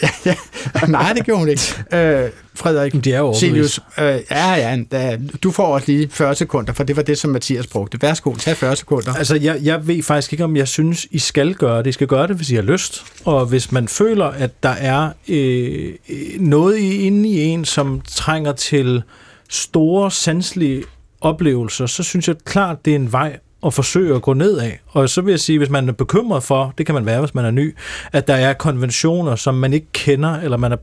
nej, 0.87 1.13
det 1.13 1.25
gjorde 1.25 1.39
hun 1.39 1.49
ikke. 1.49 1.61
Øh, 1.93 2.29
Frederik, 2.55 3.03
de 3.03 3.13
er 3.13 3.33
Silius, 3.33 3.79
øh, 3.99 4.19
ja, 4.31 4.53
ja, 4.53 4.77
da, 4.91 5.19
du 5.43 5.51
får 5.51 5.65
også 5.67 5.91
lige 5.91 6.09
40 6.11 6.35
sekunder, 6.35 6.73
for 6.73 6.83
det 6.83 6.95
var 6.95 7.01
det, 7.03 7.17
som 7.17 7.31
Mathias 7.31 7.67
brugte. 7.67 8.01
Værsgo, 8.01 8.35
tag 8.35 8.57
40 8.57 8.75
sekunder. 8.75 9.13
Altså, 9.13 9.35
jeg, 9.35 9.59
jeg 9.63 9.87
ved 9.87 10.03
faktisk 10.03 10.33
ikke, 10.33 10.43
om 10.43 10.55
jeg 10.55 10.67
synes, 10.67 11.07
I 11.11 11.19
skal 11.19 11.53
gøre 11.53 11.77
det. 11.79 11.87
I 11.87 11.91
skal 11.91 12.07
gøre 12.07 12.27
det, 12.27 12.35
hvis 12.35 12.49
I 12.49 12.55
har 12.55 12.61
lyst. 12.61 13.03
Og 13.25 13.45
hvis 13.45 13.71
man 13.71 13.87
føler, 13.87 14.25
at 14.25 14.63
der 14.63 14.69
er 14.69 15.09
øh, 15.27 15.93
øh, 16.09 16.17
noget 16.39 16.77
inde 16.77 17.29
i 17.29 17.39
en, 17.41 17.65
som 17.65 18.01
trænger 18.07 18.51
til 18.51 19.03
store, 19.49 20.11
sanselige 20.11 20.83
oplevelser, 21.23 21.85
så 21.85 22.03
synes 22.03 22.27
jeg 22.27 22.35
klart, 22.45 22.85
det 22.85 22.91
er 22.91 22.95
en 22.95 23.11
vej 23.11 23.39
at 23.65 23.73
forsøge 23.73 24.15
at 24.15 24.21
gå 24.21 24.33
ned 24.33 24.57
af. 24.57 24.79
Og 24.87 25.09
så 25.09 25.21
vil 25.21 25.31
jeg 25.31 25.39
sige, 25.39 25.57
hvis 25.57 25.69
man 25.69 25.89
er 25.89 25.93
bekymret 25.93 26.43
for, 26.43 26.73
det 26.77 26.85
kan 26.85 26.95
man 26.95 27.05
være, 27.05 27.19
hvis 27.19 27.35
man 27.35 27.45
er 27.45 27.51
ny, 27.51 27.75
at 28.11 28.27
der 28.27 28.35
er 28.35 28.53
konventioner, 28.53 29.35
som 29.35 29.55
man 29.55 29.73
ikke 29.73 29.87
kender, 29.93 30.39
eller 30.39 30.57
man 30.57 30.71
er 30.71 30.77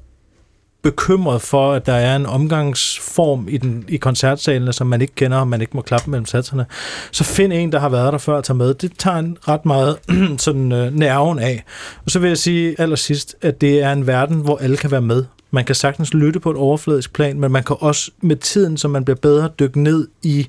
bekymret 0.83 1.43
for, 1.43 1.72
at 1.72 1.87
der 1.87 1.93
er 1.93 2.16
en 2.16 2.26
omgangsform 2.26 3.49
i, 3.49 3.57
den, 3.57 3.85
i 3.89 3.97
koncertsalene, 3.97 4.72
som 4.72 4.87
man 4.87 5.01
ikke 5.01 5.14
kender, 5.14 5.39
og 5.39 5.49
man 5.49 5.61
ikke 5.61 5.76
må 5.76 5.83
klappe 5.83 6.11
mellem 6.11 6.26
satserne, 6.26 6.66
så 7.12 7.24
find 7.24 7.53
en, 7.53 7.72
der 7.72 7.78
har 7.78 7.89
været 7.89 8.12
der 8.12 8.18
før 8.18 8.39
at 8.39 8.45
tage 8.45 8.57
med. 8.57 8.74
Det 8.74 8.93
tager 8.99 9.16
en 9.16 9.39
ret 9.49 9.66
meget 9.66 9.99
sådan 10.39 10.72
øh, 10.72 10.95
nerven 10.95 11.39
af. 11.39 11.64
Og 12.05 12.11
så 12.11 12.18
vil 12.18 12.28
jeg 12.28 12.39
sige 12.39 12.81
allersidst, 12.81 13.37
at 13.43 13.61
det 13.61 13.83
er 13.83 13.93
en 13.93 14.07
verden, 14.07 14.37
hvor 14.41 14.59
alle 14.59 14.76
kan 14.76 14.91
være 14.91 15.03
med. 15.03 15.24
Man 15.51 15.64
kan 15.64 15.74
sagtens 15.74 16.14
lytte 16.14 16.41
på 16.41 16.51
et 16.51 16.57
overfladisk 16.57 17.12
plan, 17.12 17.41
men 17.41 17.53
man 17.53 17.64
kan 17.64 17.76
også 17.81 18.11
med 18.20 18.37
tiden, 18.37 18.76
som 18.76 18.91
man 18.91 19.05
bliver 19.05 19.18
bedre, 19.22 19.51
dykke 19.59 19.81
ned 19.81 20.09
i 20.22 20.49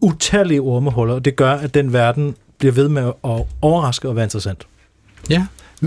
utallige 0.00 0.60
ormehuller, 0.60 1.14
og 1.14 1.24
det 1.24 1.36
gør, 1.36 1.52
at 1.52 1.74
den 1.74 1.92
verden 1.92 2.36
bliver 2.58 2.72
ved 2.72 2.88
med 2.88 3.12
at 3.24 3.44
overraske 3.62 4.08
og 4.08 4.16
være 4.16 4.24
interessant. 4.24 4.66
Ja. 5.30 5.46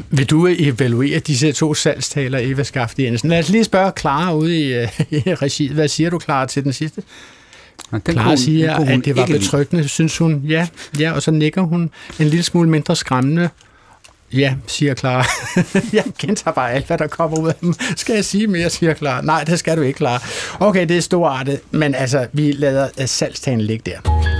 Vil 0.09 0.25
du 0.29 0.47
evaluere 0.59 1.19
disse 1.19 1.51
to 1.51 1.73
salgstaler, 1.73 2.39
Eva 2.41 2.63
Skafte 2.63 3.03
Jensen? 3.03 3.29
Lad 3.29 3.39
os 3.39 3.49
lige 3.49 3.63
spørge 3.63 3.91
Clara 3.99 4.33
ude 4.35 4.59
i, 4.59 4.73
øh, 4.73 4.87
i 5.11 5.33
regiet. 5.33 5.71
Hvad 5.71 5.87
siger 5.87 6.09
du, 6.09 6.19
Clara, 6.19 6.45
til 6.45 6.63
den 6.63 6.73
sidste? 6.73 7.03
Den 7.91 8.01
Clara 8.11 8.27
kunne- 8.27 8.37
siger, 8.37 8.77
den 8.79 8.87
at 8.99 9.05
det 9.05 9.15
var 9.15 9.21
ikke 9.21 9.33
lide. 9.33 9.43
betryggende, 9.43 9.87
synes 9.87 10.17
hun. 10.17 10.41
Ja, 10.47 10.67
ja, 10.99 11.11
og 11.11 11.21
så 11.21 11.31
nikker 11.31 11.61
hun 11.61 11.81
en 12.19 12.27
lille 12.27 12.43
smule 12.43 12.69
mindre 12.69 12.95
skræmmende. 12.95 13.49
Ja, 14.33 14.55
siger 14.67 14.93
Clara. 14.95 15.25
jeg 15.93 16.03
gentager 16.19 16.53
bare 16.53 16.71
alt, 16.71 16.87
hvad 16.87 16.97
der 16.97 17.07
kommer 17.07 17.37
ud 17.39 17.47
af 17.49 17.55
dem. 17.61 17.73
Skal 17.95 18.15
jeg 18.15 18.25
sige 18.25 18.47
mere, 18.47 18.69
siger 18.69 18.93
Clara. 18.93 19.21
Nej, 19.21 19.43
det 19.43 19.59
skal 19.59 19.77
du 19.77 19.81
ikke, 19.81 19.97
Clara. 19.97 20.23
Okay, 20.59 20.87
det 20.87 20.97
er 20.97 21.01
storartet, 21.01 21.59
men 21.71 21.95
altså, 21.95 22.27
vi 22.33 22.51
lader 22.51 22.89
øh, 23.01 23.07
salgstagen 23.07 23.61
ligge 23.61 23.91
der. 23.91 24.34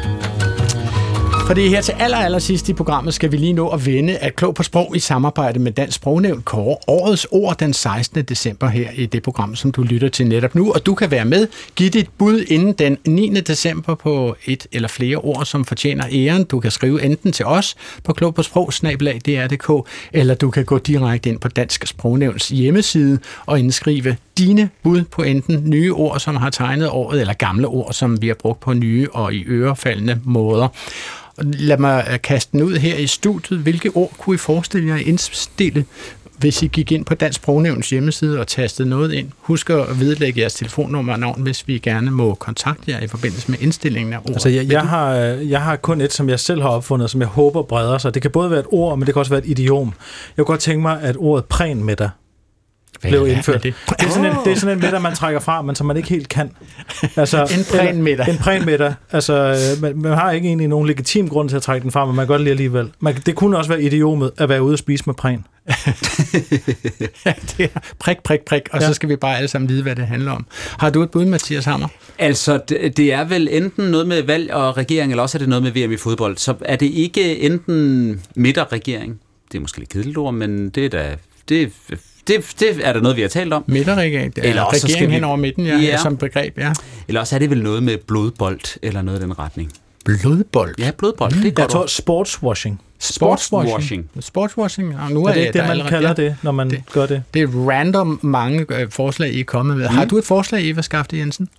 Fordi 1.45 1.67
her 1.67 1.81
til 1.81 1.91
aller, 1.99 2.17
aller 2.17 2.39
sidst 2.39 2.69
i 2.69 2.73
programmet 2.73 3.13
skal 3.13 3.31
vi 3.31 3.37
lige 3.37 3.53
nå 3.53 3.67
at 3.67 3.85
vende, 3.85 4.17
at 4.17 4.35
Klog 4.35 4.55
på 4.55 4.63
Sprog 4.63 4.95
i 4.95 4.99
samarbejde 4.99 5.59
med 5.59 5.71
Dansk 5.71 5.95
Sprognævn 5.95 6.41
kårer 6.41 6.77
årets 6.87 7.27
ord 7.31 7.57
den 7.57 7.73
16. 7.73 8.23
december 8.23 8.67
her 8.67 8.89
i 8.95 9.05
det 9.05 9.23
program, 9.23 9.55
som 9.55 9.71
du 9.71 9.83
lytter 9.83 10.09
til 10.09 10.27
netop 10.27 10.55
nu. 10.55 10.71
Og 10.73 10.85
du 10.85 10.95
kan 10.95 11.11
være 11.11 11.25
med. 11.25 11.47
Giv 11.75 11.89
dit 11.89 12.09
bud 12.17 12.41
inden 12.47 12.73
den 12.73 12.97
9. 13.05 13.29
december 13.41 13.95
på 13.95 14.35
et 14.45 14.67
eller 14.71 14.87
flere 14.87 15.17
ord, 15.17 15.45
som 15.45 15.65
fortjener 15.65 16.05
æren. 16.11 16.43
Du 16.43 16.59
kan 16.59 16.71
skrive 16.71 17.03
enten 17.03 17.31
til 17.31 17.45
os 17.45 17.75
på 18.03 18.13
klog 18.13 18.35
på 18.35 18.43
sprog, 18.43 18.71
dr.dk, 18.83 19.89
eller 20.13 20.35
du 20.35 20.49
kan 20.51 20.65
gå 20.65 20.77
direkte 20.77 21.29
ind 21.29 21.39
på 21.39 21.47
Dansk 21.47 21.87
Sprognævns 21.87 22.47
hjemmeside 22.47 23.19
og 23.45 23.59
indskrive 23.59 24.17
dine 24.37 24.69
bud 24.83 25.03
på 25.03 25.23
enten 25.23 25.69
nye 25.69 25.93
ord, 25.93 26.19
som 26.19 26.35
har 26.35 26.49
tegnet 26.49 26.89
året, 26.89 27.21
eller 27.21 27.33
gamle 27.33 27.67
ord, 27.67 27.93
som 27.93 28.21
vi 28.21 28.27
har 28.27 28.35
brugt 28.35 28.59
på 28.59 28.73
nye 28.73 29.07
og 29.13 29.33
i 29.33 29.43
ørefaldende 29.47 30.19
måder. 30.23 30.67
Lad 31.43 31.77
mig 31.77 32.07
øh, 32.11 32.21
kaste 32.21 32.51
den 32.51 32.61
ud 32.61 32.75
her 32.75 32.95
i 32.95 33.07
studiet. 33.07 33.59
Hvilke 33.59 33.89
ord 33.89 34.13
kunne 34.17 34.33
I 34.33 34.37
forestille 34.37 34.87
jer 34.87 34.95
at 34.95 35.01
indstille 35.01 35.85
hvis 36.37 36.63
I 36.63 36.67
gik 36.67 36.91
ind 36.91 37.05
på 37.05 37.15
Dansk 37.15 37.37
Sprognævns 37.37 37.89
hjemmeside 37.89 38.39
og 38.39 38.47
tastede 38.47 38.89
noget 38.89 39.13
ind. 39.13 39.29
Husk 39.39 39.69
at 39.69 39.99
vedlægge 39.99 40.41
jeres 40.41 40.53
telefonnummer 40.53 41.13
og 41.13 41.19
navn, 41.19 41.41
hvis 41.41 41.67
vi 41.67 41.77
gerne 41.77 42.11
må 42.11 42.33
kontakte 42.33 42.91
jer 42.91 42.99
i 42.99 43.07
forbindelse 43.07 43.51
med 43.51 43.59
indstillingen 43.59 44.13
af 44.13 44.17
ordet. 44.17 44.31
Altså, 44.31 44.49
jeg, 44.49 44.71
jeg, 44.71 44.81
har, 44.81 45.15
øh, 45.15 45.49
jeg 45.49 45.61
har 45.61 45.75
kun 45.75 46.01
et, 46.01 46.13
som 46.13 46.29
jeg 46.29 46.39
selv 46.39 46.61
har 46.61 46.69
opfundet, 46.69 47.09
som 47.09 47.21
jeg 47.21 47.27
håber 47.27 47.61
breder 47.61 47.97
sig. 47.97 48.13
Det 48.13 48.21
kan 48.21 48.31
både 48.31 48.51
være 48.51 48.59
et 48.59 48.65
ord, 48.71 48.97
men 48.97 49.05
det 49.05 49.13
kan 49.13 49.19
også 49.19 49.31
være 49.31 49.45
et 49.45 49.49
idiom. 49.49 49.93
Jeg 50.37 50.45
kunne 50.45 50.53
godt 50.53 50.59
tænke 50.59 50.81
mig, 50.81 51.01
at 51.01 51.15
ordet 51.19 51.45
præn 51.45 51.83
med 51.83 51.95
dig 51.95 52.09
hvad 53.01 53.11
blev 53.11 53.21
er 53.21 53.25
indført. 53.25 53.63
det? 53.63 53.73
Det 53.89 54.05
er, 54.05 54.09
sådan 54.09 54.25
en, 54.25 54.37
det 54.45 54.51
er 54.51 54.55
sådan 54.55 54.77
en 54.77 54.83
middag, 54.83 55.01
man 55.01 55.15
trækker 55.15 55.39
fra, 55.39 55.61
men 55.61 55.75
som 55.75 55.87
man 55.87 55.97
ikke 55.97 56.09
helt 56.09 56.29
kan. 56.29 56.51
Altså, 57.15 57.41
En 57.57 57.65
præn 57.71 58.03
middag. 58.03 58.29
En 58.29 58.37
præn 58.37 58.65
middag. 58.65 58.93
Altså, 59.11 59.33
øh, 59.33 59.81
man, 59.81 59.97
man 59.97 60.13
har 60.13 60.31
ikke 60.31 60.47
egentlig 60.47 60.67
nogen 60.67 60.87
legitim 60.87 61.29
grund 61.29 61.49
til 61.49 61.55
at 61.55 61.61
trække 61.61 61.83
den 61.83 61.91
fra, 61.91 62.05
men 62.05 62.15
man 62.15 62.25
kan 62.25 62.27
godt 62.27 62.41
lide 62.41 62.51
alligevel. 62.51 62.91
Man, 62.99 63.15
det 63.25 63.35
kunne 63.35 63.57
også 63.57 63.69
være 63.69 63.81
idiomet 63.81 64.31
at 64.37 64.49
være 64.49 64.63
ude 64.63 64.73
og 64.73 64.79
spise 64.79 65.03
med 65.05 65.13
præn. 65.13 65.45
ja, 67.25 67.33
det 67.57 67.71
er 67.75 67.79
prik, 67.99 68.17
prik, 68.23 68.39
prik, 68.41 68.61
og 68.71 68.81
ja. 68.81 68.87
Så 68.87 68.93
skal 68.93 69.09
vi 69.09 69.15
bare 69.15 69.37
alle 69.37 69.47
sammen 69.47 69.69
vide, 69.69 69.83
hvad 69.83 69.95
det 69.95 70.07
handler 70.07 70.31
om. 70.31 70.45
Har 70.79 70.89
du 70.89 71.03
et 71.03 71.11
bud, 71.11 71.25
Mathias 71.25 71.65
Hammer? 71.65 71.87
Altså, 72.19 72.59
det, 72.69 72.97
det 72.97 73.13
er 73.13 73.23
vel 73.23 73.47
enten 73.51 73.85
noget 73.85 74.07
med 74.07 74.23
valg 74.23 74.53
og 74.53 74.77
regering, 74.77 75.11
eller 75.11 75.23
også 75.23 75.37
er 75.37 75.39
det 75.39 75.49
noget 75.49 75.63
med 75.63 75.71
VM 75.71 75.91
i 75.91 75.97
fodbold. 75.97 76.37
Så 76.37 76.53
er 76.61 76.75
det 76.75 76.85
ikke 76.85 77.39
enten 77.39 78.21
midterregering. 78.35 79.19
Det 79.51 79.57
er 79.57 79.61
måske 79.61 79.79
lidt 79.79 79.89
kedeligt 79.89 80.17
ord, 80.17 80.33
men 80.33 80.69
det 80.69 80.85
er 80.85 80.89
da... 80.89 81.15
Det, 81.49 81.71
det, 82.27 82.55
det 82.59 82.67
er 82.87 82.93
der 82.93 83.01
noget, 83.01 83.17
vi 83.17 83.21
har 83.21 83.29
talt 83.29 83.53
om. 83.53 83.63
Midterregering, 83.67 84.35
det 84.35 84.45
er 84.45 84.49
Eller 84.49 84.61
også 84.61 84.79
så 84.81 84.87
regering 84.87 84.97
skal 84.99 85.07
vi- 85.09 85.13
hen 85.13 85.23
over 85.23 85.35
midten, 85.37 85.65
ja, 85.65 85.77
Ja. 85.77 85.97
som 85.97 86.17
begreb, 86.17 86.57
ja. 86.57 86.73
Eller 87.07 87.21
også 87.21 87.35
er 87.35 87.39
det 87.39 87.49
vel 87.49 87.63
noget 87.63 87.83
med 87.83 87.97
blodbold, 87.97 88.59
eller 88.81 89.01
noget 89.01 89.19
i 89.19 89.21
den 89.23 89.39
retning. 89.39 89.71
Blodbold? 90.05 90.75
Ja, 90.79 90.91
blodbold. 90.97 91.31
Det 91.31 91.39
er 91.39 91.43
Jeg 91.43 91.53
godt 91.55 91.69
tror 91.69 91.79
ord. 91.81 91.87
sportswashing. 91.87 92.81
Sportswashing. 92.99 94.09
Sportswashing. 94.19 94.95
Og 94.99 95.11
nu 95.11 95.25
Er 95.25 95.29
er, 95.29 95.33
det 95.33 95.41
ikke 95.41 95.53
der 95.53 95.59
det, 95.59 95.63
man 95.67 95.71
allerede- 95.71 95.89
kalder 95.89 96.09
ja. 96.09 96.13
det, 96.15 96.35
når 96.41 96.51
man 96.51 96.69
Det- 96.69 96.81
gør 96.91 97.05
det? 97.05 97.23
Det 97.33 97.41
er 97.41 97.47
random 97.47 98.19
mange 98.23 98.65
øh, 98.69 98.91
forslag, 98.91 99.33
I 99.33 99.39
er 99.39 99.43
kommet 99.43 99.77
med. 99.77 99.89
Mm. 99.89 99.95
Har 99.95 100.05
du 100.05 100.17
et 100.17 100.23
forslag, 100.25 100.69
Eva 100.69 100.81
Skafte 100.81 101.17
Jensen? 101.17 101.49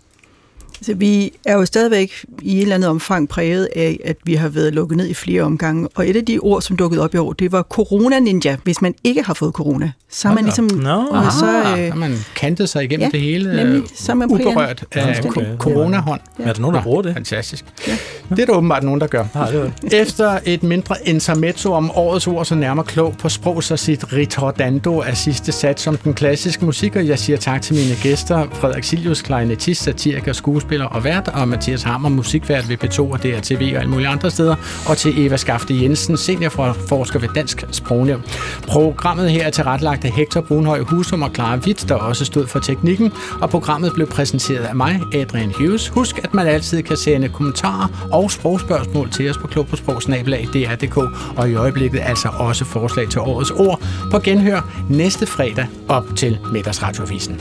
Så 0.83 0.95
vi 0.95 1.33
er 1.45 1.55
jo 1.55 1.65
stadigvæk 1.67 2.13
i 2.43 2.57
et 2.57 2.63
eller 2.63 2.75
andet 2.75 2.91
omfang 2.91 3.29
præget 3.29 3.69
af, 3.77 4.01
at 4.05 4.17
vi 4.25 4.35
har 4.35 4.49
været 4.49 4.75
lukket 4.75 4.97
ned 4.97 5.07
i 5.09 5.15
flere 5.15 5.43
omgange. 5.43 5.89
Og 5.95 6.09
et 6.09 6.17
af 6.17 6.25
de 6.25 6.39
ord, 6.39 6.63
som 6.63 6.77
dukkede 6.77 7.03
op 7.03 7.15
i 7.15 7.19
år, 7.19 7.33
det 7.33 7.53
var 7.53 7.63
corona-ninja. 7.63 8.57
Hvis 8.65 8.83
man 8.83 8.95
ikke 9.05 9.23
har 9.23 9.35
fået 9.35 9.53
corona, 9.53 9.93
så 10.11 10.29
er 10.29 10.35
man 10.35 10.45
ligesom... 10.45 10.65
Nå. 10.65 11.07
og 11.11 11.33
så, 11.33 11.47
Ah, 11.65 11.81
øh, 11.85 11.89
har 11.89 11.95
man 11.99 12.15
kantet 12.37 12.69
sig 12.69 12.85
igennem 12.85 13.05
ja, 13.05 13.09
det 13.13 13.21
hele, 13.21 13.51
øh, 13.51 13.57
nemlig. 13.57 13.83
Så 13.95 14.13
er 14.13 14.17
man 14.17 14.31
uberørt 14.31 14.85
af 14.93 15.25
coronahånd. 15.59 16.21
Ja. 16.39 16.45
Er 16.45 16.53
der 16.53 16.61
nogen, 16.61 16.77
der 16.77 16.83
bruger 16.83 17.03
det? 17.03 17.13
Fantastisk. 17.15 17.65
Ja. 17.89 17.97
Det 18.31 18.39
er 18.39 18.47
der 18.47 18.53
åbenbart 18.53 18.83
nogen, 18.83 19.01
der 19.01 19.07
gør. 19.07 19.25
Nej, 19.35 19.51
det 19.51 19.61
var 19.61 19.71
Efter 19.93 20.39
et 20.45 20.63
mindre 20.63 20.95
intermezzo 21.05 21.73
om 21.73 21.91
årets 21.95 22.27
ord, 22.27 22.45
så 22.45 22.55
nærmer 22.55 22.83
klog 22.83 23.15
på 23.19 23.29
sprog 23.29 23.63
sig 23.65 23.79
sit 23.79 24.13
ritordando 24.13 25.01
af 25.01 25.17
sidste 25.17 25.53
sats 25.53 25.83
som 25.83 25.97
den 25.97 26.15
klassiske 26.15 26.65
musik, 26.65 26.97
og 26.97 27.07
jeg 27.07 27.19
siger 27.19 27.37
tak 27.37 27.63
til 27.63 27.75
mine 27.75 27.97
gæster, 28.03 28.47
Frederik 28.53 28.85
Silius, 28.85 29.23
klarinettist, 29.23 29.83
satiriker, 29.83 30.33
skuespiller 30.33 30.66
og 30.73 31.05
vært, 31.05 31.29
og 31.29 31.49
Mathias 31.49 31.83
Hammer, 31.83 32.09
musikvært 32.09 32.69
ved 32.69 32.85
P2 32.85 33.01
og 33.01 33.23
DRTV 33.23 33.73
og 33.75 33.81
alle 33.81 33.91
mulige 33.91 34.09
andre 34.09 34.31
steder, 34.31 34.57
og 34.89 34.97
til 34.97 35.27
Eva 35.27 35.37
Skafte 35.37 35.83
Jensen, 35.83 36.17
seniorforsker 36.17 37.19
ved 37.19 37.29
Dansk 37.35 37.65
Sprognævn. 37.71 38.23
Programmet 38.69 39.31
her 39.31 39.47
er 39.47 39.51
tilrettelagt 39.51 40.05
af 40.05 40.11
Hector 40.11 40.41
Brunhøj 40.41 40.81
Husum 40.81 41.23
og 41.23 41.31
Clara 41.35 41.57
Witt, 41.57 41.89
der 41.89 41.95
også 41.95 42.25
stod 42.25 42.47
for 42.47 42.59
teknikken, 42.59 43.13
og 43.41 43.51
programmet 43.51 43.93
blev 43.95 44.07
præsenteret 44.07 44.65
af 44.65 44.75
mig, 44.75 45.01
Adrian 45.15 45.53
Hughes. 45.59 45.89
Husk, 45.89 46.19
at 46.25 46.35
man 46.35 46.47
altid 46.47 46.83
kan 46.83 46.97
sende 46.97 47.29
kommentarer 47.29 48.09
og 48.13 48.31
sprogspørgsmål 48.31 49.11
til 49.11 49.31
os 49.31 49.39
på 49.39 49.47
klog 49.47 49.67
på 49.67 49.77
sprogsnabelag.dr.dk, 49.77 50.97
og 51.37 51.51
i 51.51 51.55
øjeblikket 51.55 52.01
altså 52.05 52.29
også 52.39 52.65
forslag 52.65 53.09
til 53.09 53.21
årets 53.21 53.51
ord 53.51 53.83
på 54.11 54.19
genhør 54.19 54.85
næste 54.91 55.27
fredag 55.27 55.67
op 55.89 56.05
til 56.17 56.39
middagsradiovisen. 56.53 57.41